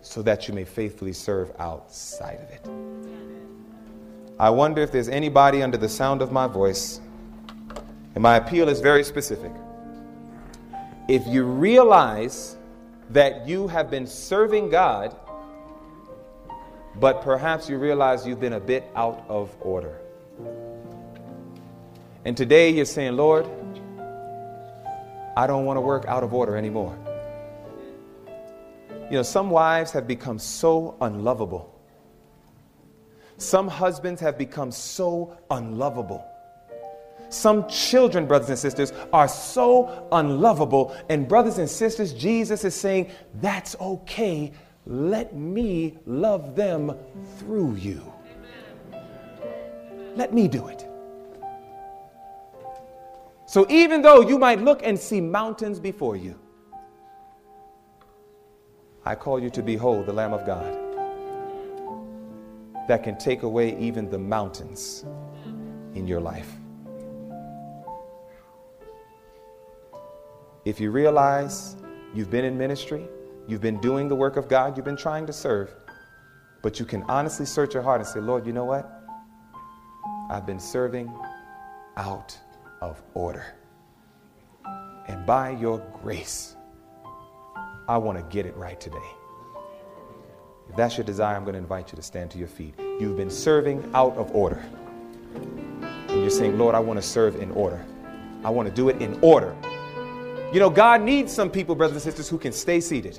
so 0.01 0.23
that 0.23 0.49
you 0.49 0.55
may 0.55 0.65
faithfully 0.65 1.13
serve 1.13 1.53
outside 1.59 2.41
of 2.41 2.51
it. 2.51 2.69
I 4.41 4.51
wonder 4.51 4.83
if 4.83 4.91
there's 4.91 5.09
anybody 5.09 5.63
under 5.63 5.77
the 5.77 5.89
sound 5.89 6.23
of 6.23 6.33
my 6.33 6.49
voice, 6.49 7.01
and 8.15 8.23
my 8.23 8.37
appeal 8.37 8.69
is 8.69 8.81
very 8.81 9.05
specific. 9.05 9.53
If 11.13 11.27
you 11.27 11.45
realize 11.45 12.57
that 13.11 13.47
you 13.47 13.69
have 13.69 13.91
been 13.91 14.07
serving 14.07 14.71
God, 14.71 15.15
but 16.99 17.21
perhaps 17.21 17.69
you 17.69 17.77
realize 17.77 18.27
you've 18.27 18.41
been 18.41 18.55
a 18.55 18.61
bit 18.61 18.91
out 18.97 19.23
of 19.29 19.55
order. 19.61 20.01
And 22.25 22.35
today 22.35 22.71
you're 22.71 22.87
saying, 22.87 23.15
Lord, 23.15 23.47
I 25.37 25.47
don't 25.47 25.67
want 25.67 25.77
to 25.77 25.83
work 25.83 26.07
out 26.07 26.25
of 26.25 26.33
order 26.33 26.57
anymore. 26.57 26.97
You 29.11 29.19
know, 29.19 29.23
some 29.23 29.51
wives 29.51 29.93
have 29.93 30.09
become 30.09 30.39
so 30.39 30.97
unlovable. 31.03 31.79
Some 33.37 33.69
husbands 33.69 34.23
have 34.23 34.39
become 34.39 34.73
so 34.73 35.37
unlovable. 35.51 36.27
Some 37.33 37.67
children, 37.69 38.27
brothers 38.27 38.51
and 38.51 38.59
sisters, 38.59 38.93
are 39.13 39.29
so 39.29 40.07
unlovable. 40.13 40.97
And, 41.09 41.27
brothers 41.27 41.59
and 41.59 41.69
sisters, 41.69 42.13
Jesus 42.13 42.65
is 42.65 42.75
saying, 42.75 43.11
That's 43.41 43.75
okay. 43.81 44.53
Let 44.85 45.35
me 45.35 45.99
love 46.07 46.57
them 46.57 46.97
through 47.39 47.77
you. 47.77 48.13
Let 50.15 50.35
me 50.35 50.49
do 50.49 50.69
it. 50.69 50.87
So, 53.47 53.67
even 53.69 54.03
though 54.03 54.21
you 54.21 54.39
might 54.39 54.61
look 54.61 54.81
and 54.83 54.99
see 54.99 55.21
mountains 55.21 55.79
before 55.79 56.17
you, 56.17 56.39
I 59.05 59.15
call 59.15 59.41
you 59.41 59.51
to 59.51 59.63
behold 59.63 60.07
the 60.07 60.13
Lamb 60.13 60.33
of 60.33 60.47
God 60.47 60.79
that 62.89 63.03
can 63.03 63.17
take 63.17 63.43
away 63.43 63.79
even 63.79 64.11
the 64.11 64.19
mountains 64.19 65.05
in 65.95 66.07
your 66.07 66.21
life. 66.21 66.62
If 70.65 70.79
you 70.79 70.93
realize 70.93 71.77
you've 72.15 72.31
been 72.31 72.45
in 72.45 72.57
ministry, 72.57 73.09
you've 73.49 73.61
been 73.61 73.81
doing 73.81 74.09
the 74.09 74.15
work 74.15 74.37
of 74.37 74.49
God, 74.49 74.77
you've 74.77 74.87
been 74.87 74.97
trying 74.97 75.27
to 75.27 75.33
serve, 75.33 75.75
but 76.63 76.79
you 76.79 76.87
can 76.87 77.03
honestly 77.09 77.47
search 77.47 77.75
your 77.75 77.83
heart 77.83 78.01
and 78.01 78.09
say, 78.09 78.21
Lord, 78.21 78.47
you 78.47 78.53
know 78.53 78.65
what? 78.65 79.03
I've 80.31 80.47
been 80.47 80.61
serving 80.61 81.13
out 81.97 82.39
of 82.81 83.03
order. 83.15 83.45
And 85.09 85.27
by 85.27 85.51
your 85.51 85.79
grace, 86.01 86.55
I 87.89 87.99
want 87.99 88.19
to 88.19 88.25
get 88.25 88.47
it 88.47 88.57
right 88.57 88.81
today. 88.81 88.99
If 90.71 90.77
that's 90.77 90.97
your 90.97 91.05
desire, 91.05 91.35
I'm 91.35 91.43
going 91.43 91.55
to 91.55 91.59
invite 91.59 91.91
you 91.91 91.97
to 91.97 92.03
stand 92.03 92.31
to 92.31 92.39
your 92.39 92.47
feet. 92.47 92.75
You've 92.79 93.17
been 93.17 93.31
serving 93.31 93.91
out 93.95 94.17
of 94.17 94.31
order. 94.31 94.63
And 95.35 96.21
you're 96.21 96.31
saying, 96.31 96.57
Lord, 96.57 96.77
I 96.77 96.79
want 96.79 97.03
to 97.03 97.07
serve 97.07 97.35
in 97.35 97.51
order. 97.51 97.85
I 98.45 98.51
want 98.51 98.69
to 98.69 98.75
do 98.75 98.89
it 98.91 99.03
in 99.03 99.19
order. 99.23 99.57
You 100.53 100.61
know, 100.61 100.69
God 100.69 101.01
needs 101.01 101.33
some 101.33 101.51
people, 101.51 101.75
brothers 101.75 101.97
and 101.97 102.03
sisters, 102.03 102.29
who 102.29 102.39
can 102.39 102.53
stay 102.53 102.81
seated. 102.81 103.19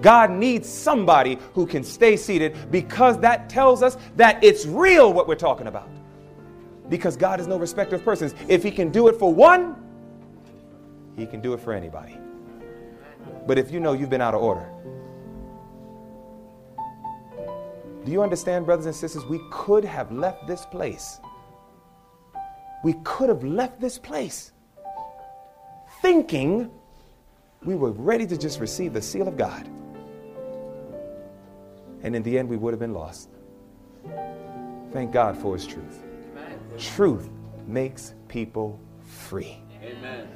God 0.00 0.30
needs 0.30 0.68
somebody 0.68 1.38
who 1.52 1.66
can 1.66 1.84
stay 1.84 2.16
seated 2.16 2.70
because 2.70 3.18
that 3.20 3.50
tells 3.50 3.82
us 3.82 3.98
that 4.16 4.42
it's 4.42 4.64
real 4.64 5.12
what 5.12 5.28
we're 5.28 5.34
talking 5.34 5.66
about. 5.66 5.88
Because 6.88 7.16
God 7.16 7.40
is 7.40 7.46
no 7.46 7.58
respecter 7.58 7.96
of 7.96 8.04
persons. 8.04 8.34
If 8.48 8.62
He 8.62 8.70
can 8.70 8.90
do 8.90 9.08
it 9.08 9.16
for 9.16 9.32
one, 9.32 9.76
He 11.16 11.26
can 11.26 11.42
do 11.42 11.52
it 11.52 11.60
for 11.60 11.74
anybody. 11.74 12.16
But 13.46 13.58
if 13.58 13.70
you 13.70 13.78
know 13.78 13.92
you've 13.92 14.10
been 14.10 14.22
out 14.22 14.34
of 14.34 14.42
order, 14.42 14.68
do 18.04 18.12
you 18.12 18.22
understand, 18.22 18.64
brothers 18.64 18.86
and 18.86 18.94
sisters? 18.94 19.26
We 19.26 19.40
could 19.50 19.84
have 19.84 20.10
left 20.10 20.46
this 20.46 20.64
place. 20.64 21.20
We 22.82 22.94
could 23.04 23.28
have 23.28 23.44
left 23.44 23.78
this 23.78 23.98
place 23.98 24.52
thinking 26.02 26.70
we 27.62 27.74
were 27.74 27.92
ready 27.92 28.26
to 28.26 28.36
just 28.36 28.60
receive 28.60 28.92
the 28.92 29.02
seal 29.02 29.28
of 29.28 29.36
God. 29.36 29.68
And 32.02 32.16
in 32.16 32.22
the 32.22 32.38
end, 32.38 32.48
we 32.48 32.56
would 32.56 32.72
have 32.72 32.80
been 32.80 32.94
lost. 32.94 33.28
Thank 34.92 35.12
God 35.12 35.36
for 35.36 35.54
His 35.54 35.66
truth. 35.66 36.02
Amen. 36.32 36.58
Truth 36.78 37.28
makes 37.66 38.14
people 38.28 38.80
free. 39.02 39.58
Amen. 39.82 40.28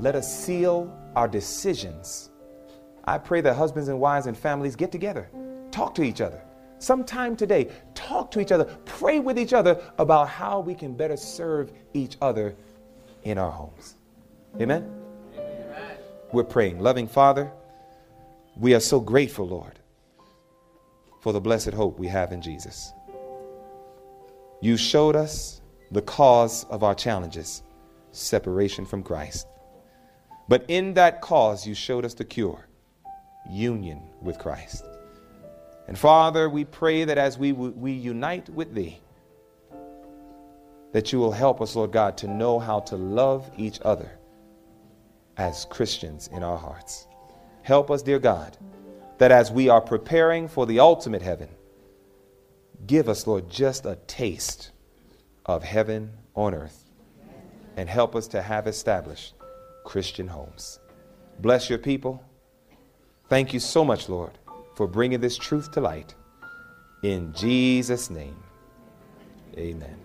Let 0.00 0.16
us 0.16 0.44
seal 0.44 0.92
our 1.14 1.28
decisions. 1.28 2.30
I 3.04 3.18
pray 3.18 3.40
that 3.42 3.54
husbands 3.54 3.88
and 3.88 4.00
wives 4.00 4.26
and 4.26 4.36
families 4.36 4.74
get 4.74 4.90
together, 4.90 5.30
talk 5.70 5.94
to 5.94 6.02
each 6.02 6.20
other. 6.20 6.42
Sometime 6.78 7.36
today, 7.36 7.70
talk 7.94 8.30
to 8.32 8.40
each 8.40 8.50
other, 8.50 8.64
pray 8.84 9.20
with 9.20 9.38
each 9.38 9.52
other 9.52 9.80
about 9.98 10.28
how 10.28 10.60
we 10.60 10.74
can 10.74 10.94
better 10.94 11.16
serve 11.16 11.72
each 11.94 12.16
other 12.20 12.56
in 13.24 13.38
our 13.38 13.50
homes. 13.50 13.96
Amen? 14.60 14.88
Amen? 15.34 15.96
We're 16.32 16.44
praying. 16.44 16.78
Loving 16.78 17.08
Father, 17.08 17.50
we 18.56 18.74
are 18.74 18.80
so 18.80 19.00
grateful, 19.00 19.48
Lord, 19.48 19.78
for 21.20 21.32
the 21.32 21.40
blessed 21.40 21.70
hope 21.70 21.98
we 21.98 22.06
have 22.08 22.32
in 22.32 22.40
Jesus. 22.40 22.92
You 24.60 24.76
showed 24.76 25.16
us 25.16 25.60
the 25.90 26.02
cause 26.02 26.64
of 26.64 26.82
our 26.82 26.94
challenges 26.94 27.62
separation 28.12 28.86
from 28.86 29.02
Christ. 29.02 29.46
But 30.48 30.64
in 30.68 30.94
that 30.94 31.20
cause, 31.20 31.66
you 31.66 31.74
showed 31.74 32.04
us 32.04 32.14
the 32.14 32.24
cure 32.24 32.66
union 33.50 34.02
with 34.22 34.38
Christ. 34.38 34.84
And 35.86 35.98
Father, 35.98 36.48
we 36.48 36.64
pray 36.64 37.04
that 37.04 37.18
as 37.18 37.38
we, 37.38 37.52
we 37.52 37.92
unite 37.92 38.48
with 38.48 38.74
Thee, 38.74 39.00
that 40.94 41.12
you 41.12 41.18
will 41.18 41.32
help 41.32 41.60
us, 41.60 41.74
Lord 41.74 41.90
God, 41.90 42.16
to 42.18 42.28
know 42.28 42.60
how 42.60 42.78
to 42.78 42.94
love 42.94 43.50
each 43.56 43.80
other 43.84 44.08
as 45.36 45.64
Christians 45.64 46.28
in 46.28 46.44
our 46.44 46.56
hearts. 46.56 47.08
Help 47.62 47.90
us, 47.90 48.00
dear 48.00 48.20
God, 48.20 48.56
that 49.18 49.32
as 49.32 49.50
we 49.50 49.68
are 49.68 49.80
preparing 49.80 50.46
for 50.46 50.66
the 50.66 50.78
ultimate 50.78 51.20
heaven, 51.20 51.48
give 52.86 53.08
us, 53.08 53.26
Lord, 53.26 53.50
just 53.50 53.86
a 53.86 53.98
taste 54.06 54.70
of 55.46 55.64
heaven 55.64 56.12
on 56.36 56.54
earth 56.54 56.84
and 57.76 57.88
help 57.88 58.14
us 58.14 58.28
to 58.28 58.40
have 58.40 58.68
established 58.68 59.34
Christian 59.82 60.28
homes. 60.28 60.78
Bless 61.40 61.68
your 61.68 61.80
people. 61.80 62.24
Thank 63.28 63.52
you 63.52 63.58
so 63.58 63.84
much, 63.84 64.08
Lord, 64.08 64.38
for 64.76 64.86
bringing 64.86 65.20
this 65.20 65.36
truth 65.36 65.72
to 65.72 65.80
light. 65.80 66.14
In 67.02 67.32
Jesus' 67.32 68.10
name, 68.10 68.36
amen. 69.58 70.03